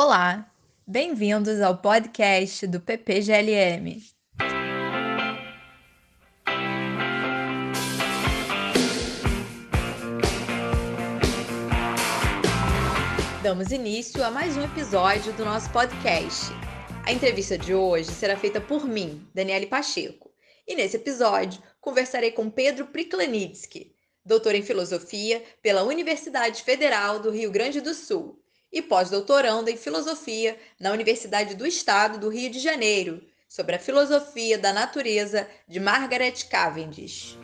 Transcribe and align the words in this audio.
Olá, 0.00 0.48
bem-vindos 0.86 1.60
ao 1.60 1.76
podcast 1.76 2.68
do 2.68 2.78
PPGLM. 2.80 4.00
Damos 13.42 13.72
início 13.72 14.24
a 14.24 14.30
mais 14.30 14.56
um 14.56 14.62
episódio 14.62 15.32
do 15.32 15.44
nosso 15.44 15.68
podcast. 15.72 16.44
A 17.04 17.12
entrevista 17.12 17.58
de 17.58 17.74
hoje 17.74 18.12
será 18.12 18.36
feita 18.36 18.60
por 18.60 18.84
mim, 18.86 19.28
Daniele 19.34 19.66
Pacheco, 19.66 20.30
e 20.64 20.76
nesse 20.76 20.94
episódio 20.94 21.60
conversarei 21.80 22.30
com 22.30 22.48
Pedro 22.48 22.86
Priklenitsky, 22.86 23.92
doutor 24.24 24.54
em 24.54 24.62
filosofia 24.62 25.42
pela 25.60 25.82
Universidade 25.82 26.62
Federal 26.62 27.18
do 27.18 27.32
Rio 27.32 27.50
Grande 27.50 27.80
do 27.80 27.92
Sul 27.92 28.40
e 28.72 28.82
pós-doutorando 28.82 29.70
em 29.70 29.76
filosofia 29.76 30.58
na 30.78 30.92
Universidade 30.92 31.54
do 31.54 31.66
Estado 31.66 32.18
do 32.18 32.28
Rio 32.28 32.50
de 32.50 32.58
Janeiro, 32.58 33.22
sobre 33.48 33.76
a 33.76 33.78
filosofia 33.78 34.58
da 34.58 34.72
natureza 34.72 35.48
de 35.66 35.80
Margaret 35.80 36.34
Cavendish. 36.50 37.38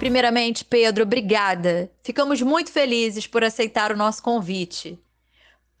Primeiramente, 0.00 0.64
Pedro, 0.64 1.04
obrigada. 1.04 1.90
Ficamos 2.02 2.40
muito 2.40 2.72
felizes 2.72 3.26
por 3.26 3.44
aceitar 3.44 3.92
o 3.92 3.96
nosso 3.96 4.22
convite. 4.22 4.98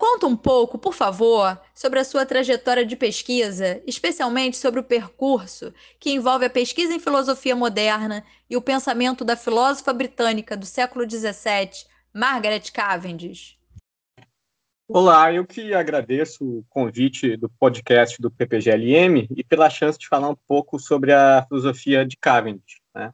Conta 0.00 0.26
um 0.26 0.34
pouco, 0.34 0.78
por 0.78 0.94
favor, 0.94 1.60
sobre 1.74 1.98
a 1.98 2.04
sua 2.04 2.24
trajetória 2.24 2.86
de 2.86 2.96
pesquisa, 2.96 3.82
especialmente 3.86 4.56
sobre 4.56 4.80
o 4.80 4.82
percurso 4.82 5.74
que 5.98 6.10
envolve 6.10 6.46
a 6.46 6.48
pesquisa 6.48 6.94
em 6.94 6.98
filosofia 6.98 7.54
moderna 7.54 8.24
e 8.48 8.56
o 8.56 8.62
pensamento 8.62 9.26
da 9.26 9.36
filósofa 9.36 9.92
britânica 9.92 10.56
do 10.56 10.64
século 10.64 11.04
XVII, 11.04 11.84
Margaret 12.14 12.62
Cavendish. 12.72 13.58
Olá, 14.88 15.34
eu 15.34 15.46
que 15.46 15.74
agradeço 15.74 16.46
o 16.46 16.64
convite 16.70 17.36
do 17.36 17.50
podcast 17.50 18.22
do 18.22 18.30
PPGLM 18.30 19.28
e 19.36 19.44
pela 19.44 19.68
chance 19.68 19.98
de 19.98 20.08
falar 20.08 20.30
um 20.30 20.38
pouco 20.48 20.78
sobre 20.78 21.12
a 21.12 21.44
filosofia 21.46 22.06
de 22.06 22.16
Cavendish. 22.16 22.80
Né? 22.94 23.12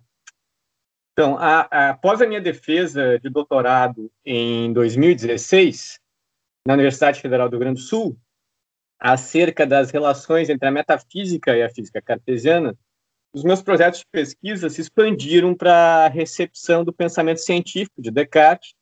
Então, 1.13 1.37
a, 1.37 1.67
a, 1.69 1.91
após 1.91 2.23
a 2.23 2.29
minha 2.29 2.41
defesa 2.41 3.19
de 3.19 3.29
doutorado 3.29 4.09
em 4.25 4.73
2016, 4.73 5.99
na 6.67 6.75
Universidade 6.75 7.21
Federal 7.21 7.49
do 7.49 7.53
Rio 7.53 7.61
Grande 7.61 7.81
do 7.81 7.87
Sul 7.87 8.19
acerca 8.99 9.67
das 9.67 9.91
relações 9.91 10.49
entre 10.49 10.67
a 10.67 10.73
metafísica 10.73 11.57
e 11.57 11.63
a 11.63 11.71
física 11.71 12.03
cartesiana, 12.03 12.77
os 13.33 13.45
meus 13.45 13.63
projetos 13.63 14.01
de 14.01 14.07
pesquisa 14.11 14.69
se 14.71 14.81
expandiram 14.81 15.55
para 15.55 16.07
a 16.07 16.09
recepção 16.09 16.83
do 16.83 16.93
pensamento 16.93 17.39
científico 17.39 18.01
de 18.01 18.11
Descartes 18.11 18.75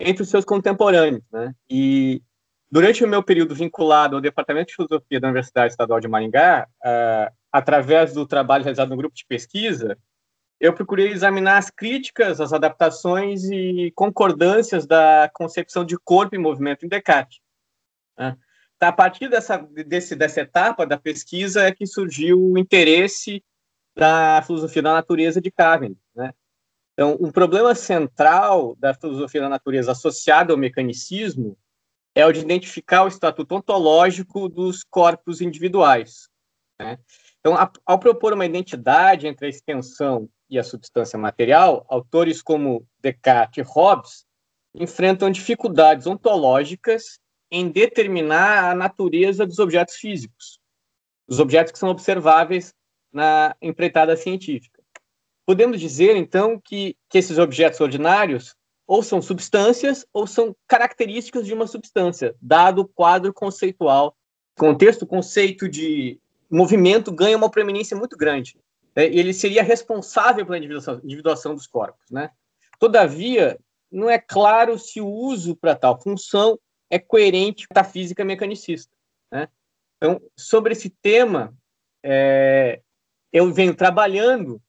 entre 0.00 0.22
os 0.22 0.30
seus 0.30 0.44
contemporâneos. 0.44 1.22
Né? 1.30 1.54
E 1.70 2.22
durante 2.70 3.04
o 3.04 3.08
meu 3.08 3.22
período 3.22 3.54
vinculado 3.54 4.16
ao 4.16 4.22
Departamento 4.22 4.68
de 4.68 4.76
Filosofia 4.76 5.20
da 5.20 5.28
Universidade 5.28 5.72
Estadual 5.72 6.00
de 6.00 6.08
Maringá, 6.08 6.66
uh, 6.82 7.32
através 7.52 8.14
do 8.14 8.26
trabalho 8.26 8.64
realizado 8.64 8.88
no 8.88 8.96
grupo 8.96 9.14
de 9.14 9.26
pesquisa, 9.26 9.98
eu 10.60 10.72
procurei 10.72 11.08
examinar 11.08 11.58
as 11.58 11.70
críticas, 11.70 12.40
as 12.40 12.52
adaptações 12.52 13.44
e 13.44 13.92
concordâncias 13.94 14.86
da 14.86 15.30
concepção 15.32 15.84
de 15.84 15.96
corpo 15.96 16.34
e 16.34 16.38
movimento 16.38 16.84
em 16.84 16.88
Descartes. 16.88 17.40
Né? 18.18 18.36
Então, 18.76 18.88
a 18.88 18.92
partir 18.92 19.28
dessa, 19.28 19.58
desse, 19.58 20.16
dessa 20.16 20.40
etapa 20.40 20.86
da 20.86 20.98
pesquisa 20.98 21.62
é 21.62 21.72
que 21.72 21.86
surgiu 21.86 22.40
o 22.40 22.58
interesse 22.58 23.42
da 23.96 24.42
filosofia 24.42 24.82
da 24.82 24.94
natureza 24.94 25.40
de 25.40 25.50
Cavendish. 25.50 26.02
Né? 26.14 26.32
Então, 26.92 27.16
um 27.20 27.30
problema 27.30 27.74
central 27.74 28.74
da 28.76 28.92
filosofia 28.94 29.40
da 29.40 29.48
natureza 29.48 29.92
associada 29.92 30.52
ao 30.52 30.58
mecanicismo 30.58 31.56
é 32.14 32.26
o 32.26 32.32
de 32.32 32.40
identificar 32.40 33.04
o 33.04 33.08
estatuto 33.08 33.54
ontológico 33.54 34.48
dos 34.48 34.82
corpos 34.82 35.40
individuais. 35.40 36.28
Né? 36.80 36.98
Então, 37.38 37.54
a, 37.54 37.70
ao 37.86 37.98
propor 37.98 38.32
uma 38.32 38.46
identidade 38.46 39.28
entre 39.28 39.46
a 39.46 39.48
extensão 39.48 40.28
e 40.48 40.58
a 40.58 40.64
substância 40.64 41.18
material, 41.18 41.84
autores 41.88 42.40
como 42.42 42.86
Descartes 43.00 43.58
e 43.58 43.68
Hobbes 43.68 44.26
enfrentam 44.74 45.30
dificuldades 45.30 46.06
ontológicas 46.06 47.18
em 47.50 47.68
determinar 47.68 48.70
a 48.70 48.74
natureza 48.74 49.46
dos 49.46 49.58
objetos 49.58 49.96
físicos, 49.96 50.60
os 51.26 51.40
objetos 51.40 51.72
que 51.72 51.78
são 51.78 51.88
observáveis 51.88 52.74
na 53.12 53.56
empreitada 53.60 54.16
científica. 54.16 54.82
Podemos 55.46 55.80
dizer, 55.80 56.14
então, 56.16 56.60
que, 56.60 56.96
que 57.08 57.18
esses 57.18 57.38
objetos 57.38 57.80
ordinários 57.80 58.54
ou 58.86 59.02
são 59.02 59.20
substâncias 59.20 60.06
ou 60.12 60.26
são 60.26 60.54
características 60.66 61.46
de 61.46 61.54
uma 61.54 61.66
substância, 61.66 62.34
dado 62.40 62.82
o 62.82 62.88
quadro 62.88 63.32
conceitual. 63.32 64.16
Contexto, 64.58 65.06
conceito 65.06 65.68
de 65.68 66.18
movimento 66.50 67.12
ganha 67.12 67.36
uma 67.36 67.50
preeminência 67.50 67.96
muito 67.96 68.16
grande 68.16 68.58
né, 68.98 69.06
ele 69.06 69.32
seria 69.32 69.62
responsável 69.62 70.44
pela 70.44 70.58
individuação, 70.58 71.00
individuação 71.04 71.54
dos 71.54 71.68
corpos. 71.68 72.10
Né? 72.10 72.30
Todavia, 72.80 73.56
não 73.90 74.10
é 74.10 74.18
claro 74.18 74.76
se 74.76 75.00
o 75.00 75.06
uso 75.06 75.54
para 75.54 75.76
tal 75.76 76.00
função 76.02 76.58
é 76.90 76.98
coerente 76.98 77.68
com 77.68 77.78
a 77.78 77.84
física 77.84 78.24
mecanicista. 78.24 78.92
Né? 79.30 79.48
Então, 79.96 80.20
sobre 80.36 80.72
esse 80.72 80.90
tema, 80.90 81.56
é, 82.04 82.80
eu 83.32 83.52
venho 83.52 83.74
trabalhando 83.74 84.60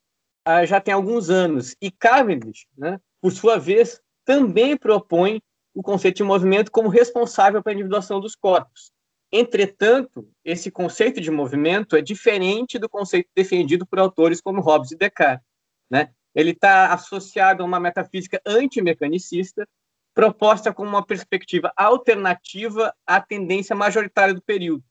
ah, 0.46 0.64
já 0.64 0.80
tem 0.80 0.94
alguns 0.94 1.30
anos, 1.30 1.76
e 1.82 1.92
Cavendish, 1.92 2.66
né, 2.78 3.00
por 3.22 3.32
sua 3.32 3.58
vez, 3.58 4.02
também 4.26 4.78
propõe 4.78 5.42
o 5.74 5.84
conceito 5.84 6.18
de 6.18 6.24
movimento 6.24 6.72
como 6.72 6.90
responsável 6.90 7.62
pela 7.62 7.74
individuação 7.74 8.20
dos 8.20 8.36
corpos. 8.36 8.92
Entretanto, 9.32 10.28
esse 10.44 10.72
conceito 10.72 11.22
de 11.22 11.30
movimento 11.30 11.96
é 11.96 12.02
diferente 12.02 12.80
do 12.80 12.90
conceito 12.90 13.30
defendido 13.36 13.86
por 13.86 14.00
autores 14.00 14.42
como 14.42 14.62
Hobbes 14.62 14.92
e 14.92 14.98
Descartes. 14.98 15.46
Né? 15.90 16.12
Ele 16.34 16.52
está 16.52 16.92
associado 16.92 17.62
a 17.62 17.66
uma 17.66 17.80
metafísica 17.80 18.42
antimecanicista, 18.46 19.68
proposta 20.16 20.74
como 20.74 20.90
uma 20.90 21.06
perspectiva 21.06 21.72
alternativa 21.76 22.94
à 23.06 23.22
tendência 23.22 23.76
majoritária 23.76 24.34
do 24.34 24.42
período. 24.42 24.84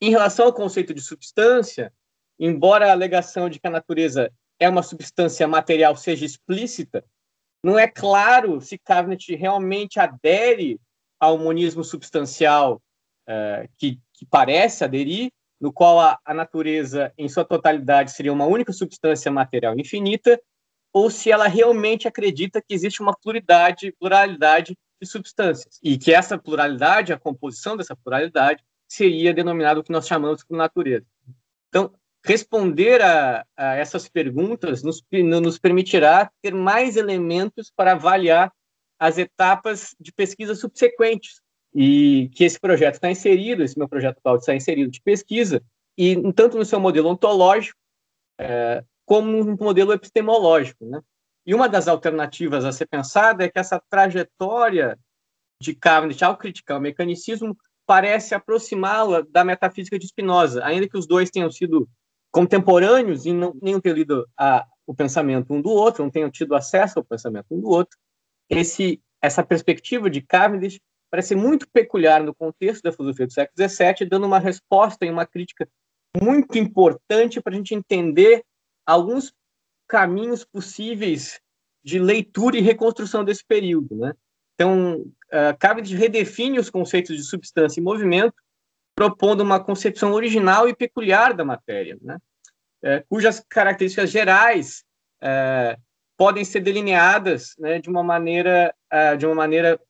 Em 0.00 0.10
relação 0.10 0.46
ao 0.46 0.54
conceito 0.54 0.94
de 0.94 1.00
substância, 1.00 1.92
embora 2.38 2.88
a 2.88 2.92
alegação 2.92 3.48
de 3.48 3.60
que 3.60 3.66
a 3.66 3.70
natureza 3.70 4.32
é 4.58 4.68
uma 4.68 4.82
substância 4.82 5.46
material 5.46 5.94
seja 5.96 6.24
explícita, 6.24 7.04
não 7.62 7.78
é 7.78 7.86
claro 7.86 8.60
se 8.60 8.78
Cavendish 8.78 9.38
realmente 9.38 10.00
adere 10.00 10.80
ao 11.20 11.38
monismo 11.38 11.84
substancial 11.84 12.82
é, 13.26 13.68
que, 13.78 14.00
que, 14.12 14.26
parece 14.26 14.84
aderir, 14.84 15.30
no 15.60 15.72
qual 15.72 16.00
a, 16.00 16.18
a, 16.24 16.34
natureza, 16.34 17.12
em 17.16 17.28
sua 17.28 17.44
totalidade, 17.44 18.12
seria 18.12 18.32
uma 18.32 18.46
única 18.46 18.72
substância 18.72 19.30
material 19.30 19.78
infinita, 19.78 20.40
ou 20.92 21.10
se 21.10 21.30
ela 21.30 21.46
realmente 21.46 22.06
acredita 22.06 22.60
que 22.60 22.74
existe 22.74 23.00
uma 23.00 23.16
pluralidade, 23.16 23.94
pluralidade 23.98 24.76
de 25.00 25.08
substâncias, 25.08 25.78
e 25.82 25.96
que 25.96 26.12
essa 26.12 26.36
pluralidade, 26.36 27.12
a 27.12 27.18
composição 27.18 27.76
dessa 27.76 27.96
pluralidade, 27.96 28.62
seria 28.88 29.32
denominado 29.32 29.80
o 29.80 29.84
que 29.84 29.92
nós 29.92 30.06
chamamos 30.06 30.44
de 30.48 30.56
natureza. 30.56 31.06
Então, 31.68 31.94
responder 32.24 33.00
a, 33.00 33.44
a 33.56 33.74
essas 33.74 34.08
perguntas 34.08 34.82
nos, 34.82 35.02
nos 35.10 35.58
permitirá 35.58 36.30
ter 36.42 36.54
mais 36.54 36.96
elementos 36.96 37.72
para 37.74 37.92
avaliar 37.92 38.52
as 38.98 39.18
etapas 39.18 39.96
de 39.98 40.12
pesquisa 40.12 40.54
subsequentes, 40.54 41.41
e 41.74 42.28
que 42.34 42.44
esse 42.44 42.60
projeto 42.60 42.94
está 42.94 43.10
inserido, 43.10 43.62
esse 43.62 43.78
meu 43.78 43.88
projeto 43.88 44.18
atual 44.18 44.36
está 44.36 44.54
inserido 44.54 44.90
de 44.90 45.00
pesquisa, 45.00 45.62
e 45.96 46.16
tanto 46.32 46.56
no 46.56 46.64
seu 46.64 46.80
modelo 46.80 47.08
ontológico, 47.08 47.78
é, 48.38 48.84
como 49.04 49.44
no 49.44 49.56
modelo 49.56 49.92
epistemológico. 49.92 50.84
Né? 50.84 51.00
E 51.46 51.54
uma 51.54 51.68
das 51.68 51.88
alternativas 51.88 52.64
a 52.64 52.72
ser 52.72 52.86
pensada 52.86 53.44
é 53.44 53.48
que 53.48 53.58
essa 53.58 53.82
trajetória 53.90 54.98
de 55.60 55.74
Cavendish 55.74 56.22
ao 56.22 56.36
criticar 56.36 56.78
o 56.78 56.80
mecanicismo 56.80 57.56
parece 57.86 58.34
aproximá-la 58.34 59.22
da 59.28 59.44
metafísica 59.44 59.98
de 59.98 60.06
Spinoza, 60.06 60.64
ainda 60.64 60.88
que 60.88 60.96
os 60.96 61.06
dois 61.06 61.30
tenham 61.30 61.50
sido 61.50 61.88
contemporâneos 62.30 63.26
e 63.26 63.32
não 63.32 63.52
tenham 63.58 63.80
lido 63.84 64.26
a, 64.38 64.66
o 64.86 64.94
pensamento 64.94 65.52
um 65.52 65.60
do 65.60 65.70
outro, 65.70 66.02
não 66.02 66.10
tenham 66.10 66.30
tido 66.30 66.54
acesso 66.54 66.98
ao 66.98 67.04
pensamento 67.04 67.46
um 67.50 67.60
do 67.60 67.68
outro. 67.68 67.98
Esse, 68.48 69.00
essa 69.20 69.44
perspectiva 69.44 70.08
de 70.08 70.22
Cavendish 70.22 70.80
parece 71.12 71.34
muito 71.34 71.68
peculiar 71.70 72.22
no 72.22 72.34
contexto 72.34 72.82
da 72.82 72.90
filosofia 72.90 73.26
do 73.26 73.32
século 73.34 73.68
XVII, 73.68 74.08
dando 74.08 74.26
uma 74.26 74.38
resposta 74.38 75.04
e 75.04 75.10
uma 75.10 75.26
crítica 75.26 75.68
muito 76.18 76.56
importante 76.56 77.38
para 77.38 77.52
a 77.52 77.56
gente 77.56 77.74
entender 77.74 78.42
alguns 78.86 79.30
caminhos 79.86 80.42
possíveis 80.42 81.38
de 81.84 81.98
leitura 81.98 82.56
e 82.56 82.62
reconstrução 82.62 83.22
desse 83.22 83.44
período. 83.44 83.94
Né? 83.94 84.14
Então, 84.54 85.02
uh, 85.02 85.58
Cavendish 85.58 85.92
redefine 85.98 86.58
os 86.58 86.70
conceitos 86.70 87.14
de 87.14 87.24
substância 87.24 87.78
e 87.78 87.82
movimento, 87.84 88.34
propondo 88.96 89.42
uma 89.42 89.62
concepção 89.62 90.14
original 90.14 90.66
e 90.66 90.74
peculiar 90.74 91.34
da 91.34 91.44
matéria, 91.44 91.98
né? 92.00 92.16
Uh, 92.82 93.04
cujas 93.08 93.38
características 93.48 94.10
gerais 94.10 94.82
uh, 95.22 95.80
podem 96.16 96.44
ser 96.44 96.60
delineadas 96.60 97.54
né, 97.58 97.78
de 97.78 97.88
uma 97.88 98.02
maneira 98.02 98.74
uh, 98.92 99.16
de 99.16 99.24
uma 99.24 99.36
maneira 99.36 99.80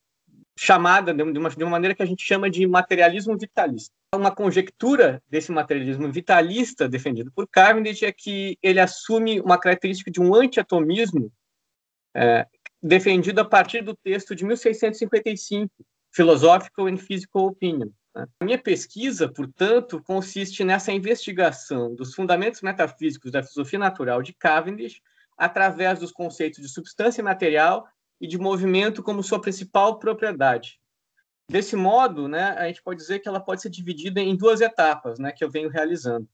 chamada 0.59 1.15
de 1.15 1.23
uma, 1.23 1.51
de 1.51 1.65
uma 1.65 1.71
maneira 1.71 1.95
que 1.95 2.03
a 2.03 2.07
gente 2.07 2.25
chama 2.25 2.51
de 2.51 2.67
materialismo 2.67 3.37
vitalista. 3.37 3.95
Uma 4.15 4.35
conjectura 4.35 5.23
desse 5.29 5.51
materialismo 5.51 6.11
vitalista 6.13 6.89
defendido 6.89 7.33
por 7.33 7.49
Cavendish 7.49 8.03
é 8.03 8.13
que 8.13 8.59
ele 8.63 8.79
assume 8.79 9.41
uma 9.41 9.59
característica 9.59 10.11
de 10.11 10.21
um 10.21 10.35
antiatomismo 10.35 11.33
é, 12.15 12.47
defendido 12.83 13.41
a 13.41 13.45
partir 13.45 13.83
do 13.83 13.97
texto 13.97 14.35
de 14.35 14.45
1655, 14.45 15.71
Philosophical 16.15 16.87
and 16.87 16.99
Physical 16.99 17.47
Opinion. 17.47 17.89
Né? 18.15 18.27
A 18.39 18.45
minha 18.45 18.59
pesquisa, 18.59 19.33
portanto, 19.33 20.03
consiste 20.03 20.63
nessa 20.63 20.93
investigação 20.93 21.95
dos 21.95 22.15
fundamentos 22.15 22.61
metafísicos 22.61 23.33
da 23.33 23.43
filosofia 23.43 23.79
natural 23.79 24.23
de 24.23 24.35
Cavendish 24.35 25.01
através 25.39 25.99
dos 25.99 26.13
conceitos 26.13 26.61
de 26.61 26.69
substância 26.69 27.25
material 27.25 27.87
e 28.23 28.27
de 28.29 28.39
movimento 28.39 29.03
como 29.03 29.21
sua 29.21 29.41
principal 29.41 29.99
propriedade. 29.99 30.81
Desse 31.51 31.75
modo, 31.75 32.29
né, 32.29 32.53
a 32.53 32.69
gente 32.69 32.81
pode 32.81 33.01
dizer 33.01 33.19
que 33.19 33.29
ela 33.29 33.41
pode 33.41 33.61
ser 33.61 33.69
dividida 33.69 34.21
em 34.21 34.37
duas 34.37 34.61
etapas, 34.61 35.19
né, 35.19 35.33
que 35.33 35.43
eu 35.43 35.51
venho 35.51 35.69
realizando. 35.69 36.29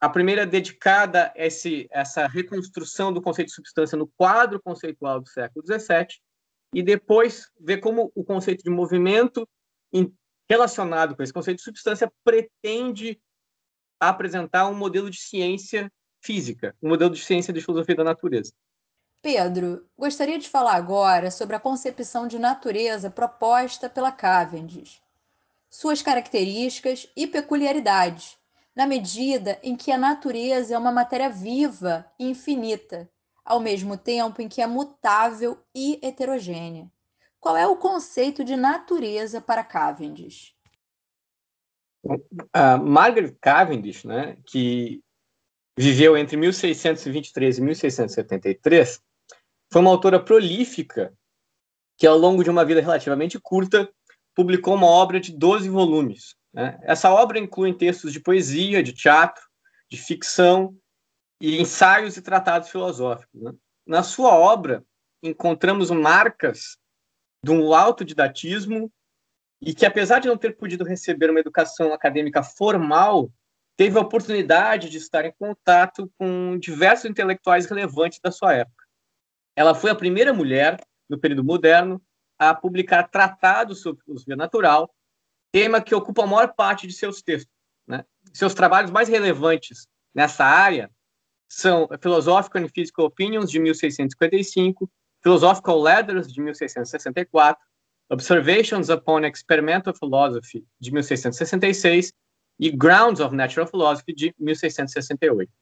A 0.00 0.08
primeira 0.08 0.42
é 0.42 0.46
dedicada 0.46 1.32
a 1.36 1.46
esse, 1.46 1.86
essa 1.92 2.26
reconstrução 2.26 3.12
do 3.12 3.22
conceito 3.22 3.46
de 3.46 3.54
substância 3.54 3.96
no 3.96 4.08
quadro 4.08 4.60
conceitual 4.60 5.20
do 5.20 5.28
século 5.28 5.64
XVII, 5.64 6.20
e 6.74 6.82
depois 6.82 7.48
ver 7.60 7.78
como 7.78 8.10
o 8.12 8.24
conceito 8.24 8.64
de 8.64 8.70
movimento, 8.70 9.48
relacionado 10.48 11.14
com 11.14 11.22
esse 11.22 11.32
conceito 11.32 11.58
de 11.58 11.64
substância, 11.64 12.12
pretende 12.24 13.20
apresentar 14.00 14.68
um 14.68 14.74
modelo 14.74 15.08
de 15.08 15.20
ciência 15.20 15.92
física, 16.20 16.74
um 16.82 16.88
modelo 16.88 17.14
de 17.14 17.22
ciência 17.22 17.52
de 17.52 17.60
filosofia 17.60 17.94
da 17.94 18.04
natureza. 18.04 18.52
Pedro, 19.22 19.86
gostaria 19.98 20.38
de 20.38 20.48
falar 20.48 20.74
agora 20.74 21.30
sobre 21.30 21.54
a 21.54 21.60
concepção 21.60 22.26
de 22.26 22.38
natureza 22.38 23.10
proposta 23.10 23.88
pela 23.88 24.10
Cavendish, 24.10 25.02
suas 25.68 26.00
características 26.00 27.06
e 27.14 27.26
peculiaridades, 27.26 28.38
na 28.74 28.86
medida 28.86 29.58
em 29.62 29.76
que 29.76 29.92
a 29.92 29.98
natureza 29.98 30.74
é 30.74 30.78
uma 30.78 30.90
matéria 30.90 31.28
viva 31.28 32.10
e 32.18 32.30
infinita, 32.30 33.10
ao 33.44 33.60
mesmo 33.60 33.96
tempo 33.96 34.40
em 34.40 34.48
que 34.48 34.62
é 34.62 34.66
mutável 34.66 35.58
e 35.74 35.98
heterogênea. 36.02 36.90
Qual 37.38 37.56
é 37.56 37.66
o 37.66 37.76
conceito 37.76 38.42
de 38.42 38.56
natureza 38.56 39.40
para 39.40 39.64
Cavendish? 39.64 40.54
A 42.52 42.78
Margaret 42.78 43.36
Cavendish, 43.38 44.04
né, 44.04 44.38
que 44.46 45.02
viveu 45.76 46.16
entre 46.16 46.36
1623 46.36 47.58
e 47.58 47.60
1673, 47.60 49.02
foi 49.72 49.80
uma 49.80 49.90
autora 49.90 50.18
prolífica 50.18 51.12
que, 51.96 52.06
ao 52.06 52.18
longo 52.18 52.42
de 52.42 52.50
uma 52.50 52.64
vida 52.64 52.80
relativamente 52.80 53.38
curta, 53.38 53.90
publicou 54.34 54.74
uma 54.74 54.86
obra 54.86 55.20
de 55.20 55.32
12 55.36 55.68
volumes. 55.68 56.34
Né? 56.52 56.78
Essa 56.82 57.10
obra 57.10 57.38
inclui 57.38 57.74
textos 57.74 58.12
de 58.12 58.20
poesia, 58.20 58.82
de 58.82 58.92
teatro, 58.92 59.42
de 59.90 59.96
ficção 59.96 60.76
e 61.40 61.60
ensaios 61.60 62.16
e 62.16 62.22
tratados 62.22 62.68
filosóficos. 62.68 63.40
Né? 63.40 63.52
Na 63.86 64.02
sua 64.02 64.34
obra, 64.34 64.84
encontramos 65.22 65.90
marcas 65.90 66.76
de 67.44 67.50
um 67.50 67.72
autodidatismo 67.74 68.90
e 69.60 69.74
que, 69.74 69.84
apesar 69.84 70.20
de 70.20 70.28
não 70.28 70.36
ter 70.36 70.56
podido 70.56 70.84
receber 70.84 71.30
uma 71.30 71.40
educação 71.40 71.92
acadêmica 71.92 72.42
formal, 72.42 73.30
teve 73.76 73.98
a 73.98 74.02
oportunidade 74.02 74.88
de 74.88 74.98
estar 74.98 75.24
em 75.24 75.32
contato 75.38 76.10
com 76.18 76.58
diversos 76.58 77.04
intelectuais 77.04 77.66
relevantes 77.66 78.20
da 78.22 78.30
sua 78.30 78.54
época. 78.54 78.79
Ela 79.60 79.74
foi 79.74 79.90
a 79.90 79.94
primeira 79.94 80.32
mulher, 80.32 80.80
no 81.06 81.18
período 81.18 81.44
moderno, 81.44 82.00
a 82.38 82.54
publicar 82.54 83.10
tratados 83.10 83.82
sobre 83.82 84.02
filosofia 84.02 84.34
natural, 84.34 84.90
tema 85.52 85.82
que 85.82 85.94
ocupa 85.94 86.24
a 86.24 86.26
maior 86.26 86.54
parte 86.54 86.86
de 86.86 86.94
seus 86.94 87.20
textos. 87.20 87.52
Né? 87.86 88.02
Seus 88.32 88.54
trabalhos 88.54 88.90
mais 88.90 89.06
relevantes 89.06 89.86
nessa 90.14 90.46
área 90.46 90.90
são 91.46 91.86
Philosophical 92.00 92.62
and 92.62 92.68
Physical 92.70 93.04
Opinions, 93.04 93.50
de 93.50 93.60
1655, 93.60 94.90
Philosophical 95.22 95.82
Letters, 95.82 96.32
de 96.32 96.40
1664, 96.40 97.62
Observations 98.08 98.88
upon 98.88 99.26
Experimental 99.26 99.92
Philosophy, 99.92 100.64
de 100.80 100.90
1666, 100.90 102.14
e 102.58 102.70
Grounds 102.70 103.20
of 103.20 103.36
Natural 103.36 103.66
Philosophy, 103.66 104.14
de 104.14 104.34
1668. 104.38 105.52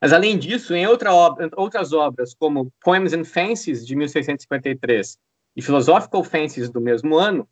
Mas, 0.00 0.12
além 0.12 0.38
disso, 0.38 0.74
em 0.74 0.86
outra 0.86 1.14
obra, 1.14 1.48
outras 1.56 1.92
obras, 1.92 2.34
como 2.34 2.72
Poems 2.82 3.12
and 3.12 3.24
Fancies, 3.24 3.86
de 3.86 3.96
1653, 3.96 5.18
e 5.56 5.62
Philosophical 5.62 6.22
Fancies, 6.22 6.68
do 6.68 6.80
mesmo 6.80 7.16
ano, 7.16 7.48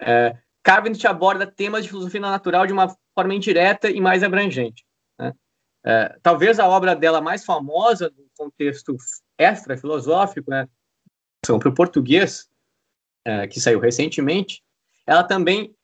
é, 0.00 0.36
Cavendish 0.62 1.04
aborda 1.04 1.46
temas 1.46 1.84
de 1.84 1.88
filosofia 1.88 2.20
natural 2.20 2.66
de 2.66 2.72
uma 2.72 2.94
forma 3.14 3.34
indireta 3.34 3.88
e 3.90 4.00
mais 4.00 4.22
abrangente. 4.22 4.84
Né? 5.18 5.32
É, 5.84 6.18
talvez 6.22 6.58
a 6.58 6.68
obra 6.68 6.94
dela 6.96 7.20
mais 7.20 7.44
famosa, 7.44 8.12
no 8.16 8.26
contexto 8.36 8.96
extra-filosófico, 9.38 10.50
né, 10.50 10.68
para 11.42 11.68
o 11.68 11.74
português, 11.74 12.50
é, 13.24 13.46
que 13.46 13.60
saiu 13.60 13.78
recentemente, 13.78 14.62
ela 15.06 15.22
também 15.22 15.74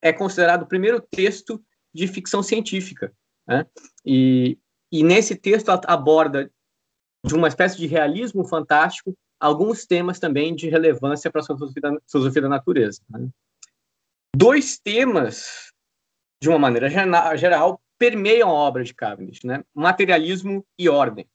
é 0.00 0.12
considerado 0.12 0.62
o 0.62 0.66
primeiro 0.66 1.00
texto 1.00 1.62
de 1.94 2.08
ficção 2.08 2.42
científica. 2.42 3.12
Né? 3.46 3.66
E 4.04 4.58
e 4.92 5.02
nesse 5.02 5.34
texto 5.34 5.70
aborda, 5.70 6.50
de 7.24 7.34
uma 7.34 7.48
espécie 7.48 7.78
de 7.78 7.86
realismo 7.86 8.44
fantástico, 8.44 9.16
alguns 9.40 9.86
temas 9.86 10.18
também 10.18 10.54
de 10.54 10.68
relevância 10.68 11.30
para 11.30 11.40
a 11.40 11.44
filosofia 11.44 11.80
da, 11.80 11.96
filosofia 12.06 12.42
da 12.42 12.48
natureza. 12.48 13.00
Né? 13.08 13.28
Dois 14.36 14.78
temas, 14.78 15.72
de 16.42 16.50
uma 16.50 16.58
maneira 16.58 16.90
geral, 17.36 17.80
permeiam 17.98 18.50
a 18.50 18.52
obra 18.52 18.84
de 18.84 18.92
Cavendish, 18.92 19.42
né? 19.44 19.64
materialismo 19.74 20.64
e 20.78 20.88
ordem. 20.88 21.26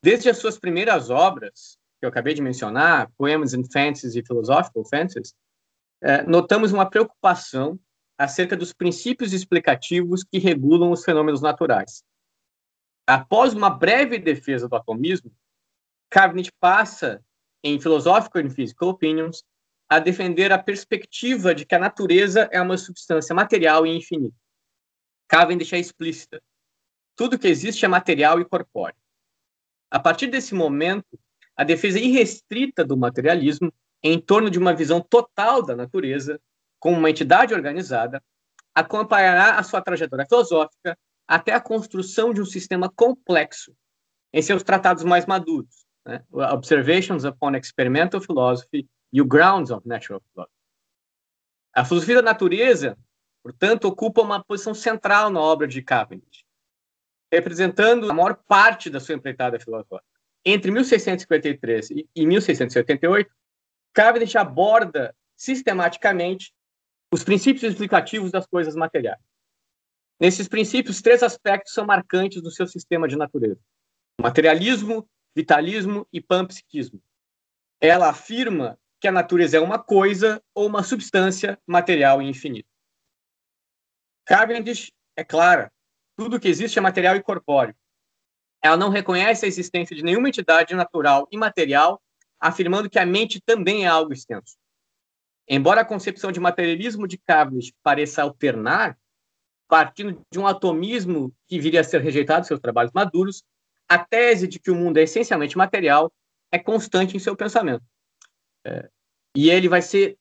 Desde 0.00 0.30
as 0.30 0.38
suas 0.38 0.58
primeiras 0.58 1.10
obras, 1.10 1.78
que 1.98 2.06
eu 2.06 2.08
acabei 2.08 2.34
de 2.34 2.42
mencionar, 2.42 3.10
Poems 3.16 3.52
and 3.54 3.64
Fancies 3.72 4.14
e 4.14 4.24
Philosophical 4.24 4.84
Fancies, 4.84 5.34
eh, 6.02 6.22
notamos 6.24 6.72
uma 6.72 6.88
preocupação 6.88 7.78
acerca 8.18 8.56
dos 8.56 8.72
princípios 8.72 9.32
explicativos 9.32 10.24
que 10.24 10.38
regulam 10.38 10.90
os 10.90 11.04
fenômenos 11.04 11.40
naturais. 11.40 12.04
Após 13.14 13.52
uma 13.52 13.68
breve 13.68 14.18
defesa 14.18 14.66
do 14.66 14.74
atomismo, 14.74 15.30
Cavendish 16.08 16.50
passa, 16.58 17.22
em 17.62 17.78
Philosophical 17.78 18.40
and 18.40 18.48
Physical 18.48 18.88
Opinions, 18.88 19.44
a 19.86 19.98
defender 19.98 20.50
a 20.50 20.58
perspectiva 20.58 21.54
de 21.54 21.66
que 21.66 21.74
a 21.74 21.78
natureza 21.78 22.48
é 22.50 22.58
uma 22.58 22.78
substância 22.78 23.34
material 23.34 23.86
e 23.86 23.94
infinita. 23.94 24.34
Cavendish 25.28 25.74
é 25.74 25.78
explícita. 25.78 26.42
Tudo 27.14 27.38
que 27.38 27.48
existe 27.48 27.84
é 27.84 27.88
material 27.88 28.40
e 28.40 28.46
corpóreo. 28.46 28.96
A 29.90 30.00
partir 30.00 30.28
desse 30.28 30.54
momento, 30.54 31.20
a 31.54 31.64
defesa 31.64 31.98
irrestrita 31.98 32.82
do 32.82 32.96
materialismo, 32.96 33.70
em 34.02 34.18
torno 34.18 34.48
de 34.48 34.58
uma 34.58 34.72
visão 34.72 35.02
total 35.02 35.62
da 35.62 35.76
natureza, 35.76 36.40
como 36.80 36.96
uma 36.96 37.10
entidade 37.10 37.52
organizada, 37.52 38.24
acompanhará 38.74 39.58
a 39.58 39.62
sua 39.62 39.82
trajetória 39.82 40.24
filosófica 40.26 40.96
até 41.26 41.52
a 41.52 41.60
construção 41.60 42.32
de 42.32 42.40
um 42.40 42.44
sistema 42.44 42.90
complexo 42.90 43.74
em 44.32 44.42
seus 44.42 44.62
tratados 44.62 45.04
mais 45.04 45.26
maduros, 45.26 45.86
né? 46.04 46.24
Observations 46.30 47.24
upon 47.24 47.54
Experimental 47.54 48.20
Philosophy 48.20 48.88
e 49.12 49.20
o 49.20 49.26
Grounds 49.26 49.70
of 49.70 49.86
Natural 49.86 50.20
Philosophy. 50.32 50.56
A 51.74 51.84
filosofia 51.84 52.16
da 52.16 52.22
natureza, 52.22 52.98
portanto, 53.42 53.86
ocupa 53.86 54.20
uma 54.20 54.42
posição 54.42 54.74
central 54.74 55.30
na 55.30 55.40
obra 55.40 55.66
de 55.66 55.80
Cavendish, 55.82 56.44
representando 57.32 58.10
a 58.10 58.14
maior 58.14 58.34
parte 58.46 58.90
da 58.90 59.00
sua 59.00 59.14
empreitada 59.14 59.58
filosófica. 59.58 60.02
Entre 60.44 60.70
1653 60.70 61.90
e 62.14 62.26
1688, 62.26 63.30
Cavendish 63.94 64.36
aborda 64.36 65.14
sistematicamente 65.36 66.52
os 67.12 67.22
princípios 67.22 67.62
explicativos 67.62 68.30
das 68.30 68.46
coisas 68.46 68.74
materiais. 68.74 69.20
Nesses 70.22 70.46
princípios, 70.46 71.02
três 71.02 71.20
aspectos 71.20 71.74
são 71.74 71.84
marcantes 71.84 72.40
do 72.40 72.48
seu 72.48 72.64
sistema 72.64 73.08
de 73.08 73.16
natureza: 73.16 73.58
materialismo, 74.20 75.10
vitalismo 75.34 76.06
e 76.12 76.20
panpsiquismo. 76.20 77.02
Ela 77.80 78.08
afirma 78.08 78.78
que 79.00 79.08
a 79.08 79.12
natureza 79.12 79.56
é 79.56 79.60
uma 79.60 79.82
coisa 79.82 80.40
ou 80.54 80.68
uma 80.68 80.84
substância 80.84 81.60
material 81.66 82.22
e 82.22 82.28
infinita. 82.28 82.68
Cavendish 84.24 84.92
é 85.16 85.24
clara: 85.24 85.72
tudo 86.16 86.38
que 86.38 86.46
existe 86.46 86.78
é 86.78 86.80
material 86.80 87.16
e 87.16 87.22
corpóreo. 87.22 87.74
Ela 88.62 88.76
não 88.76 88.90
reconhece 88.90 89.44
a 89.44 89.48
existência 89.48 89.96
de 89.96 90.04
nenhuma 90.04 90.28
entidade 90.28 90.72
natural 90.72 91.26
e 91.32 91.36
material, 91.36 92.00
afirmando 92.38 92.88
que 92.88 93.00
a 93.00 93.04
mente 93.04 93.40
também 93.44 93.86
é 93.86 93.88
algo 93.88 94.12
extenso. 94.12 94.56
Embora 95.48 95.80
a 95.80 95.84
concepção 95.84 96.30
de 96.30 96.38
materialismo 96.38 97.08
de 97.08 97.18
Cavendish 97.18 97.72
pareça 97.82 98.22
alternar, 98.22 98.96
partindo 99.72 100.22
de 100.30 100.38
um 100.38 100.46
atomismo 100.46 101.34
que 101.48 101.58
viria 101.58 101.80
a 101.80 101.84
ser 101.84 102.02
rejeitado 102.02 102.42
em 102.42 102.44
seus 102.44 102.60
trabalhos 102.60 102.92
maduros, 102.92 103.42
a 103.88 103.98
tese 103.98 104.46
de 104.46 104.58
que 104.58 104.70
o 104.70 104.74
mundo 104.74 104.98
é 104.98 105.04
essencialmente 105.04 105.56
material 105.56 106.12
é 106.52 106.58
constante 106.58 107.16
em 107.16 107.18
seu 107.18 107.34
pensamento. 107.34 107.82
É, 108.66 108.90
e 109.34 109.48
ele 109.48 109.70
vai 109.70 109.80
ser 109.80 110.18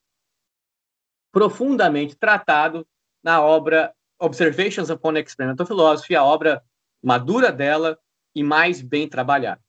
profundamente 1.34 2.15
tratado 2.15 2.88
na 3.22 3.41
obra 3.41 3.93
Observations 4.17 4.89
upon 4.89 5.17
Experimental 5.17 5.67
Philosophy, 5.67 6.15
a 6.15 6.24
obra 6.24 6.63
madura 7.03 7.51
dela 7.51 8.00
e 8.34 8.41
mais 8.41 8.81
bem 8.81 9.05
trabalhada. 9.05 9.62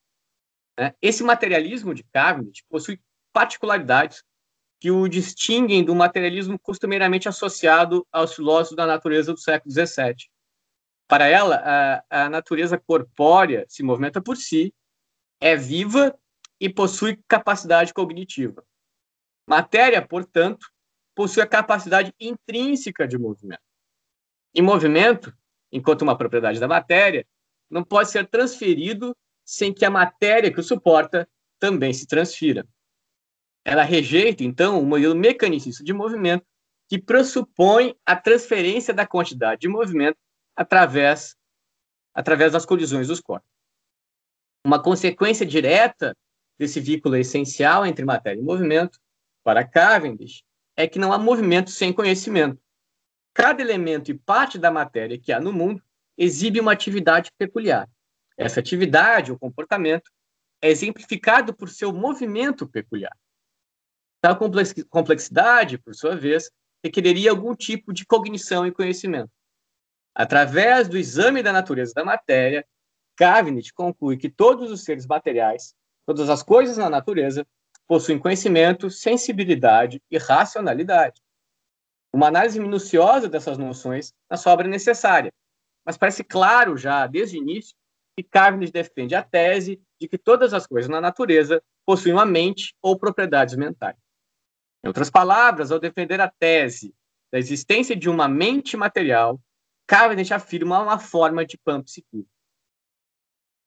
Né? 0.78 0.94
Esse 1.02 1.24
materialismo 1.24 1.92
de 1.92 2.04
Cavendish 2.04 2.62
possui 2.68 3.00
particularidades 3.32 4.22
que 4.82 4.90
o 4.90 5.06
distinguem 5.06 5.84
do 5.84 5.94
materialismo 5.94 6.58
costumeiramente 6.58 7.28
associado 7.28 8.04
aos 8.10 8.34
filósofos 8.34 8.76
da 8.76 8.84
natureza 8.84 9.32
do 9.32 9.38
século 9.38 9.72
XVII. 9.72 10.28
Para 11.06 11.28
ela, 11.28 12.02
a, 12.10 12.24
a 12.24 12.28
natureza 12.28 12.76
corpórea 12.76 13.64
se 13.68 13.84
movimenta 13.84 14.20
por 14.20 14.36
si, 14.36 14.74
é 15.40 15.54
viva 15.54 16.18
e 16.60 16.68
possui 16.68 17.16
capacidade 17.28 17.94
cognitiva. 17.94 18.64
Matéria, 19.46 20.04
portanto, 20.04 20.66
possui 21.14 21.44
a 21.44 21.46
capacidade 21.46 22.12
intrínseca 22.18 23.06
de 23.06 23.16
movimento. 23.16 23.62
E 24.52 24.60
movimento, 24.60 25.32
enquanto 25.70 26.02
uma 26.02 26.18
propriedade 26.18 26.58
da 26.58 26.66
matéria, 26.66 27.24
não 27.70 27.84
pode 27.84 28.10
ser 28.10 28.26
transferido 28.26 29.16
sem 29.44 29.72
que 29.72 29.84
a 29.84 29.90
matéria 29.90 30.52
que 30.52 30.58
o 30.58 30.64
suporta 30.64 31.28
também 31.60 31.92
se 31.92 32.04
transfira. 32.04 32.66
Ela 33.64 33.82
rejeita, 33.82 34.42
então, 34.42 34.80
o 34.80 34.86
modelo 34.86 35.14
mecanicista 35.14 35.84
de 35.84 35.92
movimento 35.92 36.44
que 36.88 36.98
pressupõe 36.98 37.96
a 38.04 38.16
transferência 38.16 38.92
da 38.92 39.06
quantidade 39.06 39.62
de 39.62 39.68
movimento 39.68 40.18
através, 40.54 41.36
através 42.12 42.52
das 42.52 42.66
colisões 42.66 43.08
dos 43.08 43.20
corpos. 43.20 43.48
Uma 44.64 44.82
consequência 44.82 45.46
direta 45.46 46.16
desse 46.58 46.80
vínculo 46.80 47.16
essencial 47.16 47.86
entre 47.86 48.04
matéria 48.04 48.40
e 48.40 48.44
movimento, 48.44 48.98
para 49.42 49.66
Cavendish, 49.66 50.44
é 50.76 50.86
que 50.86 50.98
não 50.98 51.12
há 51.12 51.18
movimento 51.18 51.70
sem 51.70 51.92
conhecimento. 51.92 52.60
Cada 53.34 53.62
elemento 53.62 54.10
e 54.10 54.18
parte 54.18 54.58
da 54.58 54.70
matéria 54.70 55.18
que 55.18 55.32
há 55.32 55.40
no 55.40 55.52
mundo 55.52 55.82
exibe 56.16 56.60
uma 56.60 56.72
atividade 56.72 57.30
peculiar. 57.38 57.88
Essa 58.36 58.60
atividade, 58.60 59.32
ou 59.32 59.38
comportamento, 59.38 60.10
é 60.60 60.68
exemplificado 60.68 61.54
por 61.54 61.68
seu 61.68 61.92
movimento 61.92 62.68
peculiar. 62.68 63.16
Tal 64.22 64.38
complexidade, 64.88 65.78
por 65.78 65.96
sua 65.96 66.14
vez, 66.14 66.48
requereria 66.82 67.32
algum 67.32 67.56
tipo 67.56 67.92
de 67.92 68.06
cognição 68.06 68.64
e 68.64 68.70
conhecimento. 68.70 69.30
Através 70.14 70.86
do 70.86 70.96
exame 70.96 71.42
da 71.42 71.52
natureza 71.52 71.92
da 71.92 72.04
matéria, 72.04 72.64
Cavendish 73.16 73.72
conclui 73.72 74.16
que 74.16 74.30
todos 74.30 74.70
os 74.70 74.84
seres 74.84 75.06
materiais, 75.06 75.74
todas 76.06 76.30
as 76.30 76.40
coisas 76.40 76.76
na 76.76 76.88
natureza, 76.88 77.44
possuem 77.88 78.18
conhecimento, 78.18 78.88
sensibilidade 78.88 80.00
e 80.08 80.18
racionalidade. 80.18 81.20
Uma 82.14 82.28
análise 82.28 82.60
minuciosa 82.60 83.28
dessas 83.28 83.58
noções 83.58 84.14
na 84.30 84.36
sua 84.36 84.52
obra 84.52 84.68
é 84.68 84.70
necessária, 84.70 85.32
mas 85.84 85.96
parece 85.96 86.22
claro 86.22 86.76
já, 86.76 87.08
desde 87.08 87.36
o 87.36 87.42
início, 87.42 87.74
que 88.16 88.22
Cavendish 88.22 88.70
defende 88.70 89.16
a 89.16 89.22
tese 89.22 89.82
de 90.00 90.06
que 90.06 90.16
todas 90.16 90.54
as 90.54 90.64
coisas 90.64 90.88
na 90.88 91.00
natureza 91.00 91.60
possuem 91.84 92.14
uma 92.14 92.26
mente 92.26 92.72
ou 92.80 92.96
propriedades 92.96 93.56
mentais. 93.56 93.96
Em 94.84 94.88
outras 94.88 95.10
palavras, 95.10 95.70
ao 95.70 95.78
defender 95.78 96.20
a 96.20 96.28
tese 96.28 96.94
da 97.30 97.38
existência 97.38 97.94
de 97.94 98.10
uma 98.10 98.28
mente 98.28 98.76
material, 98.76 99.40
Cavendish 99.86 100.32
afirma 100.32 100.82
uma 100.82 100.98
forma 100.98 101.46
de 101.46 101.56
panpsiquismo. 101.56 102.28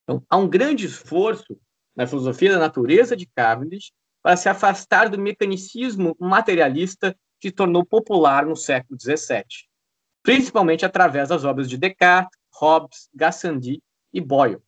Então, 0.03 0.23
há 0.29 0.37
um 0.37 0.47
grande 0.47 0.85
esforço 0.85 1.59
na 1.95 2.05
filosofia 2.05 2.51
da 2.51 2.59
natureza 2.59 3.15
de 3.15 3.25
Cavendish 3.25 3.91
para 4.21 4.35
se 4.35 4.49
afastar 4.49 5.09
do 5.09 5.17
mecanicismo 5.17 6.15
materialista 6.19 7.17
que 7.39 7.49
se 7.49 7.55
tornou 7.55 7.85
popular 7.85 8.45
no 8.45 8.55
século 8.55 8.99
XVII, 8.99 9.43
principalmente 10.21 10.85
através 10.85 11.29
das 11.29 11.43
obras 11.43 11.69
de 11.69 11.77
Descartes, 11.77 12.37
Hobbes, 12.53 13.09
Gassendi 13.13 13.81
e 14.13 14.21
Boyle. 14.21 14.61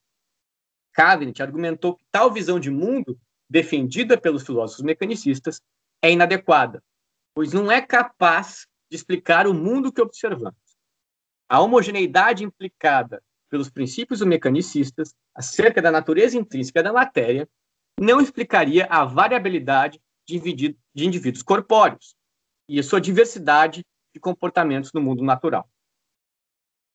Cavendish 0.94 1.42
argumentou 1.42 1.96
que 1.96 2.04
tal 2.12 2.32
visão 2.32 2.60
de 2.60 2.72
mundo, 2.72 3.20
defendida 3.50 4.20
pelos 4.20 4.44
filósofos 4.44 4.84
mecanicistas, 4.84 5.62
é 6.02 6.12
inadequada, 6.12 6.84
pois 7.34 7.54
não 7.54 7.72
é 7.72 7.82
capaz 7.82 8.68
de 8.90 8.96
explicar 8.96 9.48
o 9.48 9.54
mundo 9.54 9.92
que 9.92 10.02
observamos. 10.02 10.60
A 11.50 11.60
homogeneidade 11.62 12.44
implicada 12.44 13.22
pelos 13.50 13.70
princípios 13.70 14.22
mecanicistas 14.22 15.16
acerca 15.34 15.82
da 15.82 15.92
natureza 15.92 16.38
intrínseca 16.38 16.84
da 16.84 16.92
matéria 16.92 17.48
não 18.00 18.20
explicaria 18.20 18.86
a 18.86 19.06
variabilidade 19.06 20.02
de 20.28 20.78
indivíduos 20.96 21.42
corpóreos 21.42 22.16
e 22.68 22.80
a 22.80 22.84
sua 22.84 23.00
diversidade 23.00 23.86
de 24.14 24.20
comportamentos 24.20 24.92
no 24.94 25.02
mundo 25.02 25.24
natural. 25.24 25.70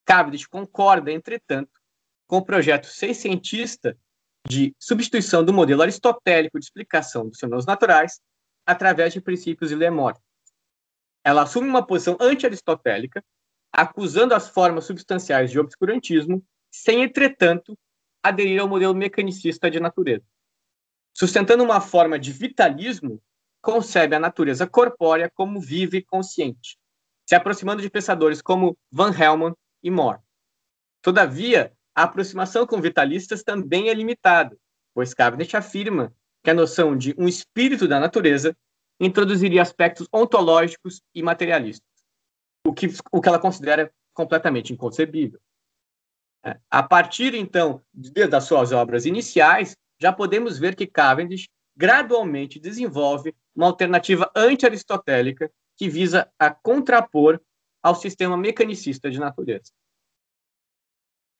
Cavendish 0.04 0.46
concorda, 0.46 1.10
entretanto, 1.10 1.80
com 2.26 2.38
o 2.38 2.44
projeto 2.44 2.86
seiscientista 2.86 3.96
de 4.46 4.74
substituição 4.78 5.44
do 5.44 5.52
modelo 5.52 5.82
aristotélico 5.82 6.58
de 6.58 6.64
explicação 6.64 7.28
dos 7.28 7.38
fenômenos 7.38 7.66
naturais 7.66 8.20
através 8.66 9.12
de 9.12 9.20
princípios 9.20 9.70
ilemórficos. 9.70 10.26
Ela 11.24 11.42
assume 11.42 11.68
uma 11.68 11.86
posição 11.86 12.16
anti-aristotélica, 12.20 13.24
acusando 13.72 14.34
as 14.34 14.48
formas 14.48 14.84
substanciais 14.84 15.50
de 15.50 15.58
obscurantismo, 15.58 16.44
sem, 16.70 17.02
entretanto, 17.02 17.78
aderir 18.22 18.60
ao 18.60 18.68
modelo 18.68 18.94
mecanicista 18.94 19.70
de 19.70 19.80
natureza. 19.80 20.24
Sustentando 21.14 21.62
uma 21.62 21.80
forma 21.80 22.18
de 22.18 22.32
vitalismo, 22.32 23.22
concebe 23.60 24.16
a 24.16 24.20
natureza 24.20 24.66
corpórea 24.66 25.30
como 25.32 25.60
viva 25.60 25.96
e 25.96 26.02
consciente, 26.02 26.78
se 27.26 27.34
aproximando 27.34 27.82
de 27.82 27.90
pensadores 27.90 28.42
como 28.42 28.76
Van 28.90 29.12
Helmont 29.12 29.56
e 29.82 29.90
More. 29.90 30.20
Todavia, 31.00 31.72
a 31.94 32.04
aproximação 32.04 32.66
com 32.66 32.80
vitalistas 32.80 33.42
também 33.42 33.88
é 33.88 33.94
limitada, 33.94 34.56
pois 34.94 35.14
Cavendish 35.14 35.54
afirma 35.54 36.12
que 36.42 36.50
a 36.50 36.54
noção 36.54 36.96
de 36.96 37.14
um 37.18 37.28
espírito 37.28 37.86
da 37.86 38.00
natureza 38.00 38.56
introduziria 39.00 39.62
aspectos 39.62 40.08
ontológicos 40.12 41.02
e 41.14 41.22
materialistas, 41.22 41.86
o 42.66 42.72
que, 42.72 42.88
o 43.10 43.20
que 43.20 43.28
ela 43.28 43.38
considera 43.38 43.92
completamente 44.12 44.72
inconcebível. 44.72 45.40
É, 46.44 46.58
a 46.70 46.82
partir, 46.82 47.34
então, 47.34 47.82
das 48.28 48.44
suas 48.44 48.72
obras 48.72 49.06
iniciais, 49.06 49.76
já 50.00 50.12
podemos 50.12 50.58
ver 50.58 50.74
que 50.74 50.86
Cavendish 50.86 51.48
gradualmente 51.76 52.58
desenvolve 52.58 53.34
uma 53.54 53.66
alternativa 53.66 54.30
anti-aristotélica 54.34 55.50
que 55.76 55.88
visa 55.88 56.30
a 56.38 56.50
contrapor 56.50 57.40
ao 57.82 57.94
sistema 57.94 58.36
mecanicista 58.36 59.10
de 59.10 59.18
natureza. 59.18 59.72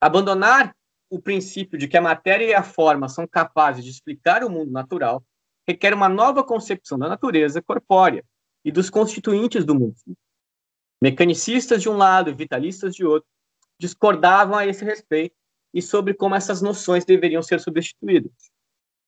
Abandonar 0.01 0.75
o 1.13 1.21
princípio 1.21 1.79
de 1.79 1.87
que 1.87 1.97
a 1.99 2.01
matéria 2.01 2.47
e 2.47 2.55
a 2.55 2.63
forma 2.63 3.07
são 3.07 3.27
capazes 3.27 3.85
de 3.85 3.91
explicar 3.91 4.43
o 4.43 4.49
mundo 4.49 4.73
natural 4.73 5.23
requer 5.69 5.93
uma 5.93 6.09
nova 6.09 6.43
concepção 6.43 6.99
da 6.99 7.07
natureza 7.07 7.61
corpórea 7.61 8.25
e 8.65 8.73
dos 8.73 8.89
constituintes 8.89 9.63
do 9.63 9.75
mundo. 9.75 9.95
Mecanicistas 11.03 11.83
de 11.83 11.91
um 11.91 11.99
lado 11.99 12.31
e 12.31 12.35
vitalistas 12.35 12.95
de 12.95 13.05
outro 13.05 13.29
discordavam 13.79 14.57
a 14.57 14.67
esse 14.67 14.87
respeito 14.87 15.37
e 15.75 15.83
sobre 15.83 16.15
como 16.15 16.35
essas 16.35 16.63
noções 16.63 17.05
deveriam 17.05 17.43
ser 17.43 17.61
substituídas. 17.61 18.33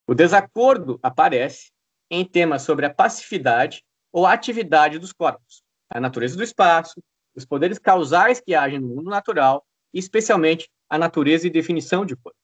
O 0.05 0.13
desacordo 0.13 0.99
aparece 1.01 1.71
em 2.11 2.23
temas 2.23 2.61
sobre 2.61 2.85
a 2.85 2.93
passividade 2.93 3.83
ou 4.11 4.27
atividade 4.27 4.99
dos 4.99 5.11
corpos, 5.11 5.63
a 5.89 5.99
natureza 5.99 6.37
do 6.37 6.43
espaço, 6.43 7.01
os 7.35 7.45
poderes 7.45 7.79
causais 7.79 8.39
que 8.39 8.53
agem 8.53 8.79
no 8.79 8.89
mundo 8.89 9.09
natural 9.09 9.65
especialmente, 9.95 10.69
a 10.89 10.97
natureza 10.97 11.47
e 11.47 11.49
definição 11.49 12.05
de 12.05 12.15
corpo. 12.15 12.37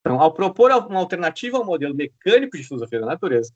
Então, 0.00 0.20
ao 0.20 0.32
propor 0.32 0.70
uma 0.70 0.98
alternativa 0.98 1.58
ao 1.58 1.64
modelo 1.64 1.94
mecânico 1.94 2.56
de 2.56 2.64
filosofia 2.64 3.00
da 3.00 3.06
natureza, 3.06 3.52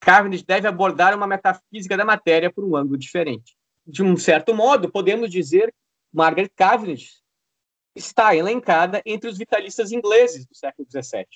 Cavendish 0.00 0.42
deve 0.42 0.68
abordar 0.68 1.16
uma 1.16 1.26
metafísica 1.26 1.96
da 1.96 2.04
matéria 2.04 2.52
por 2.52 2.64
um 2.64 2.76
ângulo 2.76 2.98
diferente. 2.98 3.56
De 3.86 4.02
um 4.02 4.16
certo 4.16 4.54
modo, 4.54 4.90
podemos 4.90 5.30
dizer 5.30 5.68
que 5.68 5.78
Margaret 6.12 6.50
Cavendish 6.54 7.22
está 7.94 8.34
elencada 8.34 9.00
entre 9.06 9.30
os 9.30 9.38
vitalistas 9.38 9.92
ingleses 9.92 10.46
do 10.46 10.54
século 10.54 10.86
XVII, 10.90 11.26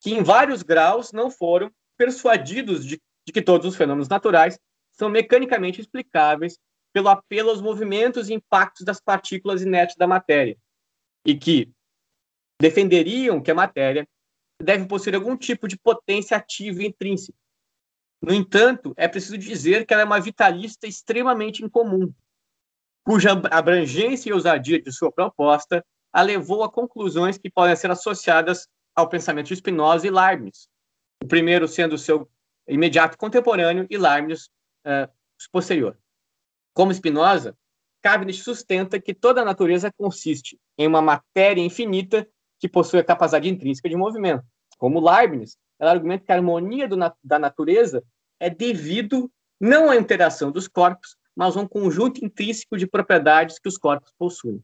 que 0.00 0.14
em 0.14 0.22
vários 0.22 0.62
graus 0.62 1.12
não 1.12 1.30
foram 1.30 1.70
persuadidos 1.96 2.84
de, 2.84 3.00
de 3.26 3.32
que 3.32 3.42
todos 3.42 3.66
os 3.66 3.76
fenômenos 3.76 4.08
naturais 4.08 4.58
são 4.92 5.08
mecanicamente 5.08 5.80
explicáveis 5.80 6.58
pelo 6.92 7.08
apelo 7.08 7.50
aos 7.50 7.60
movimentos 7.60 8.28
e 8.28 8.34
impactos 8.34 8.84
das 8.84 9.00
partículas 9.00 9.62
inertes 9.62 9.96
da 9.96 10.06
matéria, 10.06 10.56
e 11.28 11.36
que 11.36 11.70
defenderiam 12.58 13.42
que 13.42 13.50
a 13.50 13.54
matéria 13.54 14.08
deve 14.58 14.86
possuir 14.86 15.14
algum 15.14 15.36
tipo 15.36 15.68
de 15.68 15.76
potência 15.76 16.34
ativa 16.38 16.82
intrínseca. 16.82 17.36
No 18.22 18.32
entanto, 18.32 18.94
é 18.96 19.06
preciso 19.06 19.36
dizer 19.36 19.84
que 19.84 19.92
ela 19.92 20.02
é 20.02 20.06
uma 20.06 20.18
vitalista 20.18 20.86
extremamente 20.86 21.62
incomum, 21.62 22.10
cuja 23.06 23.32
abrangência 23.50 24.30
e 24.30 24.32
ousadia 24.32 24.80
de 24.80 24.90
sua 24.90 25.12
proposta 25.12 25.84
a 26.10 26.22
levou 26.22 26.64
a 26.64 26.72
conclusões 26.72 27.36
que 27.36 27.50
podem 27.50 27.76
ser 27.76 27.90
associadas 27.90 28.66
ao 28.96 29.06
pensamento 29.06 29.48
de 29.48 29.56
Spinoza 29.56 30.06
e 30.06 30.10
Leibniz. 30.10 30.66
O 31.22 31.28
primeiro 31.28 31.68
sendo 31.68 31.98
seu 31.98 32.26
imediato 32.66 33.18
contemporâneo 33.18 33.86
e 33.90 33.98
Leibniz 33.98 34.46
uh, 34.86 35.12
posterior. 35.52 35.96
Como 36.72 36.92
Spinoza, 36.92 37.54
Cavendish 38.02 38.42
sustenta 38.42 39.00
que 39.00 39.12
toda 39.12 39.42
a 39.42 39.44
natureza 39.44 39.92
consiste 39.96 40.58
em 40.76 40.86
uma 40.86 41.02
matéria 41.02 41.60
infinita 41.60 42.28
que 42.58 42.68
possui 42.68 43.00
a 43.00 43.04
capacidade 43.04 43.48
intrínseca 43.48 43.88
de 43.88 43.96
movimento. 43.96 44.44
Como 44.78 45.00
Leibniz, 45.00 45.56
ela 45.78 45.90
argumenta 45.90 46.24
que 46.24 46.32
a 46.32 46.36
harmonia 46.36 46.88
da 47.22 47.38
natureza 47.38 48.02
é 48.40 48.48
devido 48.48 49.30
não 49.60 49.90
à 49.90 49.96
interação 49.96 50.50
dos 50.50 50.68
corpos, 50.68 51.16
mas 51.34 51.56
a 51.56 51.60
um 51.60 51.68
conjunto 51.68 52.24
intrínseco 52.24 52.76
de 52.76 52.86
propriedades 52.86 53.58
que 53.58 53.68
os 53.68 53.76
corpos 53.76 54.12
possuem. 54.18 54.62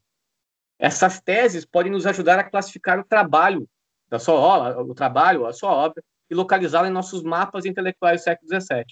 Essas 0.79 1.21
teses 1.21 1.65
podem 1.65 1.91
nos 1.91 2.07
ajudar 2.07 2.39
a 2.39 2.45
classificar 2.45 2.99
o 2.99 3.05
trabalho 3.05 3.69
da 4.09 4.19
sua 4.19 4.35
obra, 4.35 4.81
o 4.81 4.95
trabalho, 4.95 5.47
a 5.47 5.53
sua 5.53 5.73
obra, 5.73 6.03
e 6.31 6.35
localizá-la 6.35 6.89
em 6.89 6.93
nossos 6.93 7.23
mapas 7.23 7.65
intelectuais 7.65 8.21
do 8.21 8.25
século 8.25 8.49
XVII. 8.49 8.85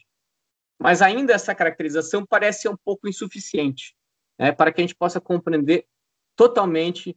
Mas 0.78 1.02
ainda 1.02 1.32
essa 1.32 1.54
caracterização 1.54 2.26
parece 2.26 2.68
um 2.68 2.76
pouco 2.84 3.08
insuficiente 3.08 3.94
né, 4.42 4.50
para 4.50 4.72
que 4.72 4.80
a 4.80 4.82
gente 4.82 4.96
possa 4.96 5.20
compreender 5.20 5.86
totalmente 6.34 7.16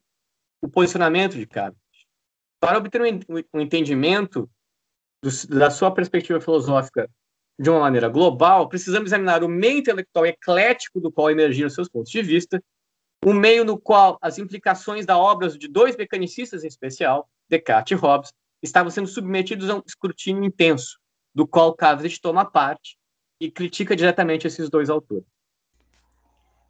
o 0.61 0.69
posicionamento 0.69 1.35
de 1.35 1.47
Cavendish. 1.47 1.79
Para 2.59 2.77
obter 2.77 3.01
um, 3.01 3.59
entendimento 3.59 4.47
do, 5.23 5.29
da 5.57 5.71
sua 5.71 5.91
perspectiva 5.91 6.39
filosófica 6.39 7.09
de 7.59 7.67
uma 7.67 7.79
maneira 7.79 8.09
global, 8.09 8.69
precisamos 8.69 9.07
examinar 9.07 9.43
o 9.43 9.49
meio 9.49 9.79
intelectual 9.79 10.27
eclético 10.27 11.01
do 11.01 11.11
qual 11.11 11.31
emergiram 11.31 11.67
seus 11.67 11.89
pontos 11.89 12.11
de 12.11 12.21
vista, 12.21 12.63
o 13.25 13.33
meio 13.33 13.65
no 13.65 13.79
qual 13.79 14.19
as 14.21 14.37
implicações 14.37 15.03
da 15.03 15.17
obra 15.17 15.49
de 15.49 15.67
dois 15.67 15.97
mecanicistas 15.97 16.63
em 16.63 16.67
especial, 16.67 17.27
Descartes 17.49 17.97
e 17.97 17.99
Hobbes, 17.99 18.31
estavam 18.61 18.91
sendo 18.91 19.07
submetidos 19.07 19.67
a 19.67 19.77
um 19.77 19.81
escrutínio 19.83 20.43
intenso, 20.43 20.99
do 21.33 21.47
qual 21.47 21.73
Cavendish 21.73 22.19
toma 22.19 22.45
parte 22.45 22.99
e 23.41 23.49
critica 23.49 23.95
diretamente 23.95 24.45
esses 24.45 24.69
dois 24.69 24.91
autores. 24.91 25.34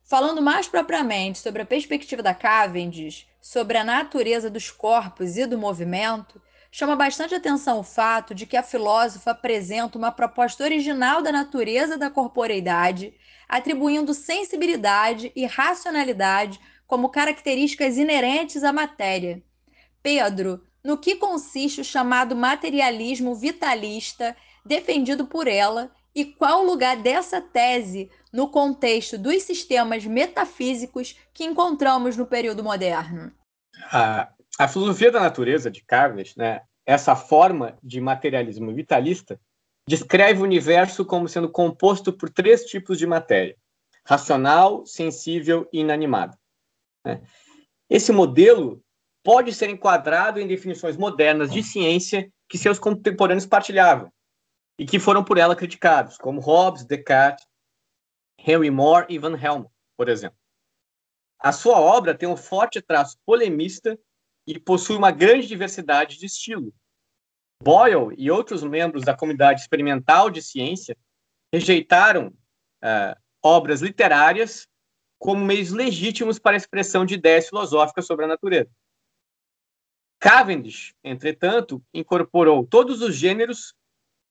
Falando 0.07 0.39
mais 0.39 0.67
propriamente 0.67 1.39
sobre 1.39 1.63
a 1.63 1.65
perspectiva 1.65 2.21
da 2.21 2.33
Cavendish 2.33 3.27
sobre 3.41 3.75
a 3.75 3.83
natureza 3.83 4.51
dos 4.51 4.69
corpos 4.69 5.35
e 5.35 5.47
do 5.47 5.57
movimento, 5.57 6.39
chama 6.71 6.95
bastante 6.95 7.33
atenção 7.33 7.79
o 7.79 7.83
fato 7.83 8.35
de 8.35 8.45
que 8.45 8.55
a 8.55 8.61
filósofa 8.61 9.31
apresenta 9.31 9.97
uma 9.97 10.11
proposta 10.11 10.63
original 10.63 11.23
da 11.23 11.31
natureza 11.31 11.97
da 11.97 12.11
corporeidade, 12.11 13.15
atribuindo 13.49 14.13
sensibilidade 14.13 15.31
e 15.35 15.47
racionalidade 15.47 16.59
como 16.85 17.09
características 17.09 17.97
inerentes 17.97 18.63
à 18.63 18.71
matéria. 18.71 19.41
Pedro, 20.03 20.63
no 20.83 20.99
que 20.99 21.15
consiste 21.15 21.81
o 21.81 21.85
chamado 21.85 22.35
materialismo 22.35 23.33
vitalista 23.33 24.37
defendido 24.63 25.25
por 25.25 25.47
ela 25.47 25.91
e 26.15 26.23
qual 26.23 26.63
o 26.63 26.65
lugar 26.65 26.95
dessa 26.95 27.41
tese 27.41 28.09
no 28.31 28.49
contexto 28.49 29.17
dos 29.17 29.43
sistemas 29.43 30.05
metafísicos 30.05 31.15
que 31.33 31.43
encontramos 31.43 32.15
no 32.15 32.25
período 32.25 32.63
moderno? 32.63 33.33
A, 33.91 34.31
a 34.57 34.67
filosofia 34.67 35.11
da 35.11 35.19
natureza 35.19 35.69
de 35.69 35.83
Cavendish, 35.83 36.35
né, 36.37 36.61
essa 36.85 37.15
forma 37.15 37.77
de 37.83 37.99
materialismo 37.99 38.73
vitalista, 38.73 39.39
descreve 39.87 40.39
o 40.39 40.45
universo 40.45 41.03
como 41.03 41.27
sendo 41.27 41.49
composto 41.49 42.13
por 42.13 42.29
três 42.29 42.63
tipos 42.63 42.97
de 42.97 43.05
matéria: 43.05 43.57
racional, 44.05 44.85
sensível 44.85 45.67
e 45.73 45.81
inanimada. 45.81 46.37
Né? 47.05 47.21
Esse 47.89 48.13
modelo 48.13 48.81
pode 49.21 49.53
ser 49.53 49.69
enquadrado 49.69 50.39
em 50.39 50.47
definições 50.47 50.95
modernas 50.95 51.51
de 51.51 51.61
ciência 51.61 52.31
que 52.47 52.57
seus 52.57 52.79
contemporâneos 52.79 53.45
partilhavam, 53.45 54.11
e 54.77 54.85
que 54.85 54.99
foram 54.99 55.23
por 55.23 55.37
ela 55.37 55.55
criticados, 55.55 56.17
como 56.17 56.41
Hobbes, 56.41 56.85
Descartes, 56.85 57.47
Henry 58.39 58.69
Moore 58.69 59.07
e 59.09 59.17
Van 59.17 59.37
Helmont, 59.37 59.71
por 59.97 60.09
exemplo. 60.09 60.37
A 61.39 61.51
sua 61.51 61.79
obra 61.79 62.17
tem 62.17 62.27
um 62.27 62.37
forte 62.37 62.81
traço 62.81 63.17
polemista 63.25 63.97
e 64.47 64.59
possui 64.59 64.95
uma 64.95 65.11
grande 65.11 65.47
diversidade 65.47 66.17
de 66.17 66.25
estilo. 66.25 66.73
Boyle 67.63 68.13
e 68.17 68.29
outros 68.29 68.63
membros 68.63 69.03
da 69.03 69.15
comunidade 69.15 69.61
experimental 69.61 70.29
de 70.29 70.41
ciência 70.41 70.97
rejeitaram 71.53 72.27
uh, 72.27 73.19
obras 73.41 73.81
literárias 73.81 74.67
como 75.17 75.43
meios 75.43 75.71
legítimos 75.71 76.37
para 76.37 76.55
a 76.55 76.57
expressão 76.57 77.05
de 77.05 77.15
ideias 77.15 77.47
filosóficas 77.47 78.05
sobre 78.05 78.25
a 78.25 78.27
natureza. 78.27 78.69
Cavendish, 80.19 80.93
entretanto, 81.03 81.83
incorporou 81.93 82.65
todos 82.65 83.01
os 83.01 83.15
gêneros 83.15 83.73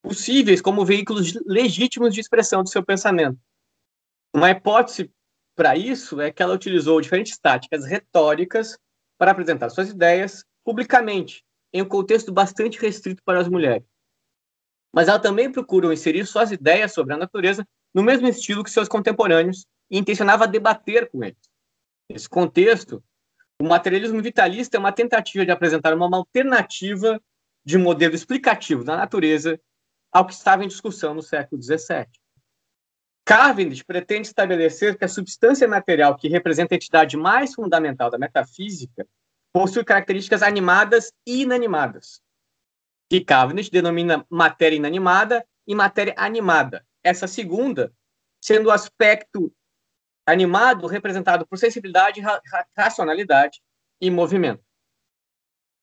possíveis 0.05 0.61
como 0.61 0.85
veículos 0.85 1.33
legítimos 1.47 2.13
de 2.13 2.21
expressão 2.21 2.63
do 2.63 2.69
seu 2.69 2.85
pensamento. 2.85 3.41
Uma 4.35 4.51
hipótese 4.51 5.11
para 5.57 5.77
isso 5.77 6.21
é 6.21 6.31
que 6.31 6.43
ela 6.43 6.55
utilizou 6.55 7.01
diferentes 7.01 7.39
táticas 7.39 7.87
retóricas 7.87 8.77
para 9.17 9.31
apresentar 9.31 9.71
suas 9.71 9.89
ideias 9.89 10.45
publicamente, 10.63 11.43
em 11.73 11.81
um 11.81 11.89
contexto 11.89 12.31
bastante 12.31 12.79
restrito 12.79 13.23
para 13.25 13.41
as 13.41 13.49
mulheres. 13.49 13.87
Mas 14.93 15.09
ela 15.09 15.19
também 15.19 15.51
procurou 15.51 15.91
inserir 15.91 16.27
suas 16.27 16.53
ideias 16.53 16.93
sobre 16.93 17.15
a 17.15 17.17
natureza 17.17 17.67
no 17.95 18.03
mesmo 18.03 18.29
estilo 18.29 18.63
que 18.63 18.71
seus 18.71 18.89
contemporâneos 18.89 19.65
e 19.91 19.97
intencionava 19.97 20.47
debater 20.47 21.09
com 21.11 21.25
eles. 21.25 21.39
Nesse 22.11 22.29
contexto, 22.29 23.03
o 23.59 23.65
materialismo 23.65 24.21
vitalista 24.21 24.77
é 24.77 24.81
uma 24.81 24.93
tentativa 24.93 25.47
de 25.47 25.51
apresentar 25.51 25.95
uma 25.95 26.15
alternativa 26.15 27.19
de 27.65 27.79
modelo 27.79 28.15
explicativo 28.15 28.85
da 28.85 28.97
natureza 28.97 29.59
ao 30.15 30.25
que 30.25 30.33
estava 30.33 30.65
em 30.65 30.69
discussão 30.69 31.13
no 31.13 31.23
século 31.23 31.61
XVII. 31.61 32.07
Cavendish 33.27 33.83
pretende 33.83 34.29
estabelecer 34.29 34.97
que 34.97 35.05
a 35.05 35.09
substância 35.09 35.67
material 35.67 36.15
que 36.17 36.29
representa 36.29 36.75
a 36.75 36.77
entidade 36.77 37.17
mais 37.17 37.55
fundamental 37.55 38.11
da 38.11 38.19
metafísica 38.19 39.07
possui 39.53 39.85
características 39.85 40.43
animadas 40.43 41.13
e 41.27 41.43
inanimadas, 41.43 42.23
que 43.11 43.25
Cavendish 43.25 43.71
denomina 43.71 44.25
matéria 44.31 44.77
inanimada 44.77 45.45
e 45.67 45.75
matéria 45.75 46.15
animada. 46.17 46.87
Essa 47.03 47.27
segunda 47.27 47.93
sendo 48.41 48.67
o 48.67 48.71
aspecto 48.71 49.51
animado 50.27 50.87
representado 50.87 51.47
por 51.47 51.59
sensibilidade, 51.59 52.21
ra 52.21 52.41
racionalidade 52.77 53.63
e 53.99 54.11
movimento. 54.11 54.63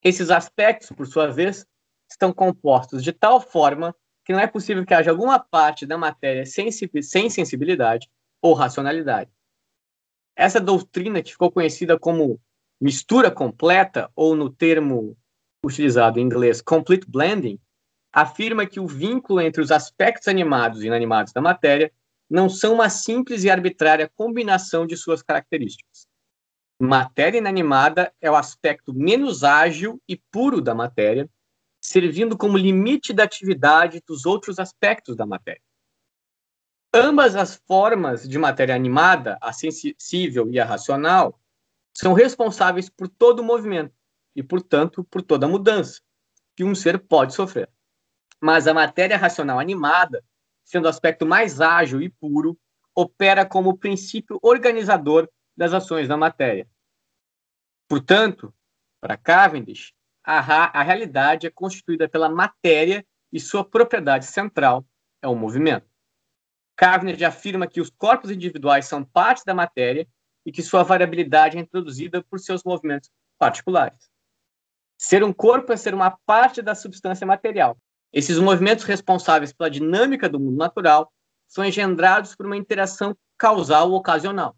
Esses 0.03 0.29
aspectos, 0.29 0.91
por 0.91 1.07
sua 1.07 1.27
vez, 1.27 1.65
estão 2.09 2.31
compostos 2.31 3.03
de 3.03 3.11
tal 3.11 3.41
forma 3.41 3.95
que 4.31 4.33
não 4.33 4.39
é 4.39 4.47
possível 4.47 4.85
que 4.85 4.93
haja 4.93 5.11
alguma 5.11 5.37
parte 5.37 5.85
da 5.85 5.97
matéria 5.97 6.45
sem, 6.45 6.71
sem 6.71 7.29
sensibilidade 7.29 8.09
ou 8.41 8.53
racionalidade. 8.53 9.29
Essa 10.35 10.61
doutrina, 10.61 11.21
que 11.21 11.31
ficou 11.31 11.51
conhecida 11.51 11.99
como 11.99 12.39
mistura 12.79 13.29
completa, 13.29 14.09
ou 14.15 14.33
no 14.33 14.49
termo 14.49 15.17
utilizado 15.65 16.17
em 16.17 16.23
inglês, 16.23 16.61
complete 16.61 17.05
blending, 17.09 17.59
afirma 18.13 18.65
que 18.65 18.79
o 18.79 18.87
vínculo 18.87 19.41
entre 19.41 19.61
os 19.61 19.69
aspectos 19.69 20.29
animados 20.29 20.81
e 20.81 20.87
inanimados 20.87 21.33
da 21.33 21.41
matéria 21.41 21.91
não 22.29 22.47
são 22.47 22.73
uma 22.73 22.89
simples 22.89 23.43
e 23.43 23.49
arbitrária 23.49 24.09
combinação 24.15 24.87
de 24.87 24.95
suas 24.95 25.21
características. 25.21 26.07
Matéria 26.79 27.37
inanimada 27.37 28.13
é 28.21 28.31
o 28.31 28.35
aspecto 28.35 28.93
menos 28.93 29.43
ágil 29.43 30.01
e 30.07 30.15
puro 30.31 30.61
da 30.61 30.73
matéria, 30.73 31.29
servindo 31.81 32.37
como 32.37 32.57
limite 32.57 33.11
da 33.11 33.23
atividade 33.23 34.03
dos 34.07 34.25
outros 34.25 34.59
aspectos 34.59 35.15
da 35.15 35.25
matéria. 35.25 35.61
Ambas 36.93 37.35
as 37.35 37.55
formas 37.55 38.27
de 38.27 38.37
matéria 38.37 38.75
animada, 38.75 39.37
a 39.41 39.51
sensível 39.51 40.51
e 40.51 40.59
a 40.59 40.65
racional, 40.65 41.39
são 41.93 42.13
responsáveis 42.13 42.89
por 42.89 43.07
todo 43.07 43.39
o 43.39 43.43
movimento 43.43 43.93
e, 44.35 44.43
portanto, 44.43 45.03
por 45.05 45.21
toda 45.21 45.47
mudança 45.47 46.01
que 46.55 46.63
um 46.63 46.75
ser 46.75 46.99
pode 46.99 47.33
sofrer. 47.33 47.69
Mas 48.39 48.67
a 48.67 48.73
matéria 48.73 49.17
racional 49.17 49.59
animada, 49.59 50.23
sendo 50.63 50.85
o 50.85 50.89
aspecto 50.89 51.25
mais 51.25 51.59
ágil 51.59 52.01
e 52.01 52.09
puro, 52.09 52.59
opera 52.93 53.45
como 53.45 53.77
princípio 53.77 54.37
organizador 54.41 55.29
das 55.55 55.73
ações 55.73 56.07
da 56.07 56.17
matéria. 56.17 56.67
Portanto, 57.87 58.53
para 58.99 59.17
Cavendish, 59.17 59.93
a, 60.39 60.79
a 60.79 60.83
realidade 60.83 61.47
é 61.47 61.49
constituída 61.49 62.07
pela 62.07 62.29
matéria 62.29 63.05
e 63.31 63.39
sua 63.39 63.63
propriedade 63.63 64.25
central 64.25 64.85
é 65.21 65.27
o 65.27 65.35
movimento. 65.35 65.87
Cavendish 66.75 67.23
afirma 67.23 67.67
que 67.67 67.81
os 67.81 67.89
corpos 67.89 68.31
individuais 68.31 68.85
são 68.85 69.03
parte 69.03 69.43
da 69.45 69.53
matéria 69.53 70.07
e 70.45 70.51
que 70.51 70.63
sua 70.63 70.83
variabilidade 70.83 71.57
é 71.57 71.61
introduzida 71.61 72.23
por 72.23 72.39
seus 72.39 72.63
movimentos 72.63 73.09
particulares. 73.37 74.09
Ser 74.97 75.23
um 75.23 75.33
corpo 75.33 75.73
é 75.73 75.77
ser 75.77 75.93
uma 75.93 76.11
parte 76.25 76.61
da 76.61 76.75
substância 76.75 77.25
material. 77.25 77.77
Esses 78.13 78.37
movimentos 78.37 78.85
responsáveis 78.85 79.53
pela 79.53 79.69
dinâmica 79.69 80.27
do 80.27 80.39
mundo 80.39 80.57
natural 80.57 81.11
são 81.47 81.63
engendrados 81.63 82.35
por 82.35 82.45
uma 82.45 82.57
interação 82.57 83.15
causal 83.37 83.91
ou 83.91 83.97
ocasional. 83.97 84.55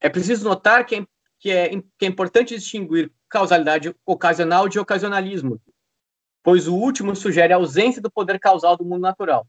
É 0.00 0.08
preciso 0.08 0.44
notar 0.44 0.84
que 0.86 1.06
que 1.38 1.50
é, 1.50 1.70
que 1.98 2.04
é 2.04 2.06
importante 2.06 2.56
distinguir 2.56 3.12
causalidade 3.28 3.94
ocasional 4.06 4.68
de 4.68 4.78
ocasionalismo, 4.78 5.60
pois 6.42 6.66
o 6.66 6.74
último 6.74 7.14
sugere 7.14 7.52
a 7.52 7.56
ausência 7.56 8.00
do 8.00 8.10
poder 8.10 8.38
causal 8.38 8.76
do 8.76 8.84
mundo 8.84 9.02
natural, 9.02 9.46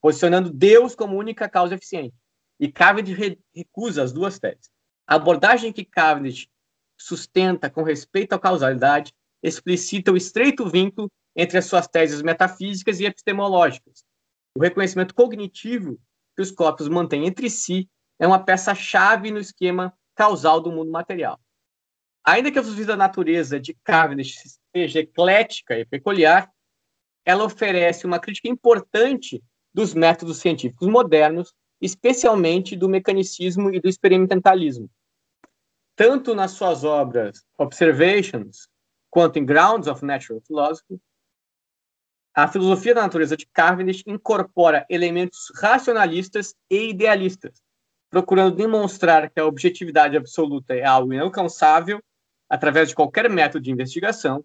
posicionando 0.00 0.52
Deus 0.52 0.94
como 0.94 1.16
única 1.16 1.48
causa 1.48 1.74
eficiente. 1.74 2.14
E 2.60 2.70
Cavendish 2.70 3.38
recusa 3.54 4.02
as 4.02 4.12
duas 4.12 4.38
teses. 4.38 4.70
A 5.06 5.16
abordagem 5.16 5.72
que 5.72 5.84
Cavendish 5.84 6.48
sustenta 6.96 7.68
com 7.68 7.82
respeito 7.82 8.34
à 8.34 8.38
causalidade 8.38 9.12
explicita 9.42 10.12
o 10.12 10.16
estreito 10.16 10.68
vínculo 10.68 11.10
entre 11.34 11.58
as 11.58 11.64
suas 11.64 11.88
teses 11.88 12.22
metafísicas 12.22 13.00
e 13.00 13.06
epistemológicas. 13.06 14.04
O 14.56 14.60
reconhecimento 14.60 15.14
cognitivo 15.14 15.98
que 16.36 16.42
os 16.42 16.50
corpos 16.50 16.88
mantêm 16.88 17.26
entre 17.26 17.50
si 17.50 17.88
é 18.18 18.26
uma 18.26 18.44
peça-chave 18.44 19.30
no 19.30 19.38
esquema 19.38 19.92
causal 20.14 20.60
do 20.60 20.70
mundo 20.70 20.90
material. 20.90 21.40
Ainda 22.24 22.52
que 22.52 22.58
a 22.58 22.62
filosofia 22.62 22.86
da 22.86 22.96
natureza 22.96 23.58
de 23.58 23.74
Cavendish 23.82 24.36
seja 24.74 25.00
eclética 25.00 25.76
e 25.76 25.84
peculiar, 25.84 26.50
ela 27.24 27.44
oferece 27.44 28.06
uma 28.06 28.20
crítica 28.20 28.48
importante 28.48 29.42
dos 29.74 29.92
métodos 29.92 30.38
científicos 30.38 30.88
modernos, 30.88 31.52
especialmente 31.80 32.76
do 32.76 32.88
mecanicismo 32.88 33.74
e 33.74 33.80
do 33.80 33.88
experimentalismo. 33.88 34.88
Tanto 35.96 36.34
nas 36.34 36.52
suas 36.52 36.84
obras 36.84 37.44
Observations 37.58 38.68
quanto 39.10 39.38
em 39.38 39.44
Grounds 39.44 39.88
of 39.88 40.04
Natural 40.04 40.40
Philosophy, 40.40 41.00
a 42.34 42.48
filosofia 42.48 42.94
da 42.94 43.02
natureza 43.02 43.36
de 43.36 43.46
Cavendish 43.46 44.02
incorpora 44.06 44.86
elementos 44.88 45.52
racionalistas 45.56 46.54
e 46.70 46.88
idealistas, 46.88 47.60
procurando 48.08 48.56
demonstrar 48.56 49.28
que 49.28 49.38
a 49.38 49.44
objetividade 49.44 50.16
absoluta 50.16 50.74
é 50.74 50.84
algo 50.84 51.12
inalcançável 51.12 52.02
através 52.52 52.90
de 52.90 52.94
qualquer 52.94 53.30
método 53.30 53.64
de 53.64 53.70
investigação, 53.70 54.44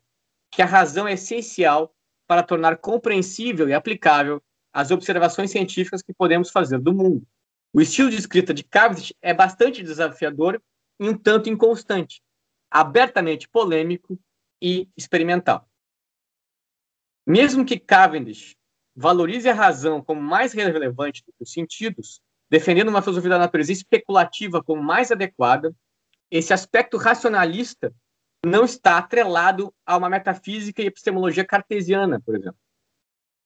que 0.49 0.61
a 0.61 0.65
razão 0.65 1.05
é 1.05 1.11
essencial 1.11 1.93
para 2.25 2.41
tornar 2.41 2.77
compreensível 2.77 3.67
e 3.67 3.73
aplicável 3.73 4.41
as 4.71 4.91
observações 4.91 5.51
científicas 5.51 6.01
que 6.01 6.13
podemos 6.13 6.49
fazer 6.49 6.79
do 6.79 6.93
mundo. 6.93 7.27
O 7.73 7.81
estilo 7.81 8.09
de 8.09 8.15
escrita 8.15 8.53
de 8.53 8.63
Cavendish 8.63 9.13
é 9.21 9.33
bastante 9.33 9.83
desafiador 9.83 10.63
e 10.97 11.09
um 11.09 11.17
tanto 11.17 11.49
inconstante, 11.49 12.21
abertamente 12.71 13.49
polêmico 13.49 14.17
e 14.61 14.87
experimental. 14.95 15.69
Mesmo 17.25 17.65
que 17.65 17.77
Cavendish 17.77 18.55
valorize 18.95 19.49
a 19.49 19.53
razão 19.53 20.01
como 20.01 20.21
mais 20.21 20.53
relevante 20.53 21.25
do 21.25 21.33
que 21.33 21.43
os 21.43 21.51
sentidos, 21.51 22.21
defendendo 22.49 22.87
uma 22.87 23.01
filosofia 23.01 23.31
da 23.31 23.37
natureza 23.37 23.73
especulativa 23.73 24.63
como 24.63 24.81
mais 24.81 25.11
adequada, 25.11 25.75
esse 26.29 26.53
aspecto 26.53 26.97
racionalista 26.97 27.93
não 28.45 28.65
está 28.65 28.97
atrelado 28.97 29.73
a 29.85 29.97
uma 29.97 30.09
metafísica 30.09 30.81
e 30.81 30.87
epistemologia 30.87 31.45
cartesiana, 31.45 32.21
por 32.21 32.35
exemplo. 32.35 32.59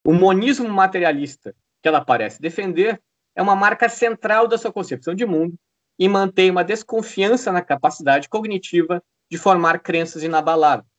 O 0.06 0.14
monismo 0.14 0.68
materialista 0.68 1.56
que 1.82 1.88
ela 1.88 2.04
parece 2.04 2.42
defender 2.42 3.02
é 3.36 3.42
uma 3.42 3.56
marca 3.56 3.88
central 3.88 4.48
da 4.48 4.58
sua 4.58 4.72
concepção 4.72 5.16
de 5.16 5.26
mundo 5.26 5.56
e 5.98 6.08
mantém 6.08 6.50
uma 6.50 6.64
desconfiança 6.64 7.52
na 7.52 7.62
capacidade 7.62 8.28
cognitiva 8.28 9.04
de 9.30 9.38
formar 9.38 9.80
crenças 9.80 10.24
inabaláveis. 10.24 10.90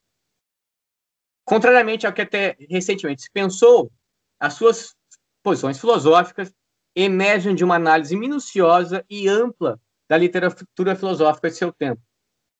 Contrariamente 1.45 2.07
ao 2.07 2.13
que 2.13 2.21
até 2.21 2.55
recentemente 2.69 3.23
se 3.23 3.31
pensou, 3.31 3.91
as 4.39 4.53
suas 4.53 4.95
posições 5.43 5.79
filosóficas 5.79 6.53
emergem 6.95 7.53
de 7.53 7.63
uma 7.63 7.75
análise 7.75 8.15
minuciosa 8.15 9.05
e 9.09 9.27
ampla 9.27 9.79
da 10.13 10.17
literatura 10.17 10.95
filosófica 10.95 11.49
de 11.49 11.55
seu 11.55 11.73
tempo. 11.73 11.99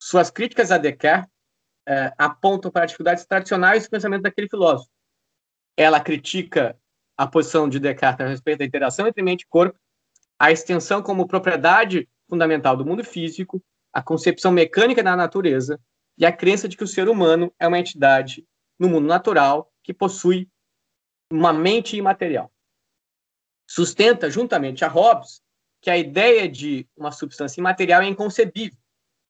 Suas 0.02 0.32
críticas 0.32 0.72
a 0.72 0.80
Descartes 0.80 1.32
eh, 1.88 2.12
apontam 2.18 2.72
para 2.72 2.88
dificuldades 2.88 3.28
tradicionais 3.28 3.84
do 3.84 3.92
pensamento 3.92 4.24
daquele 4.24 4.50
filósofo. 4.50 4.90
Ela 5.78 6.00
critica 6.00 6.76
a 7.16 7.28
posição 7.28 7.70
de 7.70 7.80
Descartes 7.80 8.26
a 8.26 8.30
respeito 8.30 8.58
da 8.58 8.66
interação 8.66 9.06
entre 9.06 9.22
mente 9.22 9.44
e 9.44 9.48
corpo, 9.48 9.80
a 10.40 10.52
extensão 10.52 11.04
como 11.04 11.28
propriedade 11.28 12.10
fundamental 12.28 12.76
do 12.76 12.84
mundo 12.84 13.04
físico, 13.04 13.64
a 13.94 14.02
concepção 14.02 14.52
mecânica 14.52 15.04
da 15.04 15.16
natureza 15.16 15.80
e 16.18 16.26
a 16.26 16.32
crença 16.32 16.68
de 16.68 16.76
que 16.76 16.84
o 16.84 16.88
ser 16.88 17.08
humano 17.08 17.54
é 17.60 17.68
uma 17.68 17.78
entidade 17.78 18.44
no 18.80 18.90
mundo 18.90 19.06
natural 19.06 19.72
que 19.84 19.94
possui 19.94 20.50
uma 21.32 21.54
mente 21.54 21.96
imaterial. 21.96 22.52
Sustenta, 23.70 24.28
juntamente 24.28 24.84
a 24.84 24.88
Hobbes, 24.88 25.43
que 25.84 25.90
a 25.90 25.98
ideia 25.98 26.48
de 26.48 26.88
uma 26.96 27.12
substância 27.12 27.60
imaterial 27.60 28.02
é 28.02 28.08
inconcebível, 28.08 28.80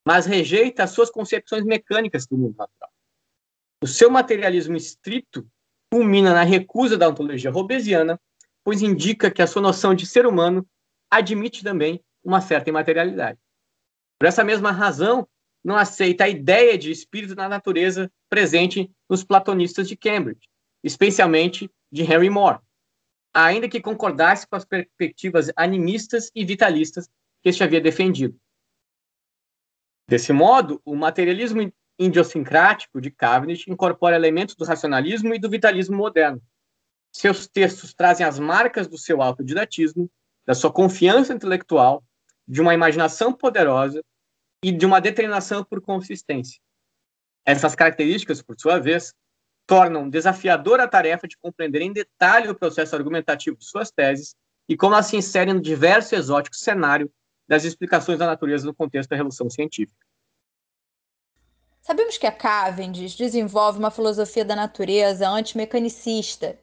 mas 0.08 0.28
rejeita 0.28 0.84
as 0.84 0.92
suas 0.92 1.10
concepções 1.10 1.66
mecânicas 1.66 2.28
do 2.28 2.38
mundo 2.38 2.56
natural. 2.56 2.92
O 3.82 3.88
seu 3.88 4.08
materialismo 4.08 4.78
estrito 4.78 5.50
culmina 5.92 6.32
na 6.32 6.44
recusa 6.44 6.96
da 6.96 7.10
ontologia 7.10 7.50
hobbesiana, 7.50 8.22
pois 8.64 8.84
indica 8.84 9.32
que 9.32 9.42
a 9.42 9.48
sua 9.48 9.64
noção 9.64 9.96
de 9.96 10.06
ser 10.06 10.28
humano 10.28 10.64
admite 11.10 11.64
também 11.64 12.00
uma 12.24 12.40
certa 12.40 12.70
imaterialidade. 12.70 13.40
Por 14.20 14.28
essa 14.28 14.44
mesma 14.44 14.72
razão, 14.72 15.28
não 15.64 15.76
aceita 15.76 16.26
a 16.26 16.30
ideia 16.30 16.78
de 16.78 16.92
espírito 16.92 17.34
na 17.34 17.50
natureza 17.50 18.12
presente 18.30 18.92
nos 19.10 19.24
platonistas 19.24 19.88
de 19.88 19.98
Cambridge, 19.98 20.48
especialmente 20.84 21.68
de 21.92 22.04
Henry 22.04 22.30
Moore, 22.30 22.60
ainda 23.34 23.68
que 23.68 23.82
concordasse 23.82 24.48
com 24.48 24.56
as 24.56 24.66
perspectivas 24.66 25.52
animistas 25.56 26.30
e 26.36 26.46
vitalistas 26.46 27.10
que 27.42 27.50
este 27.50 27.64
havia 27.64 27.82
defendido. 27.82 28.40
Desse 30.08 30.32
modo, 30.32 30.82
o 30.86 30.96
materialismo 30.96 31.72
idiosincrático 31.98 33.00
de 33.00 33.10
Cavendish 33.10 33.68
incorpora 33.68 34.16
elementos 34.16 34.56
do 34.56 34.66
racionalismo 34.66 35.34
e 35.34 35.40
do 35.40 35.50
vitalismo 35.50 35.98
moderno. 35.98 36.42
Seus 37.12 37.48
textos 37.48 37.94
trazem 37.94 38.26
as 38.26 38.40
marcas 38.40 38.88
do 38.88 38.98
seu 38.98 39.22
autodidatismo, 39.22 40.10
da 40.46 40.54
sua 40.54 40.72
confiança 40.72 41.34
intelectual, 41.34 42.04
de 42.48 42.60
uma 42.62 42.74
imaginação 42.74 43.32
poderosa 43.32 44.04
e 44.64 44.72
de 44.72 44.86
uma 44.86 45.00
determinação 45.00 45.64
por 45.64 45.82
consistência. 45.82 46.60
Essas 47.46 47.76
características, 47.76 48.42
por 48.42 48.60
sua 48.60 48.80
vez, 48.80 49.14
tornam 49.66 50.10
desafiadora 50.10 50.84
a 50.84 50.88
tarefa 50.88 51.28
de 51.28 51.38
compreender 51.38 51.82
em 51.82 51.94
detalhe 51.94 52.50
o 52.50 52.56
processo 52.56 52.96
argumentativo 52.96 53.58
de 53.58 53.66
suas 53.66 53.92
teses 53.92 54.36
e 54.68 54.76
como 54.76 54.94
elas 54.94 55.08
se 55.08 55.18
inserem 55.18 55.54
no 55.54 55.62
diverso 55.62 56.16
e 56.16 56.18
exótico 56.18 56.56
cenário 56.56 57.12
das 57.48 57.64
explicações 57.64 58.20
da 58.20 58.26
natureza 58.26 58.66
no 58.66 58.74
contexto 58.74 59.10
da 59.10 59.16
revolução 59.16 59.50
científica. 59.50 60.06
Sabemos 61.82 62.18
que 62.18 62.26
a 62.26 62.32
Cavendish 62.32 63.16
desenvolve 63.16 63.78
uma 63.78 63.92
filosofia 63.92 64.46
da 64.46 64.56
natureza 64.56 65.30
antimecanicista, 65.30 66.58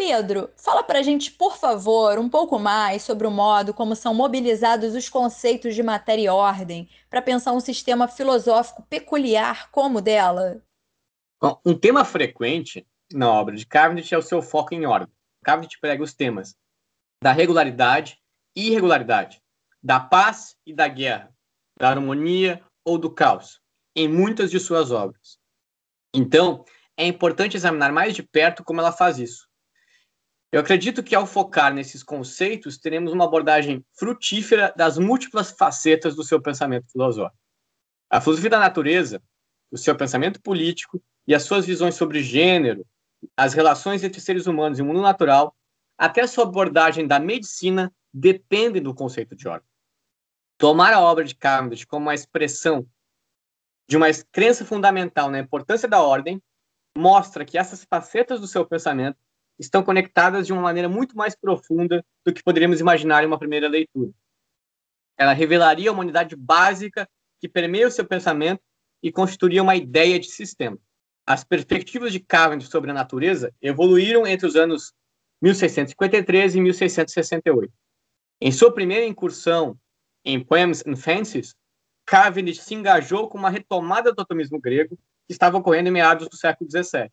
Pedro, 0.00 0.48
fala 0.56 0.82
para 0.82 1.00
a 1.00 1.02
gente, 1.02 1.30
por 1.30 1.58
favor, 1.58 2.18
um 2.18 2.26
pouco 2.26 2.58
mais 2.58 3.02
sobre 3.02 3.26
o 3.26 3.30
modo 3.30 3.74
como 3.74 3.94
são 3.94 4.14
mobilizados 4.14 4.94
os 4.94 5.10
conceitos 5.10 5.74
de 5.74 5.82
matéria 5.82 6.22
e 6.22 6.28
ordem 6.30 6.88
para 7.10 7.20
pensar 7.20 7.52
um 7.52 7.60
sistema 7.60 8.08
filosófico 8.08 8.82
peculiar 8.88 9.70
como 9.70 9.98
o 9.98 10.00
dela. 10.00 10.62
Bom, 11.40 11.60
um 11.64 11.76
tema 11.76 12.04
frequente 12.04 12.86
na 13.12 13.30
obra 13.30 13.56
de 13.56 13.66
Cavendish 13.66 14.12
é 14.12 14.18
o 14.18 14.22
seu 14.22 14.42
foco 14.42 14.74
em 14.74 14.86
ordem. 14.86 15.14
Cavendish 15.42 15.80
prega 15.80 16.02
os 16.02 16.14
temas 16.14 16.54
da 17.22 17.32
regularidade 17.32 18.18
e 18.54 18.68
irregularidade, 18.68 19.40
da 19.82 19.98
paz 19.98 20.56
e 20.66 20.74
da 20.74 20.88
guerra, 20.88 21.34
da 21.78 21.88
harmonia 21.88 22.62
ou 22.84 22.98
do 22.98 23.10
caos, 23.10 23.60
em 23.94 24.08
muitas 24.08 24.50
de 24.50 24.58
suas 24.60 24.90
obras. 24.90 25.38
Então, 26.14 26.64
é 26.96 27.06
importante 27.06 27.56
examinar 27.56 27.92
mais 27.92 28.14
de 28.14 28.22
perto 28.22 28.64
como 28.64 28.80
ela 28.80 28.92
faz 28.92 29.18
isso 29.18 29.50
eu 30.52 30.60
acredito 30.60 31.02
que 31.02 31.14
ao 31.14 31.26
focar 31.26 31.72
nesses 31.72 32.02
conceitos, 32.02 32.76
teremos 32.76 33.12
uma 33.12 33.24
abordagem 33.24 33.84
frutífera 33.96 34.74
das 34.76 34.98
múltiplas 34.98 35.52
facetas 35.52 36.16
do 36.16 36.24
seu 36.24 36.42
pensamento 36.42 36.90
filosófico. 36.90 37.38
A 38.10 38.20
filosofia 38.20 38.50
da 38.50 38.58
natureza, 38.58 39.22
o 39.70 39.78
seu 39.78 39.96
pensamento 39.96 40.42
político 40.42 41.00
e 41.26 41.34
as 41.34 41.42
suas 41.42 41.66
visões 41.66 41.94
sobre 41.94 42.22
gênero, 42.22 42.86
as 43.36 43.52
relações 43.52 44.02
entre 44.02 44.20
seres 44.20 44.46
humanos 44.46 44.78
e 44.78 44.82
o 44.82 44.84
mundo 44.84 45.00
natural, 45.00 45.54
até 45.96 46.26
sua 46.26 46.44
abordagem 46.44 47.06
da 47.06 47.18
medicina, 47.18 47.92
dependem 48.12 48.82
do 48.82 48.94
conceito 48.94 49.36
de 49.36 49.46
ordem. 49.46 49.68
Tomar 50.58 50.92
a 50.92 51.00
obra 51.00 51.24
de 51.24 51.34
Cavendish 51.34 51.84
como 51.84 52.06
uma 52.06 52.14
expressão 52.14 52.86
de 53.88 53.96
uma 53.96 54.06
crença 54.30 54.64
fundamental 54.64 55.30
na 55.30 55.38
importância 55.38 55.88
da 55.88 56.00
ordem 56.00 56.42
mostra 56.96 57.44
que 57.44 57.58
essas 57.58 57.84
facetas 57.84 58.40
do 58.40 58.46
seu 58.46 58.64
pensamento 58.64 59.18
estão 59.58 59.82
conectadas 59.82 60.46
de 60.46 60.52
uma 60.52 60.62
maneira 60.62 60.88
muito 60.88 61.16
mais 61.16 61.34
profunda 61.34 62.04
do 62.24 62.32
que 62.32 62.42
poderíamos 62.42 62.80
imaginar 62.80 63.22
em 63.22 63.26
uma 63.26 63.38
primeira 63.38 63.68
leitura. 63.68 64.10
Ela 65.18 65.32
revelaria 65.32 65.92
uma 65.92 66.02
unidade 66.02 66.34
básica 66.34 67.08
que 67.38 67.48
permeia 67.48 67.86
o 67.86 67.90
seu 67.90 68.06
pensamento 68.06 68.62
e 69.02 69.12
constituiria 69.12 69.62
uma 69.62 69.76
ideia 69.76 70.18
de 70.18 70.30
sistema. 70.30 70.78
As 71.30 71.44
perspectivas 71.44 72.10
de 72.10 72.18
Cavendish 72.18 72.68
sobre 72.68 72.90
a 72.90 72.94
natureza 72.94 73.54
evoluíram 73.62 74.26
entre 74.26 74.48
os 74.48 74.56
anos 74.56 74.92
1653 75.40 76.56
e 76.56 76.60
1668. 76.60 77.72
Em 78.40 78.50
sua 78.50 78.74
primeira 78.74 79.06
incursão 79.06 79.78
em 80.24 80.42
Poems 80.42 80.82
and 80.84 80.96
Fancies, 80.96 81.54
Cavendish 82.04 82.62
se 82.62 82.74
engajou 82.74 83.28
com 83.28 83.38
uma 83.38 83.48
retomada 83.48 84.12
do 84.12 84.20
atomismo 84.20 84.60
grego 84.60 84.96
que 85.28 85.32
estava 85.32 85.56
ocorrendo 85.56 85.88
em 85.88 85.92
meados 85.92 86.28
do 86.28 86.34
século 86.34 86.68
XVII. 86.68 87.08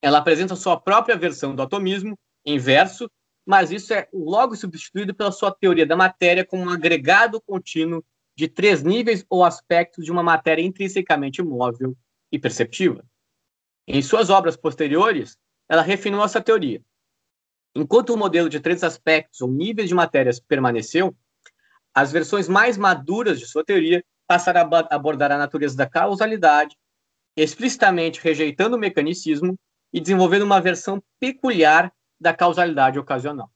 Ela 0.00 0.18
apresenta 0.18 0.54
sua 0.54 0.80
própria 0.80 1.16
versão 1.16 1.56
do 1.56 1.62
atomismo, 1.62 2.16
em 2.44 2.60
verso, 2.60 3.10
mas 3.44 3.72
isso 3.72 3.92
é 3.92 4.06
logo 4.12 4.54
substituído 4.54 5.12
pela 5.12 5.32
sua 5.32 5.50
teoria 5.50 5.84
da 5.84 5.96
matéria 5.96 6.46
como 6.46 6.62
um 6.62 6.70
agregado 6.70 7.40
contínuo 7.40 8.04
de 8.36 8.46
três 8.46 8.84
níveis 8.84 9.26
ou 9.28 9.44
aspectos 9.44 10.04
de 10.04 10.12
uma 10.12 10.22
matéria 10.22 10.62
intrinsecamente 10.62 11.42
móvel 11.42 11.96
e 12.30 12.38
perceptiva. 12.38 13.04
Em 13.86 14.02
suas 14.02 14.30
obras 14.30 14.56
posteriores, 14.56 15.38
ela 15.68 15.82
refinou 15.82 16.24
essa 16.24 16.40
teoria. 16.40 16.82
Enquanto 17.74 18.10
o 18.10 18.16
modelo 18.16 18.48
de 18.48 18.60
três 18.60 18.82
aspectos 18.82 19.40
ou 19.40 19.48
níveis 19.48 19.88
de 19.88 19.94
matérias 19.94 20.40
permaneceu, 20.40 21.16
as 21.94 22.12
versões 22.12 22.48
mais 22.48 22.76
maduras 22.76 23.38
de 23.38 23.46
sua 23.46 23.64
teoria 23.64 24.04
passaram 24.26 24.60
a 24.60 24.94
abordar 24.94 25.32
a 25.32 25.38
natureza 25.38 25.76
da 25.76 25.88
causalidade, 25.88 26.76
explicitamente 27.36 28.20
rejeitando 28.20 28.76
o 28.76 28.78
mecanicismo 28.78 29.58
e 29.92 30.00
desenvolvendo 30.00 30.42
uma 30.42 30.60
versão 30.60 31.02
peculiar 31.18 31.92
da 32.20 32.34
causalidade 32.34 32.98
ocasional. 32.98 33.50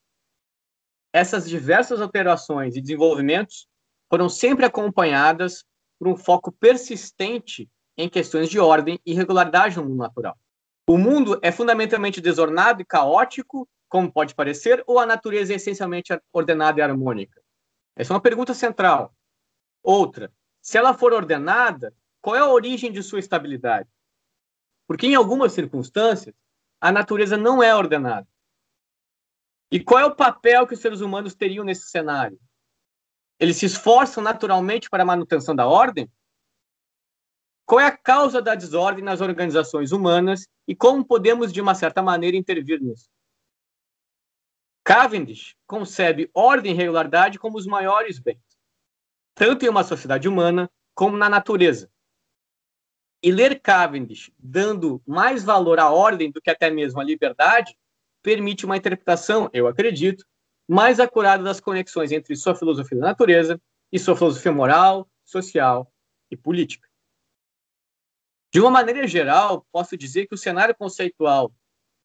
Essas 1.13 1.49
diversas 1.49 2.01
alterações 2.01 2.75
e 2.75 2.81
desenvolvimentos 2.81 3.67
foram 4.09 4.29
sempre 4.29 4.65
acompanhadas 4.65 5.65
por 5.99 6.09
um 6.09 6.17
foco 6.17 6.51
persistente 6.53 7.69
em 7.97 8.09
questões 8.09 8.49
de 8.49 8.59
ordem 8.59 9.01
e 9.05 9.15
regularidade 9.15 9.77
no 9.77 9.85
mundo 9.85 9.99
natural. 9.99 10.39
O 10.87 10.99
mundo 10.99 11.39
é 11.43 11.53
fundamentalmente 11.53 12.21
desordenado 12.21 12.83
e 12.83 12.85
caótico, 12.85 13.69
como 13.89 14.13
pode 14.13 14.35
parecer, 14.35 14.83
ou 14.87 14.99
a 14.99 15.07
natureza 15.07 15.53
é 15.53 15.57
essencialmente 15.57 16.13
ordenada 16.33 16.81
e 16.81 16.83
harmônica? 16.83 17.41
Essa 17.95 18.13
é 18.13 18.15
uma 18.15 18.21
pergunta 18.21 18.55
central. 18.55 19.15
Outra, 19.83 20.33
se 20.61 20.79
ela 20.79 20.95
for 20.95 21.13
ordenada, 21.13 21.95
qual 22.21 22.37
é 22.37 22.41
a 22.41 22.49
origem 22.49 22.91
de 22.91 23.03
sua 23.03 23.19
estabilidade? 23.19 23.89
Porque 24.87 25.07
em 25.07 25.15
algumas 25.15 25.53
circunstâncias, 25.53 26.35
a 26.81 26.91
natureza 26.91 27.37
não 27.37 27.63
é 27.63 27.75
ordenada. 27.75 28.27
E 29.71 29.81
qual 29.81 30.01
é 30.01 30.05
o 30.05 30.15
papel 30.15 30.67
que 30.67 30.75
os 30.75 30.81
seres 30.81 31.01
humanos 31.01 31.35
teriam 31.35 31.65
nesse 31.65 31.89
cenário? 31.89 32.39
Eles 33.39 33.57
se 33.57 33.67
esforçam 33.67 34.23
naturalmente 34.23 34.91
para 34.91 35.03
a 35.03 35.07
manutenção 35.07 35.55
da 35.55 35.67
ordem? 35.67 36.11
Qual 37.65 37.81
é 37.81 37.87
a 37.87 37.97
causa 37.97 38.43
da 38.43 38.55
desordem 38.55 39.05
nas 39.05 39.21
organizações 39.21 39.93
humanas 39.93 40.47
e 40.67 40.75
como 40.75 41.05
podemos, 41.05 41.53
de 41.53 41.61
uma 41.61 41.75
certa 41.75 42.03
maneira, 42.03 42.37
intervir 42.37 42.81
nisso? 42.81 43.09
Cavendish 44.85 45.57
concebe 45.67 46.29
ordem 46.35 46.73
e 46.73 46.75
regularidade 46.75 47.39
como 47.39 47.57
os 47.57 47.67
maiores 47.67 48.19
bens, 48.19 48.43
tanto 49.35 49.65
em 49.65 49.69
uma 49.69 49.85
sociedade 49.85 50.29
humana 50.29 50.71
como 50.95 51.17
na 51.17 51.29
natureza. 51.29 51.91
E 53.23 53.31
ler 53.31 53.61
Cavendish 53.61 54.33
dando 54.37 55.01
mais 55.07 55.45
valor 55.45 55.79
à 55.79 55.89
ordem 55.91 56.33
do 56.33 56.43
que 56.43 56.51
até 56.51 56.69
mesmo 56.69 57.01
à 57.01 57.05
liberdade 57.05 57.79
permite 58.21 58.67
uma 58.67 58.77
interpretação, 58.77 59.49
eu 59.53 59.69
acredito, 59.69 60.25
mais 60.69 60.99
acurada 60.99 61.43
das 61.43 61.61
conexões 61.61 62.11
entre 62.11 62.35
sua 62.35 62.55
filosofia 62.55 62.99
da 62.99 63.07
natureza 63.07 63.61
e 63.93 63.99
sua 63.99 64.17
filosofia 64.17 64.53
moral, 64.53 65.09
social 65.25 65.93
e 66.31 66.37
política. 66.37 66.92
De 68.53 68.61
uma 68.61 68.71
maneira 68.71 69.07
geral, 69.07 69.67
posso 69.73 69.97
dizer 69.97 70.27
que 70.27 70.35
o 70.35 70.39
cenário 70.39 70.75
conceitual 70.75 71.51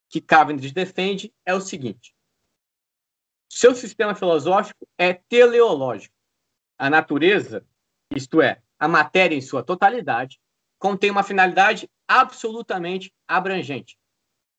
que 0.10 0.22
Cavendish 0.22 0.72
defende 0.72 1.34
é 1.46 1.54
o 1.54 1.60
seguinte: 1.60 2.16
seu 3.52 3.76
sistema 3.76 4.16
filosófico 4.16 4.88
é 4.98 5.14
teleológico. 5.14 6.16
A 6.80 6.90
natureza, 6.90 7.66
isto 8.16 8.42
é, 8.42 8.62
a 8.80 8.88
matéria 8.88 9.36
em 9.36 9.42
sua 9.42 9.62
totalidade, 9.62 10.40
contém 10.80 11.12
uma 11.12 11.24
finalidade 11.24 11.90
absolutamente 12.08 13.14
abrangente. 13.28 13.98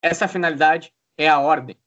Essa 0.03 0.29
finalidade 0.29 0.93
é 1.17 1.27
a 1.27 1.41
ordem. 1.41 1.79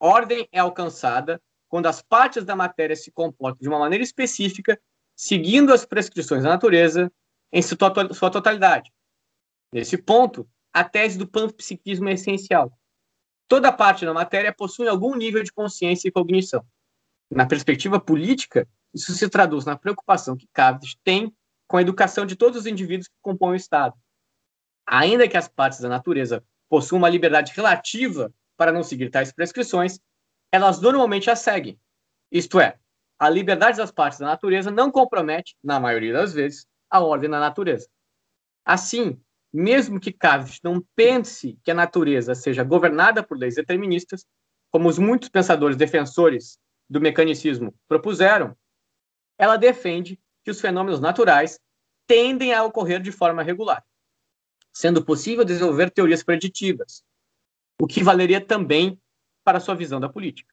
Ordem 0.00 0.48
é 0.50 0.58
alcançada 0.58 1.40
quando 1.68 1.86
as 1.86 2.02
partes 2.02 2.44
da 2.44 2.56
matéria 2.56 2.96
se 2.96 3.12
comportam 3.12 3.60
de 3.60 3.68
uma 3.68 3.78
maneira 3.78 4.02
específica, 4.02 4.80
seguindo 5.14 5.72
as 5.72 5.84
prescrições 5.84 6.42
da 6.42 6.48
natureza 6.48 7.12
em 7.52 7.62
sua 7.62 8.30
totalidade. 8.30 8.90
Nesse 9.72 9.96
ponto, 9.96 10.48
a 10.72 10.84
tese 10.84 11.18
do 11.18 11.26
panpsiquismo 11.26 12.08
é 12.08 12.14
essencial. 12.14 12.72
Toda 13.48 13.72
parte 13.72 14.04
da 14.04 14.14
matéria 14.14 14.52
possui 14.52 14.88
algum 14.88 15.14
nível 15.14 15.42
de 15.42 15.52
consciência 15.52 16.08
e 16.08 16.12
cognição. 16.12 16.64
Na 17.30 17.46
perspectiva 17.46 18.00
política, 18.00 18.68
isso 18.92 19.12
se 19.12 19.28
traduz 19.28 19.64
na 19.64 19.76
preocupação 19.76 20.36
que 20.36 20.48
Cavendish 20.52 20.96
tem 21.04 21.34
com 21.66 21.76
a 21.76 21.82
educação 21.82 22.26
de 22.26 22.34
todos 22.34 22.60
os 22.60 22.66
indivíduos 22.66 23.08
que 23.08 23.14
compõem 23.22 23.52
o 23.52 23.56
Estado. 23.56 23.96
Ainda 24.86 25.28
que 25.28 25.36
as 25.36 25.48
partes 25.48 25.80
da 25.80 25.88
natureza 25.88 26.44
possuam 26.68 26.98
uma 26.98 27.08
liberdade 27.08 27.52
relativa 27.54 28.32
para 28.56 28.72
não 28.72 28.82
seguir 28.82 29.10
tais 29.10 29.32
prescrições, 29.32 30.00
elas 30.52 30.80
normalmente 30.80 31.30
as 31.30 31.38
seguem. 31.38 31.78
Isto 32.30 32.58
é, 32.58 32.76
a 33.18 33.28
liberdade 33.28 33.76
das 33.76 33.92
partes 33.92 34.18
da 34.18 34.26
natureza 34.26 34.70
não 34.70 34.90
compromete, 34.90 35.56
na 35.62 35.78
maioria 35.78 36.12
das 36.12 36.32
vezes, 36.32 36.66
a 36.88 37.00
ordem 37.00 37.30
da 37.30 37.38
natureza. 37.38 37.88
Assim, 38.64 39.20
mesmo 39.52 39.98
que 39.98 40.12
Cavendish 40.12 40.60
não 40.62 40.84
pense 40.94 41.58
que 41.64 41.70
a 41.70 41.74
natureza 41.74 42.34
seja 42.34 42.62
governada 42.62 43.22
por 43.22 43.36
leis 43.36 43.56
deterministas, 43.56 44.24
como 44.70 44.88
os 44.88 44.98
muitos 44.98 45.28
pensadores 45.28 45.76
defensores 45.76 46.58
do 46.88 47.00
mecanicismo 47.00 47.74
propuseram, 47.88 48.56
ela 49.36 49.56
defende 49.56 50.20
que 50.44 50.50
os 50.50 50.60
fenômenos 50.60 51.00
naturais 51.00 51.58
tendem 52.06 52.52
a 52.52 52.64
ocorrer 52.64 53.00
de 53.00 53.12
forma 53.12 53.42
regular, 53.42 53.84
sendo 54.72 55.04
possível 55.04 55.44
desenvolver 55.44 55.90
teorias 55.90 56.22
preditivas, 56.22 57.04
o 57.80 57.86
que 57.86 58.02
valeria 58.02 58.40
também 58.40 59.00
para 59.44 59.60
sua 59.60 59.74
visão 59.74 59.98
da 59.98 60.08
política. 60.08 60.52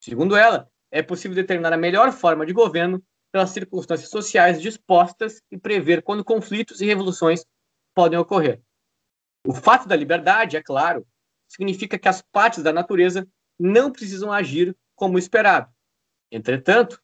Segundo 0.00 0.36
ela, 0.36 0.68
é 0.90 1.02
possível 1.02 1.34
determinar 1.34 1.72
a 1.72 1.76
melhor 1.76 2.12
forma 2.12 2.44
de 2.44 2.52
governo 2.52 3.02
pelas 3.30 3.50
circunstâncias 3.50 4.10
sociais 4.10 4.60
dispostas 4.60 5.42
e 5.50 5.56
prever 5.56 6.02
quando 6.02 6.24
conflitos 6.24 6.80
e 6.80 6.86
revoluções 6.86 7.44
podem 7.94 8.18
ocorrer. 8.18 8.60
O 9.46 9.54
fato 9.54 9.88
da 9.88 9.96
liberdade, 9.96 10.56
é 10.56 10.62
claro, 10.62 11.06
significa 11.48 11.98
que 11.98 12.08
as 12.08 12.22
partes 12.22 12.62
da 12.62 12.72
natureza 12.72 13.28
não 13.58 13.90
precisam 13.90 14.32
agir 14.32 14.76
como 14.94 15.18
esperado. 15.18 15.70
Entretanto, 16.30 17.02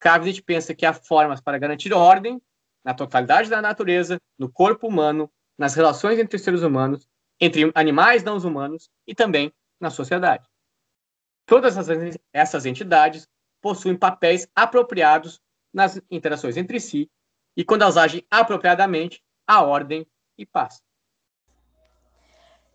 Cavendish 0.00 0.40
pensa 0.40 0.74
que 0.74 0.84
há 0.84 0.92
formas 0.92 1.40
para 1.40 1.58
garantir 1.58 1.92
ordem 1.92 2.40
na 2.84 2.92
totalidade 2.92 3.48
da 3.48 3.62
natureza, 3.62 4.20
no 4.38 4.50
corpo 4.50 4.88
humano, 4.88 5.30
nas 5.56 5.74
relações 5.74 6.18
entre 6.18 6.38
seres 6.38 6.62
humanos, 6.62 7.08
entre 7.40 7.70
animais 7.74 8.22
não 8.22 8.36
humanos 8.36 8.90
e 9.06 9.14
também 9.14 9.52
na 9.80 9.90
sociedade. 9.90 10.48
Todas 11.46 11.76
essas 12.32 12.66
entidades 12.66 13.28
possuem 13.60 13.96
papéis 13.96 14.48
apropriados 14.54 15.40
nas 15.72 16.00
interações 16.10 16.56
entre 16.56 16.80
si 16.80 17.10
e, 17.56 17.64
quando 17.64 17.82
elas 17.82 17.96
agem 17.96 18.26
apropriadamente, 18.30 19.22
a 19.46 19.62
ordem 19.62 20.06
e 20.36 20.44
paz. 20.44 20.82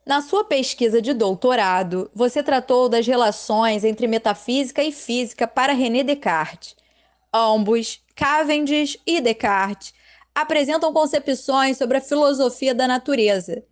Na 0.06 0.22
sua 0.22 0.44
pesquisa 0.44 1.02
de 1.02 1.14
doutorado, 1.14 2.10
você 2.16 2.42
tratou 2.42 2.90
das 2.90 3.06
relações 3.06 3.84
entre 3.84 4.08
metafísica 4.08 4.82
e 4.84 4.92
física 4.92 5.48
para 5.48 5.74
René 5.74 6.04
Descartes. 6.04 6.76
Ambos, 7.32 8.04
Cavendish 8.16 8.98
e 9.06 9.22
Descartes, 9.22 9.94
apresentam 10.34 10.92
concepções 10.92 11.78
sobre 11.78 11.98
a 11.98 12.02
filosofia 12.02 12.74
da 12.74 12.88
natureza. 12.88 13.64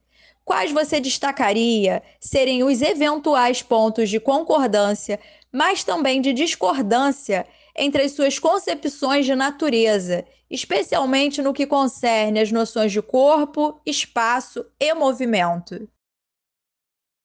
Quais 0.46 0.72
você 0.72 1.00
destacaria 1.00 2.04
serem 2.20 2.64
os 2.64 2.82
eventuais 2.82 3.64
pontos 3.64 4.10
de 4.10 4.20
concordância, 4.20 5.20
mas 5.52 5.84
também 5.84 6.22
de 6.22 6.34
discordância 6.34 7.48
entre 7.78 8.04
as 8.04 8.14
suas 8.14 8.40
concepções 8.40 9.26
de 9.26 9.36
natureza 9.36 10.26
especialmente 10.50 11.42
no 11.42 11.54
que 11.54 11.68
concerne 11.68 12.40
as 12.40 12.52
noções 12.52 12.92
de 12.92 13.02
corpo, 13.02 13.82
espaço 13.86 14.66
e 14.80 14.94
movimento. 14.94 15.90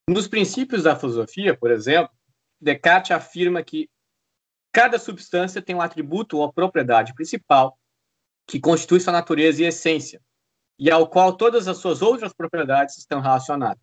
Nos 0.09 0.27
princípios 0.27 0.83
da 0.83 0.97
filosofia, 0.97 1.57
por 1.57 1.71
exemplo, 1.71 2.12
Descartes 2.61 3.12
afirma 3.12 3.62
que 3.62 3.88
cada 4.73 4.99
substância 4.99 5.62
tem 5.62 5.75
um 5.75 5.81
atributo 5.81 6.38
ou 6.38 6.53
propriedade 6.53 7.15
principal 7.15 7.79
que 8.47 8.61
constitui 8.61 9.01
sua 9.01 9.12
natureza 9.12 9.62
e 9.62 9.67
essência, 9.67 10.21
e 10.79 10.91
ao 10.91 11.09
qual 11.09 11.37
todas 11.37 11.69
as 11.69 11.79
suas 11.79 12.03
outras 12.03 12.33
propriedades 12.33 12.99
estão 12.99 13.21
relacionadas. 13.21 13.83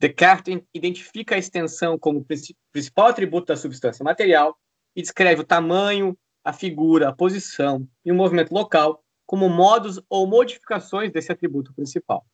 Descartes 0.00 0.60
identifica 0.74 1.34
a 1.34 1.38
extensão 1.38 1.98
como 1.98 2.26
principal 2.72 3.06
atributo 3.06 3.46
da 3.46 3.56
substância 3.56 4.02
material 4.02 4.58
e 4.98 5.02
descreve 5.02 5.42
o 5.42 5.46
tamanho, 5.46 6.18
a 6.42 6.52
figura, 6.52 7.08
a 7.08 7.12
posição 7.12 7.88
e 8.04 8.10
o 8.10 8.16
movimento 8.16 8.52
local 8.52 9.00
como 9.24 9.48
modos 9.48 10.00
ou 10.10 10.26
modificações 10.26 11.12
desse 11.12 11.30
atributo 11.30 11.72
principal. 11.72 12.26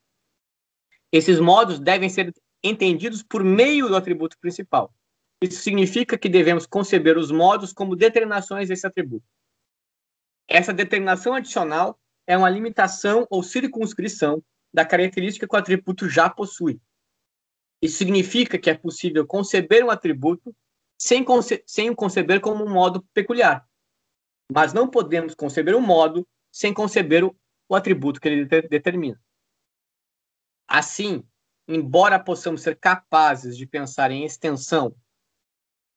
Esses 1.13 1.39
modos 1.39 1.79
devem 1.79 2.09
ser 2.09 2.33
entendidos 2.63 3.23
por 3.23 3.45
meio 3.45 3.87
do 3.87 3.95
atributo 3.95 4.39
principal. 4.39 4.95
Isso 5.43 5.61
significa 5.61 6.17
que 6.17 6.27
devemos 6.27 6.65
conceber 6.65 7.19
os 7.19 7.31
modos 7.31 7.71
como 7.71 7.95
determinações 7.95 8.71
desse 8.71 8.87
atributo. 8.87 9.27
Essa 10.49 10.73
determinação 10.73 11.35
adicional 11.35 12.01
é 12.27 12.35
uma 12.35 12.49
limitação 12.49 13.27
ou 13.29 13.43
circunscrição 13.43 14.43
da 14.73 14.87
característica 14.87 15.47
que 15.47 15.55
o 15.55 15.59
atributo 15.59 16.09
já 16.09 16.31
possui. 16.31 16.81
Isso 17.83 17.99
significa 17.99 18.59
que 18.59 18.71
é 18.71 18.75
possível 18.75 19.27
conceber 19.27 19.85
um 19.85 19.91
atributo 19.91 20.57
sem, 21.05 21.23
conce 21.23 21.63
sem 21.67 21.91
o 21.91 21.95
conceber 21.95 22.41
como 22.41 22.65
um 22.65 22.73
modo 22.73 23.03
peculiar. 23.13 23.69
Mas 24.51 24.73
não 24.73 24.89
podemos 24.89 25.35
conceber 25.35 25.77
um 25.77 25.81
modo 25.81 26.27
sem 26.51 26.73
conceber 26.73 27.23
o, 27.23 27.37
o 27.69 27.75
atributo 27.75 28.19
que 28.19 28.27
ele 28.27 28.47
de 28.47 28.63
determina. 28.63 29.23
Assim, 30.67 31.23
embora 31.69 32.19
possamos 32.19 32.63
ser 32.63 32.81
capazes 32.81 33.55
de 33.55 33.67
pensar 33.67 34.11
em 34.11 34.25
extensão 34.25 34.97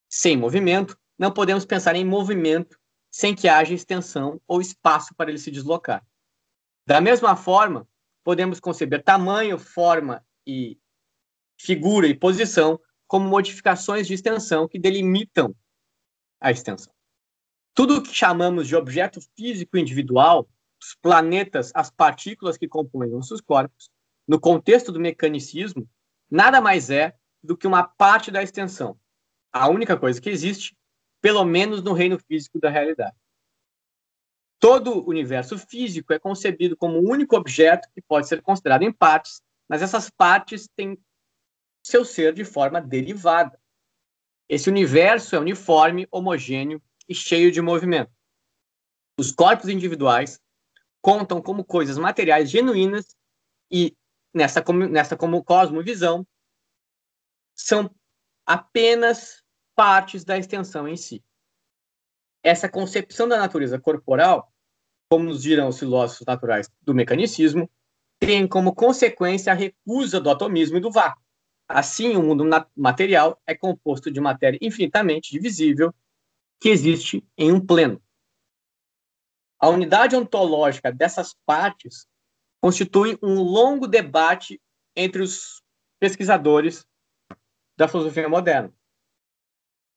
sem 0.09 0.35
movimento, 0.35 0.99
não 1.17 1.31
podemos 1.31 1.65
pensar 1.65 1.95
em 1.95 2.03
movimento 2.03 2.77
sem 3.09 3.33
que 3.33 3.47
haja 3.47 3.73
extensão 3.73 4.41
ou 4.45 4.59
espaço 4.59 5.15
para 5.15 5.29
ele 5.29 5.39
se 5.39 5.49
deslocar. 5.49 6.05
Da 6.85 6.99
mesma 6.99 7.37
forma, 7.37 7.87
podemos 8.25 8.59
conceber 8.59 9.01
tamanho, 9.01 9.57
forma 9.57 10.21
e 10.45 10.77
figura 11.57 12.07
e 12.07 12.13
posição 12.13 12.77
como 13.07 13.27
modificações 13.27 14.05
de 14.05 14.13
extensão 14.13 14.67
que 14.67 14.77
delimitam 14.77 15.55
a 16.39 16.51
extensão. 16.51 16.93
Tudo 17.73 17.97
o 17.97 18.03
que 18.03 18.13
chamamos 18.13 18.67
de 18.67 18.75
objeto 18.75 19.19
físico 19.35 19.77
individual, 19.77 20.47
os 20.81 20.95
planetas, 21.01 21.71
as 21.73 21.89
partículas 21.89 22.57
que 22.57 22.67
compõem 22.67 23.09
nossos 23.09 23.39
corpos, 23.41 23.89
no 24.27 24.39
contexto 24.39 24.91
do 24.91 24.99
mecanicismo, 24.99 25.87
nada 26.29 26.59
mais 26.59 26.89
é 26.89 27.15
do 27.41 27.55
que 27.55 27.65
uma 27.65 27.83
parte 27.83 28.29
da 28.29 28.43
extensão. 28.43 28.99
A 29.53 29.69
única 29.69 29.95
coisa 29.97 30.19
que 30.19 30.29
existe, 30.29 30.75
pelo 31.21 31.45
menos 31.45 31.81
no 31.81 31.93
reino 31.93 32.19
físico 32.19 32.59
da 32.59 32.69
realidade. 32.69 33.15
Todo 34.59 34.99
o 34.99 35.09
universo 35.09 35.57
físico 35.57 36.11
é 36.13 36.19
concebido 36.19 36.75
como 36.75 36.97
um 36.97 37.09
único 37.09 37.37
objeto 37.37 37.87
que 37.93 38.01
pode 38.01 38.27
ser 38.27 38.41
considerado 38.41 38.83
em 38.83 38.91
partes, 38.91 39.41
mas 39.69 39.81
essas 39.81 40.09
partes 40.09 40.67
têm 40.75 40.97
seu 41.87 42.05
ser 42.05 42.33
de 42.33 42.43
forma 42.45 42.81
derivada. 42.81 43.59
Esse 44.47 44.69
universo 44.69 45.35
é 45.35 45.39
uniforme, 45.39 46.07
homogêneo 46.11 46.81
e 47.07 47.15
cheio 47.15 47.51
de 47.51 47.61
movimento. 47.61 48.11
Os 49.19 49.31
corpos 49.31 49.67
individuais 49.69 50.39
contam 51.01 51.41
como 51.41 51.63
coisas 51.63 51.97
materiais 51.97 52.49
genuínas 52.49 53.15
e, 53.71 53.95
nessa, 54.33 54.63
nessa 54.89 55.17
como 55.17 55.43
cosmovisão, 55.43 56.25
são 57.55 57.93
apenas 58.45 59.43
partes 59.75 60.23
da 60.23 60.37
extensão 60.37 60.87
em 60.87 60.95
si 60.95 61.23
essa 62.47 62.69
concepção 62.69 63.27
da 63.27 63.37
natureza 63.37 63.77
corporal, 63.77 64.51
como 65.09 65.25
nos 65.25 65.41
dirão 65.41 65.67
os 65.67 65.79
filósofos 65.79 66.25
naturais 66.25 66.69
do 66.81 66.93
mecanicismo, 66.93 67.69
tem 68.19 68.47
como 68.47 68.73
consequência 68.73 69.51
a 69.51 69.55
recusa 69.55 70.19
do 70.19 70.29
atomismo 70.29 70.77
e 70.77 70.79
do 70.81 70.89
vácuo. 70.89 71.21
Assim, 71.67 72.15
o 72.15 72.23
mundo 72.23 72.45
material 72.75 73.41
é 73.45 73.53
composto 73.53 74.09
de 74.09 74.21
matéria 74.21 74.57
infinitamente 74.61 75.31
divisível 75.31 75.93
que 76.59 76.69
existe 76.69 77.27
em 77.37 77.51
um 77.51 77.63
pleno. 77.63 78.01
A 79.59 79.69
unidade 79.69 80.15
ontológica 80.15 80.91
dessas 80.91 81.35
partes 81.45 82.07
constitui 82.61 83.17
um 83.21 83.41
longo 83.41 83.87
debate 83.87 84.61
entre 84.95 85.21
os 85.21 85.61
pesquisadores 85.99 86.85
da 87.75 87.87
filosofia 87.87 88.29
moderna. 88.29 88.73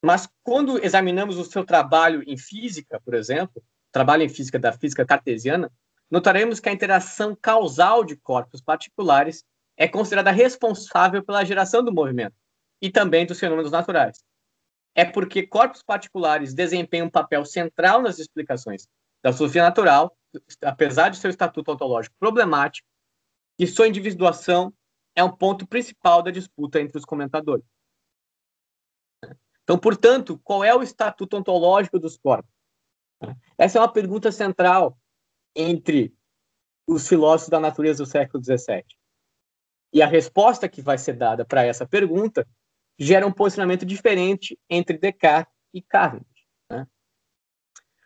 Mas 0.02 0.28
quando 0.42 0.83
examinamos 0.83 1.37
o 1.37 1.44
seu 1.44 1.64
trabalho 1.64 2.22
em 2.26 2.37
física, 2.37 3.00
por 3.00 3.14
exemplo, 3.14 3.62
trabalho 3.92 4.22
em 4.22 4.28
física 4.28 4.59
da 4.59 4.72
física 4.72 5.04
cartesiana, 5.04 5.70
notaremos 6.11 6.59
que 6.59 6.68
a 6.68 6.72
interação 6.72 7.37
causal 7.37 8.02
de 8.04 8.16
corpos 8.16 8.61
particulares 8.61 9.44
é 9.80 9.88
considerada 9.88 10.30
responsável 10.30 11.24
pela 11.24 11.42
geração 11.42 11.82
do 11.82 11.90
movimento 11.90 12.36
e 12.82 12.90
também 12.90 13.24
dos 13.24 13.40
fenômenos 13.40 13.72
naturais. 13.72 14.22
É 14.94 15.06
porque 15.06 15.46
corpos 15.46 15.82
particulares 15.82 16.52
desempenham 16.52 17.06
um 17.06 17.10
papel 17.10 17.46
central 17.46 18.02
nas 18.02 18.18
explicações 18.18 18.86
da 19.22 19.32
filosofia 19.32 19.62
natural, 19.62 20.14
apesar 20.62 21.08
de 21.08 21.16
seu 21.16 21.30
estatuto 21.30 21.72
ontológico 21.72 22.14
problemático, 22.18 22.86
e 23.58 23.66
sua 23.66 23.88
individuação 23.88 24.70
é 25.14 25.24
um 25.24 25.34
ponto 25.34 25.66
principal 25.66 26.22
da 26.22 26.30
disputa 26.30 26.78
entre 26.78 26.98
os 26.98 27.04
comentadores. 27.06 27.64
Então, 29.62 29.78
portanto, 29.78 30.38
qual 30.44 30.62
é 30.62 30.74
o 30.74 30.82
estatuto 30.82 31.38
ontológico 31.38 31.98
dos 31.98 32.18
corpos? 32.18 32.50
Essa 33.56 33.78
é 33.78 33.80
uma 33.80 33.90
pergunta 33.90 34.30
central 34.30 34.98
entre 35.56 36.14
os 36.86 37.08
filósofos 37.08 37.48
da 37.48 37.58
natureza 37.58 38.04
do 38.04 38.10
século 38.10 38.44
XVII. 38.44 38.99
E 39.92 40.03
a 40.03 40.07
resposta 40.07 40.68
que 40.68 40.81
vai 40.81 40.98
ser 40.98 41.14
dada 41.14 41.44
para 41.44 41.64
essa 41.64 41.87
pergunta 41.87 42.46
gera 42.98 43.26
um 43.26 43.33
posicionamento 43.33 43.85
diferente 43.85 44.59
entre 44.68 44.98
Descartes 44.98 45.55
e 45.72 45.83
Cavendish. 45.83 46.46
Né? 46.70 46.87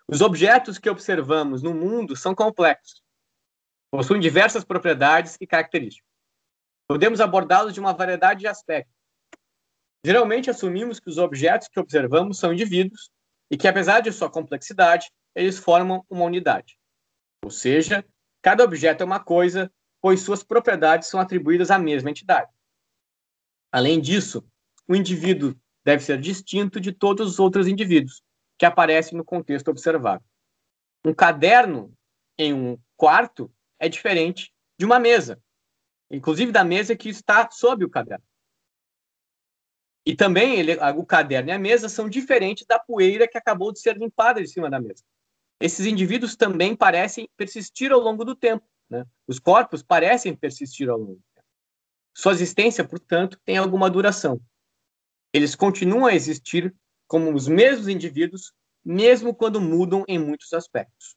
Os 0.08 0.20
objetos 0.20 0.78
que 0.78 0.88
observamos 0.88 1.62
no 1.62 1.74
mundo 1.74 2.16
são 2.16 2.34
complexos, 2.34 3.02
possuem 3.90 4.20
diversas 4.20 4.64
propriedades 4.64 5.36
e 5.40 5.46
características. 5.46 6.08
Podemos 6.86 7.20
abordá-los 7.20 7.74
de 7.74 7.80
uma 7.80 7.92
variedade 7.92 8.40
de 8.40 8.46
aspectos, 8.46 8.94
Geralmente 10.04 10.50
assumimos 10.50 11.00
que 11.00 11.08
os 11.08 11.16
objetos 11.16 11.66
que 11.66 11.80
observamos 11.80 12.38
são 12.38 12.52
indivíduos 12.52 13.10
e 13.50 13.56
que, 13.56 13.66
apesar 13.66 14.00
de 14.00 14.12
sua 14.12 14.28
complexidade, 14.28 15.10
eles 15.34 15.58
formam 15.58 16.04
uma 16.10 16.26
unidade. 16.26 16.78
Ou 17.42 17.50
seja, 17.50 18.04
cada 18.42 18.62
objeto 18.62 19.00
é 19.00 19.06
uma 19.06 19.18
coisa, 19.18 19.72
pois 20.04 20.20
suas 20.20 20.42
propriedades 20.42 21.08
são 21.08 21.18
atribuídas 21.18 21.70
à 21.70 21.78
mesma 21.78 22.10
entidade. 22.10 22.52
Além 23.72 23.98
disso, 23.98 24.46
o 24.86 24.94
indivíduo 24.94 25.58
deve 25.82 26.04
ser 26.04 26.20
distinto 26.20 26.78
de 26.78 26.92
todos 26.92 27.26
os 27.26 27.38
outros 27.38 27.66
indivíduos 27.66 28.22
que 28.58 28.66
aparecem 28.66 29.16
no 29.16 29.24
contexto 29.24 29.68
observado. 29.68 30.22
Um 31.06 31.14
caderno 31.14 31.90
em 32.36 32.52
um 32.52 32.78
quarto 32.98 33.50
é 33.78 33.88
diferente 33.88 34.52
de 34.78 34.84
uma 34.84 35.00
mesa, 35.00 35.42
inclusive 36.10 36.52
da 36.52 36.62
mesa 36.62 36.94
que 36.94 37.08
está 37.08 37.50
sob 37.50 37.82
o 37.82 37.88
caderno. 37.88 38.26
E 40.04 40.14
também 40.14 40.56
ele, 40.56 40.76
o 40.98 41.06
caderno 41.06 41.48
e 41.48 41.52
a 41.52 41.58
mesa 41.58 41.88
são 41.88 42.10
diferentes 42.10 42.66
da 42.66 42.78
poeira 42.78 43.26
que 43.26 43.38
acabou 43.38 43.72
de 43.72 43.80
ser 43.80 43.96
limpada 43.96 44.42
de 44.42 44.48
cima 44.48 44.68
da 44.68 44.78
mesa. 44.78 45.02
Esses 45.58 45.86
indivíduos 45.86 46.36
também 46.36 46.76
parecem 46.76 47.26
persistir 47.38 47.90
ao 47.90 48.00
longo 48.00 48.22
do 48.22 48.36
tempo. 48.36 48.68
Né? 48.90 49.04
Os 49.26 49.38
corpos 49.38 49.82
parecem 49.82 50.34
persistir 50.34 50.88
ao 50.88 50.98
longo. 50.98 51.22
Sua 52.14 52.32
existência, 52.32 52.86
portanto, 52.86 53.40
tem 53.44 53.56
alguma 53.56 53.90
duração. 53.90 54.40
Eles 55.32 55.54
continuam 55.54 56.06
a 56.06 56.14
existir 56.14 56.74
como 57.06 57.34
os 57.34 57.48
mesmos 57.48 57.88
indivíduos, 57.88 58.52
mesmo 58.84 59.34
quando 59.34 59.60
mudam 59.60 60.04
em 60.06 60.18
muitos 60.18 60.52
aspectos. 60.52 61.16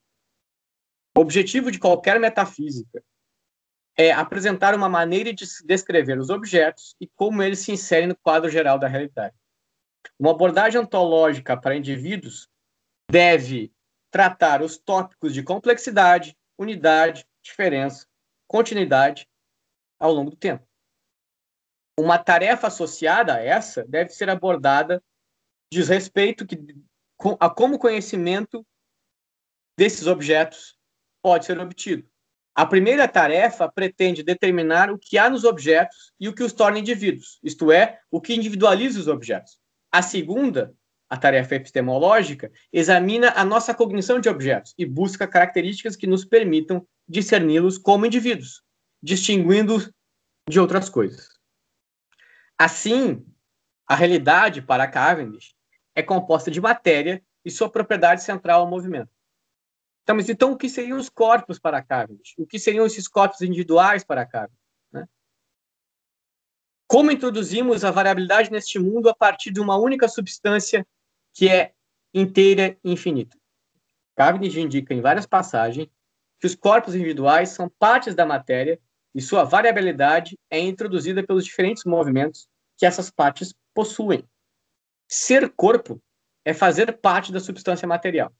O 1.15 1.21
objetivo 1.21 1.71
de 1.71 1.79
qualquer 1.79 2.19
metafísica 2.19 3.03
é 3.95 4.11
apresentar 4.11 4.75
uma 4.75 4.87
maneira 4.87 5.33
de 5.33 5.45
descrever 5.65 6.19
os 6.19 6.29
objetos 6.29 6.95
e 7.01 7.07
como 7.07 7.41
eles 7.41 7.59
se 7.59 7.71
inserem 7.71 8.07
no 8.07 8.15
quadro 8.15 8.49
geral 8.49 8.77
da 8.77 8.87
realidade. 8.87 9.35
Uma 10.19 10.31
abordagem 10.31 10.79
ontológica 10.79 11.59
para 11.59 11.75
indivíduos 11.75 12.47
deve 13.09 13.71
tratar 14.11 14.61
os 14.61 14.77
tópicos 14.77 15.33
de 15.33 15.43
complexidade, 15.43 16.37
unidade, 16.57 17.25
diferença, 17.47 18.07
continuidade 18.47 19.27
ao 19.99 20.13
longo 20.13 20.31
do 20.31 20.37
tempo. 20.37 20.65
Uma 21.99 22.19
tarefa 22.19 22.67
associada 22.67 23.35
a 23.35 23.43
essa 23.43 23.83
deve 23.85 24.11
ser 24.11 24.29
abordada 24.29 25.03
diz 25.71 25.89
respeito 25.89 26.45
que, 26.45 26.57
a 27.39 27.49
como 27.49 27.79
conhecimento 27.79 28.65
desses 29.77 30.07
objetos 30.07 30.77
pode 31.21 31.45
ser 31.45 31.59
obtido. 31.59 32.07
A 32.55 32.65
primeira 32.65 33.07
tarefa 33.07 33.71
pretende 33.71 34.23
determinar 34.23 34.91
o 34.91 34.97
que 34.97 35.17
há 35.17 35.29
nos 35.29 35.43
objetos 35.43 36.11
e 36.19 36.27
o 36.27 36.33
que 36.33 36.43
os 36.43 36.53
torna 36.53 36.79
indivíduos, 36.79 37.39
isto 37.43 37.71
é, 37.71 37.99
o 38.09 38.19
que 38.19 38.33
individualiza 38.33 38.99
os 38.99 39.07
objetos. 39.07 39.59
A 39.91 40.01
segunda, 40.01 40.73
a 41.09 41.17
tarefa 41.17 41.55
epistemológica, 41.55 42.51
examina 42.71 43.33
a 43.35 43.45
nossa 43.45 43.73
cognição 43.73 44.19
de 44.19 44.29
objetos 44.29 44.73
e 44.77 44.85
busca 44.85 45.27
características 45.27 45.95
que 45.95 46.07
nos 46.07 46.25
permitam 46.25 46.85
discerni-los 47.07 47.77
como 47.77 48.05
indivíduos, 48.05 48.61
distinguindo-os 49.01 49.91
de 50.49 50.59
outras 50.59 50.89
coisas. 50.89 51.29
Assim, 52.57 53.25
a 53.87 53.95
realidade 53.95 54.61
para 54.61 54.87
Cavendish 54.87 55.55
é 55.95 56.03
composta 56.03 56.51
de 56.51 56.59
matéria 56.59 57.23
e 57.45 57.51
sua 57.51 57.69
propriedade 57.69 58.23
central 58.23 58.61
ao 58.61 58.67
movimento. 58.67 59.09
Então, 60.03 60.15
mas 60.15 60.29
então 60.29 60.51
o 60.51 60.57
que 60.57 60.69
seriam 60.69 60.97
os 60.97 61.09
corpos 61.09 61.59
para 61.59 61.81
Cavendish? 61.81 62.33
O 62.37 62.45
que 62.45 62.59
seriam 62.59 62.85
esses 62.85 63.07
corpos 63.07 63.41
individuais 63.41 64.03
para 64.03 64.25
Cavendish? 64.25 64.57
Né? 64.91 65.07
Como 66.87 67.11
introduzimos 67.11 67.85
a 67.85 67.91
variabilidade 67.91 68.51
neste 68.51 68.79
mundo 68.79 69.09
a 69.09 69.15
partir 69.15 69.51
de 69.51 69.59
uma 69.59 69.77
única 69.77 70.07
substância 70.07 70.85
que 71.37 71.47
é 71.47 71.71
inteira 72.11 72.75
e 72.83 72.91
infinita? 72.91 73.37
Cavendish 74.15 74.57
indica 74.57 74.91
em 74.91 75.01
várias 75.01 75.27
passagens 75.27 75.87
que 76.39 76.47
os 76.47 76.55
corpos 76.55 76.95
individuais 76.95 77.49
são 77.49 77.69
partes 77.69 78.15
da 78.15 78.25
matéria 78.25 78.81
e 79.13 79.21
sua 79.21 79.43
variabilidade 79.43 80.35
é 80.49 80.59
introduzida 80.59 81.23
pelos 81.23 81.45
diferentes 81.45 81.83
movimentos 81.85 82.47
que 82.75 82.87
essas 82.87 83.11
partes 83.11 83.53
possuem. 83.71 84.27
Ser 85.07 85.53
corpo 85.53 86.01
é 86.43 86.55
fazer 86.55 86.97
parte 86.97 87.31
da 87.31 87.39
substância 87.39 87.87
material. 87.87 88.33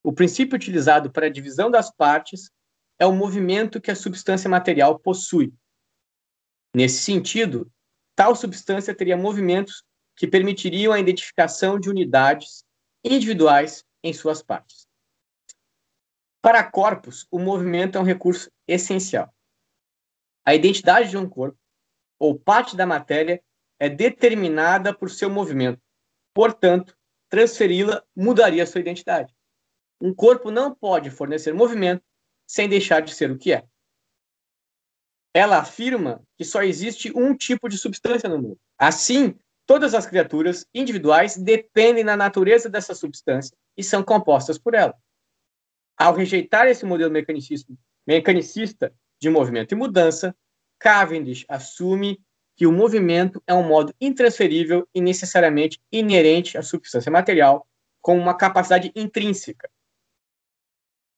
O 0.00 0.12
princípio 0.12 0.54
utilizado 0.54 1.10
para 1.10 1.26
a 1.26 1.30
divisão 1.30 1.68
das 1.68 1.92
partes 1.92 2.48
é 2.96 3.04
o 3.04 3.12
movimento 3.12 3.80
que 3.80 3.90
a 3.90 3.96
substância 3.96 4.48
material 4.48 5.00
possui. 5.00 5.52
Nesse 6.72 7.02
sentido, 7.02 7.68
tal 8.14 8.36
substância 8.36 8.94
teria 8.94 9.16
movimentos 9.16 9.82
que 10.20 10.28
permitiriam 10.28 10.92
a 10.92 11.00
identificação 11.00 11.80
de 11.80 11.88
unidades 11.88 12.62
individuais 13.02 13.86
em 14.04 14.12
suas 14.12 14.42
partes. 14.42 14.86
Para 16.42 16.62
corpos, 16.62 17.26
o 17.30 17.38
movimento 17.38 17.96
é 17.96 18.00
um 18.02 18.04
recurso 18.04 18.52
essencial. 18.68 19.34
A 20.44 20.54
identidade 20.54 21.08
de 21.08 21.16
um 21.16 21.26
corpo, 21.26 21.58
ou 22.18 22.38
parte 22.38 22.76
da 22.76 22.84
matéria, 22.84 23.42
é 23.78 23.88
determinada 23.88 24.92
por 24.92 25.10
seu 25.10 25.30
movimento. 25.30 25.80
Portanto, 26.34 26.94
transferi-la 27.30 28.04
mudaria 28.14 28.66
sua 28.66 28.82
identidade. 28.82 29.34
Um 29.98 30.14
corpo 30.14 30.50
não 30.50 30.74
pode 30.74 31.08
fornecer 31.08 31.54
movimento 31.54 32.04
sem 32.46 32.68
deixar 32.68 33.00
de 33.00 33.14
ser 33.14 33.30
o 33.30 33.38
que 33.38 33.54
é. 33.54 33.66
Ela 35.32 35.60
afirma 35.60 36.22
que 36.36 36.44
só 36.44 36.62
existe 36.62 37.10
um 37.16 37.34
tipo 37.34 37.70
de 37.70 37.78
substância 37.78 38.28
no 38.28 38.36
mundo. 38.36 38.60
Assim, 38.76 39.34
todas 39.70 39.94
as 39.94 40.04
criaturas 40.04 40.66
individuais 40.74 41.36
dependem 41.36 42.04
da 42.04 42.16
natureza 42.16 42.68
dessa 42.68 42.92
substância 42.92 43.56
e 43.76 43.84
são 43.84 44.02
compostas 44.02 44.58
por 44.58 44.74
ela. 44.74 44.92
Ao 45.96 46.12
rejeitar 46.12 46.66
esse 46.66 46.84
modelo 46.84 47.12
mecanicista 48.04 48.92
de 49.20 49.30
movimento 49.30 49.70
e 49.70 49.76
mudança, 49.76 50.34
Cavendish 50.76 51.44
assume 51.48 52.20
que 52.56 52.66
o 52.66 52.72
movimento 52.72 53.40
é 53.46 53.54
um 53.54 53.62
modo 53.62 53.94
intransferível 54.00 54.88
e 54.92 55.00
necessariamente 55.00 55.80
inerente 55.92 56.58
à 56.58 56.62
substância 56.62 57.12
material, 57.12 57.64
com 58.02 58.18
uma 58.18 58.36
capacidade 58.36 58.90
intrínseca. 58.96 59.70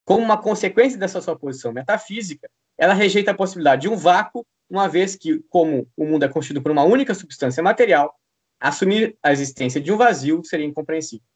Como 0.05 0.23
uma 0.23 0.37
consequência 0.37 0.99
dessa 0.99 1.23
sua 1.23 1.39
posição 1.39 1.73
metafísica, 1.73 2.51
ela 2.77 2.93
rejeita 2.93 3.31
a 3.31 3.35
possibilidade 3.35 3.81
de 3.81 3.89
um 3.89 3.97
vácuo, 3.97 4.45
uma 4.69 4.91
vez 4.91 5.17
que, 5.17 5.39
como 5.49 5.91
o 5.97 6.05
mundo 6.05 6.27
é 6.27 6.29
constituído 6.29 6.63
por 6.63 6.71
uma 6.71 6.85
única 6.85 7.15
substância 7.15 7.63
material, 7.63 8.15
assumir 8.63 9.19
a 9.23 9.33
existência 9.33 9.81
de 9.81 9.93
um 9.93 9.97
vazio 9.97 10.43
seria 10.45 10.65
incompreensível. 10.65 11.27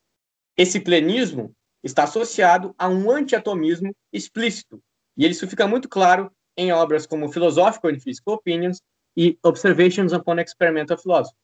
Esse 0.57 0.79
plenismo 0.79 1.55
está 1.83 2.05
associado 2.05 2.75
a 2.79 2.89
um 2.89 3.11
antiatomismo 3.11 3.95
explícito, 4.13 4.81
e 5.17 5.27
isso 5.27 5.49
fica 5.49 5.67
muito 5.67 5.89
claro 5.89 6.31
em 6.57 6.73
obras 6.73 7.07
como 7.07 7.31
Philosophical 7.31 7.91
and 7.91 7.99
Physical 7.99 8.35
Opinions 8.35 8.81
e 9.17 9.39
Observations 9.43 10.13
upon 10.13 10.39
Experimental 10.39 10.97
Philosophy, 10.97 11.37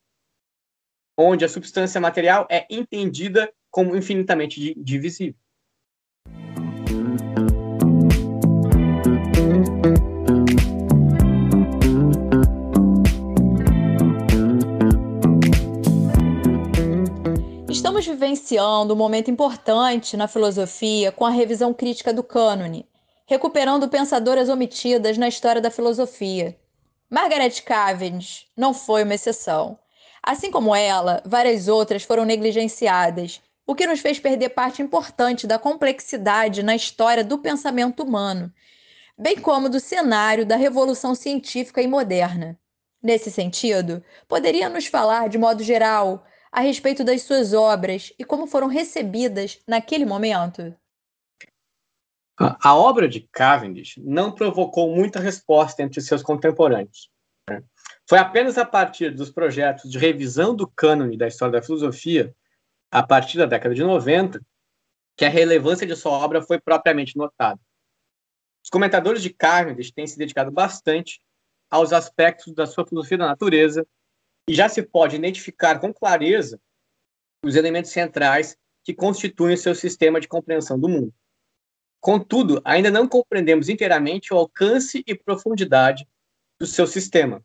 onde 1.17 1.45
a 1.45 1.49
substância 1.49 2.01
material 2.01 2.47
é 2.51 2.65
entendida 2.71 3.53
como 3.71 3.97
infinitamente 3.97 4.75
divisível. 4.77 5.39
Estamos 17.73 18.07
vivenciando 18.07 18.93
um 18.93 18.97
momento 18.99 19.31
importante 19.31 20.15
na 20.15 20.29
filosofia 20.29 21.11
com 21.11 21.25
a 21.25 21.31
revisão 21.31 21.73
crítica 21.73 22.13
do 22.13 22.23
cânone, 22.23 22.87
recuperando 23.25 23.89
pensadoras 23.89 24.51
omitidas 24.51 25.17
na 25.17 25.27
história 25.27 25.59
da 25.59 25.71
filosofia. 25.71 26.55
Margaret 27.09 27.63
Cavendish 27.65 28.47
não 28.55 28.75
foi 28.75 29.05
uma 29.05 29.15
exceção. 29.15 29.79
Assim 30.23 30.51
como 30.51 30.77
ela, 30.77 31.23
várias 31.25 31.67
outras 31.67 32.03
foram 32.03 32.27
negligenciadas, 32.27 33.41
o 33.67 33.75
que 33.75 33.87
nos 33.87 34.01
fez 34.01 34.19
perder 34.19 34.51
parte 34.51 34.83
importante 34.83 35.47
da 35.47 35.59
complexidade 35.59 36.63
na 36.63 36.77
história 36.77 37.25
do 37.25 37.39
pensamento 37.39 38.03
humano, 38.03 38.53
bem 39.17 39.39
como 39.39 39.71
do 39.71 39.81
cenário 39.81 40.45
da 40.45 40.57
revolução 40.57 41.15
científica 41.15 41.81
e 41.81 41.87
moderna. 41.87 42.59
Nesse 43.03 43.31
sentido, 43.31 44.05
poderia 44.29 44.69
nos 44.69 44.85
falar, 44.85 45.31
de 45.31 45.39
modo 45.39 45.65
geral, 45.65 46.23
a 46.53 46.61
respeito 46.61 47.03
das 47.03 47.23
suas 47.23 47.55
obras 47.55 48.13
e 48.19 48.25
como 48.25 48.47
foram 48.47 48.67
recebidas 48.67 49.59
naquele 49.67 50.05
momento? 50.05 50.77
A 52.39 52.77
obra 52.77 53.09
de 53.09 53.21
Cavendish 53.33 53.97
não 53.99 54.33
provocou 54.33 54.95
muita 54.95 55.19
resposta 55.19 55.83
entre 55.83 56.01
seus 56.01 56.23
contemporâneos. 56.23 57.11
Né? 57.49 57.63
Foi 58.07 58.19
apenas 58.19 58.59
a 58.59 58.67
partir 58.67 59.11
dos 59.11 59.31
projetos 59.31 59.91
de 59.91 59.99
revisão 59.99 60.55
do 60.55 60.69
cânone 60.69 61.17
da 61.17 61.27
história 61.27 61.53
da 61.53 61.63
filosofia, 61.63 62.35
a 62.91 63.03
partir 63.03 63.39
da 63.39 63.47
década 63.47 63.75
de 63.75 63.83
90, 63.83 64.41
que 65.17 65.25
a 65.25 65.31
relevância 65.31 65.87
de 65.87 65.97
sua 65.97 66.13
obra 66.13 66.43
foi 66.43 66.61
propriamente 66.61 67.17
notada. 67.17 67.61
Os 68.63 68.71
comentadores 68.71 69.23
de 69.23 69.31
Cavendish 69.31 69.93
têm 69.93 70.07
se 70.07 70.19
dedicado 70.19 70.51
bastante 70.51 71.21
aos 71.71 71.93
aspectos 71.93 72.53
da 72.55 72.67
sua 72.67 72.87
filosofia 72.87 73.19
da 73.19 73.27
natureza 73.27 73.87
e 74.49 74.55
já 74.55 74.69
se 74.69 74.83
pode 74.83 75.17
identificar 75.17 75.79
com 75.79 75.93
clareza 75.93 76.61
os 77.45 77.57
elementos 77.57 77.91
centrais 77.91 78.57
que 78.85 78.95
constituem 78.95 79.55
o 79.55 79.59
seu 79.59 79.75
sistema 79.75 80.21
de 80.21 80.29
compreensão 80.29 80.79
do 80.79 80.89
mundo. 80.89 81.15
Contudo, 82.01 82.61
ainda 82.65 82.91
não 82.91 83.09
compreendemos 83.09 83.69
inteiramente 83.69 84.35
o 84.35 84.37
alcance 84.37 85.05
e 85.07 85.15
profundidade 85.15 86.07
do 86.59 86.67
seu 86.67 86.87
sistema. 86.87 87.45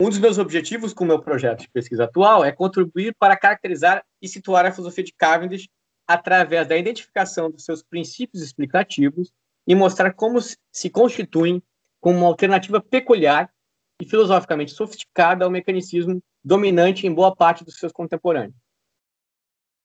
Um 0.00 0.08
dos 0.08 0.18
meus 0.18 0.38
objetivos 0.38 0.94
com 0.94 1.04
o 1.04 1.06
meu 1.06 1.20
projeto 1.20 1.60
de 1.60 1.68
pesquisa 1.68 2.04
atual 2.04 2.42
é 2.42 2.50
contribuir 2.50 3.14
para 3.18 3.36
caracterizar 3.36 4.02
e 4.22 4.26
situar 4.26 4.64
a 4.64 4.72
filosofia 4.72 5.04
de 5.04 5.12
Cavendish 5.12 5.68
através 6.08 6.66
da 6.66 6.76
identificação 6.76 7.50
dos 7.50 7.64
seus 7.64 7.82
princípios 7.82 8.42
explicativos 8.42 9.30
e 9.66 9.74
mostrar 9.74 10.14
como 10.14 10.38
se 10.40 10.88
constituem 10.90 11.62
como 12.00 12.16
uma 12.16 12.28
alternativa 12.28 12.80
peculiar 12.80 13.52
e 14.00 14.04
filosoficamente 14.06 14.72
sofisticada 14.72 15.44
ao 15.44 15.50
mecanicismo 15.50 16.22
dominante 16.42 17.06
em 17.06 17.14
boa 17.14 17.36
parte 17.36 17.62
dos 17.62 17.76
seus 17.76 17.92
contemporâneos. 17.92 18.56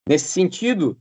Nesse 0.08 0.30
sentido, 0.30 1.00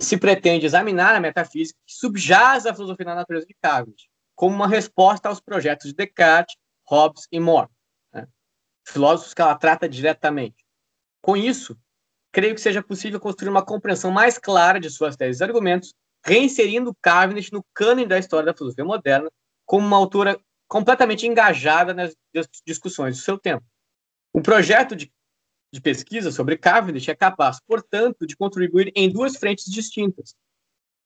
se 0.00 0.16
pretende 0.16 0.64
examinar 0.64 1.14
a 1.14 1.20
metafísica 1.20 1.78
que 1.86 1.92
subjaz 1.92 2.64
a 2.64 2.74
filosofia 2.74 3.06
da 3.06 3.14
natureza 3.14 3.46
de 3.46 3.54
Cavendish, 3.60 4.08
como 4.34 4.54
uma 4.54 4.68
resposta 4.68 5.28
aos 5.28 5.40
projetos 5.40 5.88
de 5.88 5.94
Descartes, 5.94 6.56
Hobbes 6.88 7.26
e 7.30 7.38
More, 7.40 7.68
né? 8.12 8.26
filósofos 8.86 9.34
que 9.34 9.42
ela 9.42 9.56
trata 9.56 9.88
diretamente. 9.88 10.64
Com 11.20 11.36
isso, 11.36 11.78
creio 12.32 12.54
que 12.54 12.60
seja 12.60 12.82
possível 12.82 13.20
construir 13.20 13.50
uma 13.50 13.64
compreensão 13.64 14.10
mais 14.10 14.38
clara 14.38 14.78
de 14.78 14.88
suas 14.88 15.16
teses 15.16 15.40
e 15.40 15.44
argumentos, 15.44 15.92
reinserindo 16.24 16.96
Cavendish 17.02 17.50
no 17.50 17.64
cânone 17.74 18.06
da 18.06 18.18
história 18.18 18.46
da 18.46 18.56
filosofia 18.56 18.84
moderna 18.84 19.30
como 19.66 19.84
uma 19.84 19.96
autora 19.96 20.40
completamente 20.68 21.26
engajada 21.26 21.94
nas 21.94 22.14
discussões 22.66 23.16
do 23.16 23.22
seu 23.22 23.38
tempo. 23.38 23.64
O 24.32 24.42
projeto 24.42 24.94
de, 24.94 25.12
de 25.72 25.80
pesquisa 25.80 26.30
sobre 26.30 26.58
Cavendish 26.58 27.08
é 27.08 27.14
capaz, 27.14 27.58
portanto, 27.66 28.26
de 28.26 28.36
contribuir 28.36 28.92
em 28.94 29.10
duas 29.10 29.36
frentes 29.36 29.64
distintas. 29.66 30.34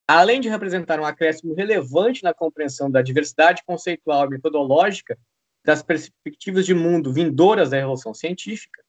Além 0.09 0.41
de 0.41 0.49
representar 0.49 0.99
um 0.99 1.05
acréscimo 1.05 1.55
relevante 1.55 2.25
na 2.25 2.35
compreensão 2.35 2.91
da 2.91 3.03
diversidade 3.03 3.63
conceitual 3.65 4.27
e 4.27 4.31
metodológica 4.31 5.19
das 5.65 5.83
perspectivas 5.83 6.67
de 6.67 6.75
mundo 6.75 7.13
vindouras 7.13 7.71
da 7.71 7.77
revolução 7.77 8.13
científica, 8.13 8.83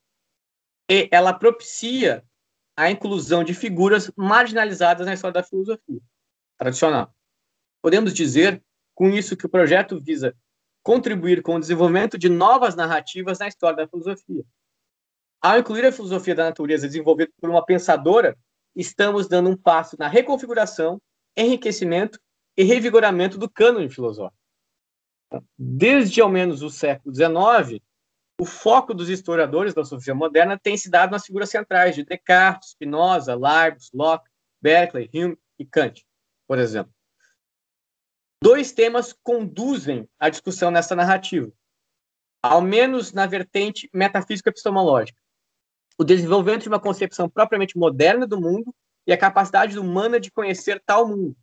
e 0.89 1.07
ela 1.11 1.33
propicia 1.33 2.23
a 2.75 2.89
inclusão 2.89 3.43
de 3.43 3.53
figuras 3.53 4.11
marginalizadas 4.15 5.05
na 5.05 5.13
história 5.13 5.33
da 5.33 5.43
filosofia 5.43 6.01
tradicional. 6.57 7.13
Podemos 7.81 8.13
dizer, 8.13 8.63
com 8.95 9.09
isso, 9.09 9.37
que 9.37 9.45
o 9.45 9.49
projeto 9.49 9.99
visa 9.99 10.35
contribuir 10.83 11.41
com 11.41 11.55
o 11.55 11.59
desenvolvimento 11.59 12.17
de 12.17 12.29
novas 12.29 12.75
narrativas 12.75 13.39
na 13.39 13.47
história 13.47 13.77
da 13.77 13.87
filosofia. 13.87 14.43
Ao 15.41 15.57
incluir 15.57 15.85
a 15.85 15.91
filosofia 15.91 16.35
da 16.35 16.45
natureza 16.45 16.87
desenvolvida 16.87 17.31
por 17.39 17.49
uma 17.49 17.65
pensadora, 17.65 18.37
estamos 18.75 19.27
dando 19.27 19.49
um 19.49 19.57
passo 19.57 19.95
na 19.97 20.07
reconfiguração, 20.07 21.01
enriquecimento 21.35 22.19
e 22.55 22.63
revigoramento 22.63 23.37
do 23.37 23.49
cânone 23.49 23.89
filosófico. 23.89 24.37
Desde 25.57 26.21
ao 26.21 26.29
menos 26.29 26.61
o 26.61 26.69
século 26.69 27.13
XIX, 27.15 27.81
o 28.39 28.45
foco 28.45 28.93
dos 28.93 29.09
historiadores 29.09 29.73
da 29.73 29.85
filosofia 29.85 30.15
moderna 30.15 30.59
tem 30.59 30.75
se 30.75 30.89
dado 30.89 31.11
nas 31.11 31.25
figuras 31.25 31.49
centrais 31.49 31.95
de 31.95 32.03
Descartes, 32.03 32.71
Spinoza, 32.71 33.35
Leibniz, 33.35 33.89
Locke, 33.93 34.29
Berkeley, 34.61 35.09
Hume 35.13 35.37
e 35.57 35.65
Kant, 35.65 36.05
por 36.47 36.59
exemplo. 36.59 36.93
Dois 38.43 38.71
temas 38.71 39.13
conduzem 39.13 40.09
a 40.19 40.27
discussão 40.27 40.71
nessa 40.71 40.95
narrativa, 40.95 41.51
ao 42.41 42.59
menos 42.59 43.13
na 43.13 43.27
vertente 43.27 43.87
metafísica 43.93 44.49
epistemológica. 44.49 45.21
o 45.99 46.03
desenvolvimento 46.03 46.63
de 46.63 46.67
uma 46.67 46.79
concepção 46.79 47.29
propriamente 47.29 47.77
moderna 47.77 48.25
do 48.25 48.41
mundo 48.41 48.73
e 49.05 49.13
a 49.13 49.17
capacidade 49.17 49.77
humana 49.77 50.19
de 50.19 50.31
conhecer 50.31 50.81
tal 50.83 51.07
mundo. 51.07 51.37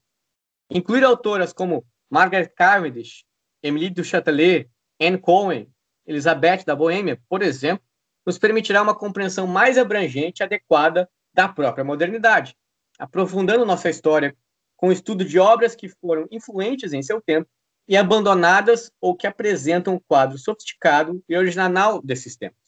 Incluir 0.68 1.04
autoras 1.04 1.52
como 1.52 1.86
Margaret 2.10 2.48
Cavendish, 2.48 3.24
Emily 3.62 3.90
du 3.90 4.02
Châtelet, 4.02 4.68
Anne 5.00 5.18
Cohen, 5.18 5.72
Elizabeth 6.04 6.64
da 6.64 6.74
Boêmia, 6.74 7.22
por 7.28 7.40
exemplo, 7.40 7.86
nos 8.26 8.36
permitirá 8.36 8.82
uma 8.82 8.96
compreensão 8.96 9.46
mais 9.46 9.78
abrangente 9.78 10.42
e 10.42 10.44
adequada 10.44 11.08
da 11.32 11.48
própria 11.48 11.84
modernidade, 11.84 12.56
aprofundando 12.98 13.64
nossa 13.64 13.88
história 13.88 14.36
com 14.78 14.88
o 14.88 14.92
estudo 14.92 15.24
de 15.24 15.38
obras 15.38 15.74
que 15.74 15.88
foram 15.88 16.26
influentes 16.30 16.92
em 16.92 17.02
seu 17.02 17.20
tempo 17.20 17.50
e 17.86 17.96
abandonadas 17.96 18.90
ou 19.00 19.14
que 19.16 19.26
apresentam 19.26 19.94
um 19.94 19.98
quadro 19.98 20.38
sofisticado 20.38 21.22
e 21.28 21.36
original 21.36 22.00
desses 22.00 22.36
tempos. 22.36 22.62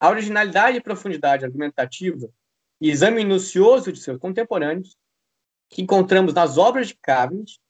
A 0.00 0.10
originalidade 0.10 0.76
e 0.76 0.82
profundidade 0.82 1.44
argumentativa 1.44 2.28
e 2.80 2.90
exame 2.90 3.18
minucioso 3.18 3.92
de 3.92 4.00
seus 4.00 4.18
contemporâneos, 4.18 4.96
que 5.70 5.80
encontramos 5.80 6.34
nas 6.34 6.58
obras 6.58 6.88
de 6.88 6.96
Cavendish, 6.96 7.60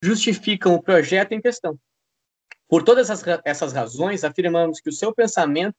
justificam 0.00 0.74
o 0.74 0.82
projeto 0.82 1.32
em 1.32 1.40
questão. 1.40 1.78
Por 2.68 2.82
todas 2.82 3.08
essas 3.44 3.72
razões, 3.72 4.22
afirmamos 4.22 4.80
que 4.80 4.90
o 4.90 4.92
seu 4.92 5.12
pensamento 5.12 5.76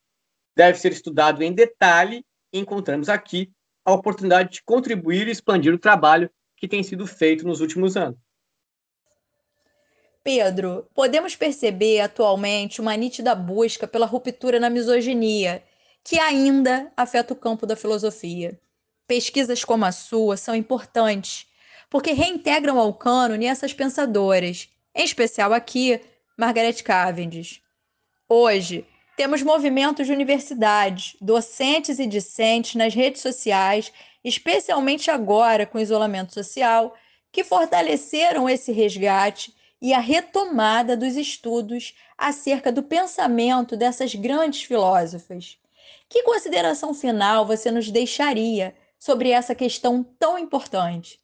deve 0.56 0.78
ser 0.78 0.92
estudado 0.92 1.42
em 1.42 1.54
detalhe 1.54 2.26
e 2.52 2.60
encontramos 2.60 3.08
aqui 3.08 3.52
a 3.86 3.94
oportunidade 3.94 4.52
de 4.52 4.64
contribuir 4.64 5.28
e 5.28 5.32
expandir 5.32 5.74
o 5.74 5.80
trabalho 5.80 6.30
que 6.58 6.68
tem 6.68 6.84
sido 6.84 7.08
feito 7.08 7.46
nos 7.46 7.62
últimos 7.62 7.96
anos. 7.96 8.20
Pedro, 10.24 10.90
podemos 10.94 11.38
perceber 11.38 12.02
atualmente 12.02 12.82
uma 12.82 12.98
nítida 12.98 13.34
busca 13.34 13.88
pela 13.88 14.06
ruptura 14.06 14.60
na 14.60 14.70
misoginia, 14.70 15.64
que 16.04 16.20
ainda 16.20 16.92
afeta 16.98 17.34
o 17.34 17.38
campo 17.38 17.66
da 17.66 17.78
filosofia. 17.78 18.60
Pesquisas 19.08 19.64
como 19.64 19.86
a 19.86 19.92
sua 19.94 20.36
são 20.36 20.54
importantes, 20.54 21.48
porque 21.90 22.12
reintegram 22.12 22.78
ao 22.78 22.94
cânone 22.94 23.46
essas 23.46 23.74
pensadoras, 23.74 24.68
em 24.94 25.06
especial 25.06 25.54
aqui, 25.54 26.02
Margaret 26.38 26.84
Cavendish. 26.84 27.62
Hoje, 28.28 28.86
temos 29.18 29.42
movimentos 29.42 30.06
de 30.06 30.14
universidades, 30.14 31.18
docentes 31.20 31.98
e 31.98 32.06
discentes 32.06 32.76
nas 32.76 32.94
redes 32.94 33.20
sociais, 33.20 33.92
especialmente 34.24 35.10
agora 35.10 35.66
com 35.66 35.80
o 35.80 35.82
isolamento 35.82 36.36
social, 36.36 36.96
que 37.32 37.44
fortaleceram 37.44 38.48
esse 38.48 38.72
resgate 38.72 39.56
e 39.82 39.92
a 39.92 40.00
retomada 40.00 40.96
dos 40.96 41.16
estudos 41.16 41.96
acerca 42.16 42.72
do 42.72 42.84
pensamento 42.84 43.76
dessas 43.76 44.14
grandes 44.14 44.62
filósofas. 44.62 45.58
Que 46.08 46.22
consideração 46.22 46.94
final 46.94 47.44
você 47.44 47.72
nos 47.72 47.90
deixaria 47.90 48.76
sobre 49.00 49.32
essa 49.32 49.56
questão 49.56 50.04
tão 50.20 50.38
importante? 50.38 51.20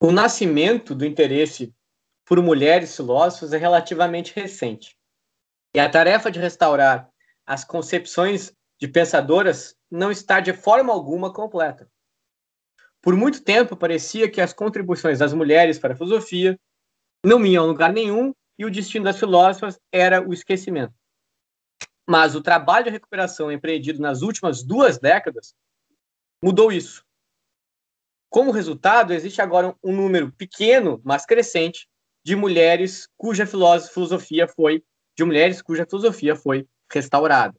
O 0.00 0.12
nascimento 0.12 0.94
do 0.94 1.04
interesse 1.04 1.74
por 2.24 2.40
mulheres 2.40 2.94
filósofas 2.94 3.52
é 3.52 3.58
relativamente 3.58 4.32
recente. 4.32 4.96
E 5.74 5.80
a 5.80 5.90
tarefa 5.90 6.30
de 6.30 6.38
restaurar 6.38 7.10
as 7.44 7.64
concepções 7.64 8.54
de 8.80 8.86
pensadoras 8.86 9.76
não 9.90 10.10
está 10.10 10.38
de 10.38 10.52
forma 10.52 10.92
alguma 10.92 11.32
completa. 11.32 11.90
Por 13.02 13.16
muito 13.16 13.42
tempo 13.42 13.76
parecia 13.76 14.30
que 14.30 14.40
as 14.40 14.52
contribuições 14.52 15.18
das 15.18 15.34
mulheres 15.34 15.78
para 15.78 15.92
a 15.92 15.96
filosofia 15.96 16.58
não 17.24 17.44
iam 17.44 17.64
a 17.64 17.66
lugar 17.66 17.92
nenhum 17.92 18.32
e 18.56 18.64
o 18.64 18.70
destino 18.70 19.04
das 19.04 19.18
filósofas 19.18 19.78
era 19.92 20.26
o 20.26 20.32
esquecimento. 20.32 20.94
Mas 22.08 22.34
o 22.34 22.42
trabalho 22.42 22.84
de 22.84 22.90
recuperação 22.90 23.50
empreendido 23.50 24.00
nas 24.00 24.22
últimas 24.22 24.62
duas 24.62 24.98
décadas 24.98 25.54
mudou 26.42 26.70
isso. 26.70 27.04
Como 28.30 28.52
resultado, 28.52 29.12
existe 29.12 29.40
agora 29.42 29.74
um 29.82 29.94
número 29.94 30.30
pequeno, 30.32 31.00
mas 31.04 31.26
crescente, 31.26 31.88
de 32.24 32.36
mulheres 32.36 33.08
cuja 33.16 33.46
filosofia 33.46 34.46
foi 34.46 34.84
de 35.16 35.24
mulheres 35.24 35.62
cuja 35.62 35.86
filosofia 35.86 36.34
foi 36.34 36.68
restaurada. 36.90 37.58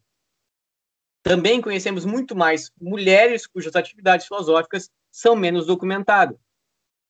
Também 1.22 1.60
conhecemos 1.60 2.04
muito 2.04 2.36
mais 2.36 2.70
mulheres 2.80 3.46
cujas 3.46 3.74
atividades 3.74 4.26
filosóficas 4.26 4.90
são 5.10 5.34
menos 5.34 5.66
documentadas. 5.66 6.38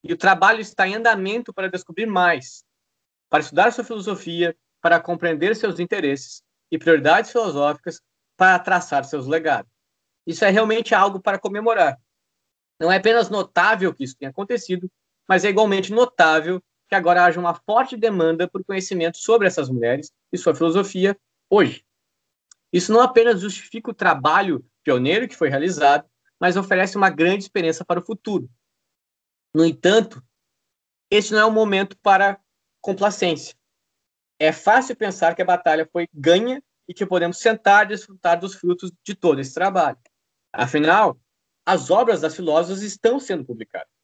E 0.03 0.13
o 0.13 0.17
trabalho 0.17 0.61
está 0.61 0.87
em 0.87 0.95
andamento 0.95 1.53
para 1.53 1.69
descobrir 1.69 2.07
mais, 2.07 2.65
para 3.29 3.41
estudar 3.41 3.73
sua 3.73 3.85
filosofia, 3.85 4.57
para 4.81 5.01
compreender 5.01 5.55
seus 5.57 5.81
interesses 5.81 6.43
e 6.71 6.79
prioridades 6.79 7.31
filosóficas, 7.31 8.01
para 8.37 8.59
traçar 8.59 9.05
seus 9.05 9.27
legados. 9.27 9.71
Isso 10.27 10.45
é 10.45 10.51
realmente 10.51 10.95
algo 10.95 11.21
para 11.21 11.39
comemorar. 11.39 11.99
Não 12.79 12.93
é 12.93 12.97
apenas 12.97 13.31
notável 13.31 13.95
que 13.95 14.05
isso 14.05 14.17
tenha 14.17 14.31
acontecido, 14.31 14.91
mas 15.29 15.45
é 15.45 15.49
igualmente 15.49 15.93
notável 15.93 16.63
que 16.89 16.95
agora 16.95 17.25
haja 17.25 17.41
uma 17.41 17.55
forte 17.55 17.97
demanda 17.97 18.49
por 18.49 18.65
conhecimento 18.65 19.19
sobre 19.19 19.47
essas 19.47 19.69
mulheres 19.69 20.13
e 20.33 20.39
sua 20.39 20.55
filosofia 20.55 21.19
hoje. 21.51 21.85
Isso 22.73 22.93
não 22.93 23.01
apenas 23.01 23.41
justifica 23.41 23.91
o 23.91 23.95
trabalho 23.95 24.65
pioneiro 24.85 25.29
que 25.29 25.37
foi 25.37 25.49
realizado, 25.49 26.09
mas 26.39 26.57
oferece 26.57 26.97
uma 26.97 27.11
grande 27.11 27.45
esperança 27.45 27.85
para 27.85 28.01
o 28.01 28.05
futuro. 28.05 28.49
No 29.55 29.65
entanto, 29.65 30.23
este 31.11 31.33
não 31.33 31.41
é 31.41 31.45
o 31.45 31.51
momento 31.51 31.97
para 31.99 32.39
complacência. 32.81 33.57
É 34.39 34.53
fácil 34.53 34.95
pensar 34.97 35.35
que 35.35 35.43
a 35.43 35.47
batalha 35.47 35.89
foi 35.91 36.09
ganha 36.13 36.63
e 36.89 36.95
que 36.95 37.07
podemos 37.07 37.39
sentar 37.39 37.87
e 37.87 37.89
desfrutar 37.89 38.39
dos 38.39 38.55
frutos 38.55 38.93
de 39.03 39.15
todo 39.15 39.41
esse 39.41 39.55
trabalho. 39.55 39.99
Afinal, 40.53 41.19
as 41.65 41.91
obras 41.91 42.21
das 42.21 42.37
filósofas 42.37 42.83
estão 42.83 43.19
sendo 43.19 43.45
publicadas. 43.45 43.96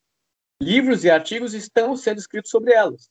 Livros 0.63 1.03
e 1.03 1.11
artigos 1.11 1.55
estão 1.55 1.97
sendo 1.97 2.19
escritos 2.19 2.49
sobre 2.49 2.73
elas. 2.73 3.11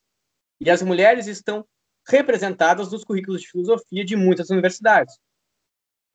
E 0.62 0.70
as 0.70 0.82
mulheres 0.82 1.28
estão 1.28 1.68
representadas 2.08 2.90
nos 2.90 3.04
currículos 3.04 3.42
de 3.42 3.50
filosofia 3.50 4.06
de 4.06 4.16
muitas 4.16 4.50
universidades. 4.50 5.20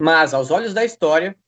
Mas, 0.01 0.33
aos 0.33 0.51
olhos 0.51 0.73
da 0.73 0.83
história, 0.83 1.39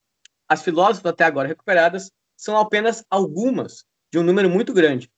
as 0.47 0.63
filósofas 0.63 1.11
até 1.11 1.25
agora 1.25 1.49
recuperadas 1.49 2.13
são 2.37 2.59
apenas 2.59 3.03
algumas 3.09 3.87
de 4.13 4.19
um 4.19 4.23
número 4.23 4.51
muito 4.51 4.75
grande. 4.75 5.11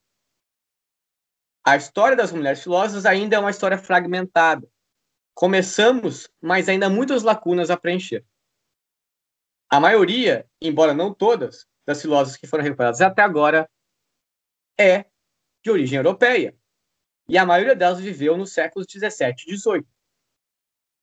A 1.66 1.77
história 1.77 2.16
das 2.16 2.31
mulheres 2.31 2.62
filósofas 2.62 3.05
ainda 3.05 3.35
é 3.35 3.39
uma 3.41 3.51
história 3.51 3.77
fragmentada. 3.77 4.68
Começamos, 5.35 6.31
mas 6.41 6.68
ainda 6.68 6.87
há 6.87 6.91
muitas 6.91 7.25
lacunas 7.25 7.71
a 7.71 7.77
preencher. 7.77 8.25
A 9.68 9.81
maioria, 9.81 10.49
embora 10.62 10.95
não 10.95 11.12
todas, 11.12 11.66
das 11.85 12.01
filósofas 12.01 12.37
que 12.37 12.47
foram 12.47 12.62
recuperadas 12.62 13.01
até 13.01 13.23
agora 13.23 13.68
é 14.79 15.07
de 15.62 15.71
origem 15.71 15.97
europeia. 15.97 16.57
E 17.29 17.39
a 17.39 17.47
maioria 17.47 17.77
delas 17.77 18.01
viveu 18.01 18.37
nos 18.37 18.53
séculos 18.53 18.87
17 18.87 19.45
e 19.47 19.55
18. 19.55 19.87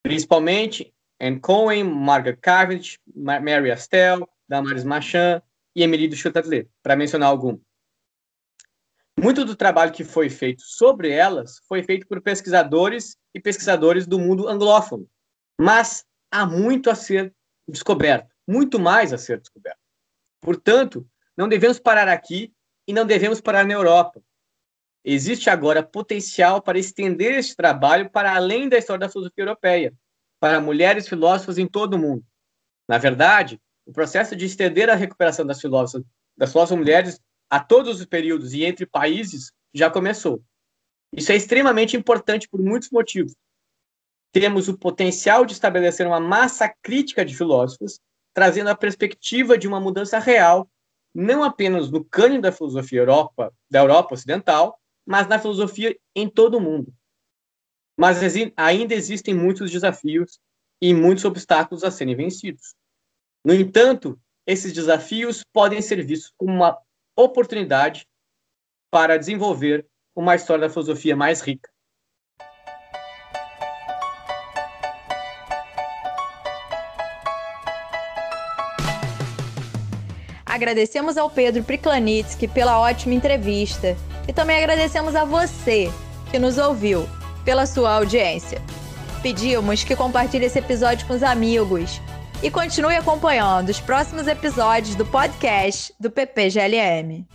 Principalmente 0.04 0.94
Anne 1.20 1.40
Cohen, 1.40 1.84
Margaret 1.84 2.38
Cavendish, 2.38 3.00
Mary 3.16 3.72
Astel, 3.72 4.28
Damaris 4.48 4.84
Machan 4.84 5.42
e 5.76 5.84
Emily 5.84 6.08
de 6.08 6.16
Châtelet, 6.16 6.70
para 6.82 6.96
mencionar 6.96 7.30
algum. 7.30 7.60
Muito 9.20 9.44
do 9.44 9.56
trabalho 9.56 9.92
que 9.92 10.04
foi 10.04 10.30
feito 10.30 10.62
sobre 10.62 11.10
elas 11.10 11.60
foi 11.68 11.82
feito 11.82 12.08
por 12.08 12.22
pesquisadores 12.22 13.18
e 13.34 13.40
pesquisadores 13.40 14.06
do 14.06 14.20
mundo 14.20 14.48
anglófono. 14.48 15.10
Mas 15.60 16.06
há 16.32 16.46
muito 16.46 16.90
a 16.90 16.96
ser 16.96 17.34
descoberto, 17.68 18.32
muito 18.48 18.80
mais 18.80 19.12
a 19.12 19.18
ser 19.18 19.40
descoberto. 19.40 19.80
Portanto, 20.40 21.10
não 21.36 21.50
devemos 21.50 21.80
parar 21.80 22.08
aqui 22.08 22.54
e 22.88 22.94
não 22.94 23.06
devemos 23.06 23.42
parar 23.42 23.66
na 23.66 23.74
Europa. 23.74 24.22
Existe 25.04 25.50
agora 25.50 25.84
potencial 25.84 26.62
para 26.62 26.80
estender 26.80 27.38
este 27.38 27.56
trabalho 27.56 28.10
para 28.10 28.36
além 28.36 28.68
da 28.70 28.78
história 28.78 29.02
da 29.02 29.10
filosofia 29.10 29.44
europeia, 29.44 29.94
para 30.40 30.62
mulheres 30.62 31.08
filósofas 31.08 31.58
em 31.58 31.68
todo 31.68 31.96
o 31.96 32.00
mundo. 32.00 32.26
Na 32.88 32.98
verdade, 32.98 33.60
o 33.86 33.92
processo 33.92 34.36
de 34.36 34.46
estender 34.46 34.90
a 34.90 34.96
recuperação 34.96 35.46
das 35.46 35.60
filósofas, 35.60 36.06
das 36.36 36.52
filósofas 36.52 36.78
mulheres 36.78 37.22
a 37.50 37.60
todos 37.60 38.00
os 38.00 38.06
períodos 38.06 38.54
e 38.54 38.64
entre 38.64 38.86
países 38.86 39.52
já 39.74 39.90
começou. 39.90 40.42
Isso 41.14 41.32
é 41.32 41.36
extremamente 41.36 41.96
importante 41.96 42.48
por 42.50 42.62
muitos 42.62 42.90
motivos. 42.90 43.34
Temos 44.34 44.68
o 44.68 44.78
potencial 44.78 45.46
de 45.46 45.54
estabelecer 45.54 46.06
uma 46.06 46.20
massa 46.20 46.72
crítica 46.82 47.24
de 47.24 47.36
filósofos, 47.36 48.00
trazendo 48.34 48.70
a 48.70 48.76
perspectiva 48.76 49.58
de 49.58 49.68
uma 49.68 49.80
mudança 49.80 50.20
real 50.20 50.70
não 51.20 51.44
apenas 51.44 51.90
no 51.90 52.06
cânone 52.06 52.40
da 52.40 52.52
filosofia 52.52 53.00
Europa, 53.00 53.52
da 53.68 53.80
Europa 53.80 54.14
Ocidental, 54.14 54.80
mas 55.04 55.28
na 55.28 55.40
filosofia 55.40 55.98
em 56.16 56.30
todo 56.30 56.60
o 56.60 56.62
mundo. 56.62 56.94
Mas 57.98 58.20
ainda 58.56 58.94
existem 58.94 59.34
muitos 59.34 59.72
desafios 59.72 60.40
e 60.80 60.94
muitos 60.94 61.26
obstáculos 61.26 61.84
a 61.84 61.90
serem 61.90 62.16
vencidos. 62.16 62.76
No 63.44 63.52
entanto, 63.52 64.22
esses 64.46 64.72
desafios 64.72 65.44
podem 65.52 65.82
ser 65.82 66.06
vistos 66.06 66.32
como 66.38 66.54
uma 66.54 66.78
oportunidade 67.16 68.08
para 68.92 69.18
desenvolver 69.18 69.88
uma 70.16 70.36
história 70.36 70.68
da 70.68 70.70
filosofia 70.72 71.16
mais 71.16 71.42
rica. 71.42 71.68
Agradecemos 80.58 81.18
ao 81.18 81.30
Pedro 81.30 81.64
Priklanitsky 81.64 82.48
pela 82.48 82.80
ótima 82.80 83.14
entrevista 83.14 83.96
e 84.28 84.34
também 84.34 84.58
agradecemos 84.58 85.16
a 85.16 85.24
você 85.24 85.92
que 86.32 86.40
nos 86.40 86.58
ouviu 86.58 87.08
pela 87.46 87.66
sua 87.66 87.94
audiência. 87.94 88.62
Pedimos 89.22 89.84
que 89.84 89.96
compartilhe 89.96 90.46
esse 90.46 90.60
episódio 90.60 91.08
com 91.08 91.14
os 91.14 91.24
amigos 91.24 92.02
e 92.42 92.50
continue 92.50 92.96
acompanhando 92.96 93.70
os 93.70 93.80
próximos 93.80 94.28
episódios 94.28 94.96
do 94.96 95.06
podcast 95.06 95.94
do 96.00 96.10
PPGLM. 96.10 97.26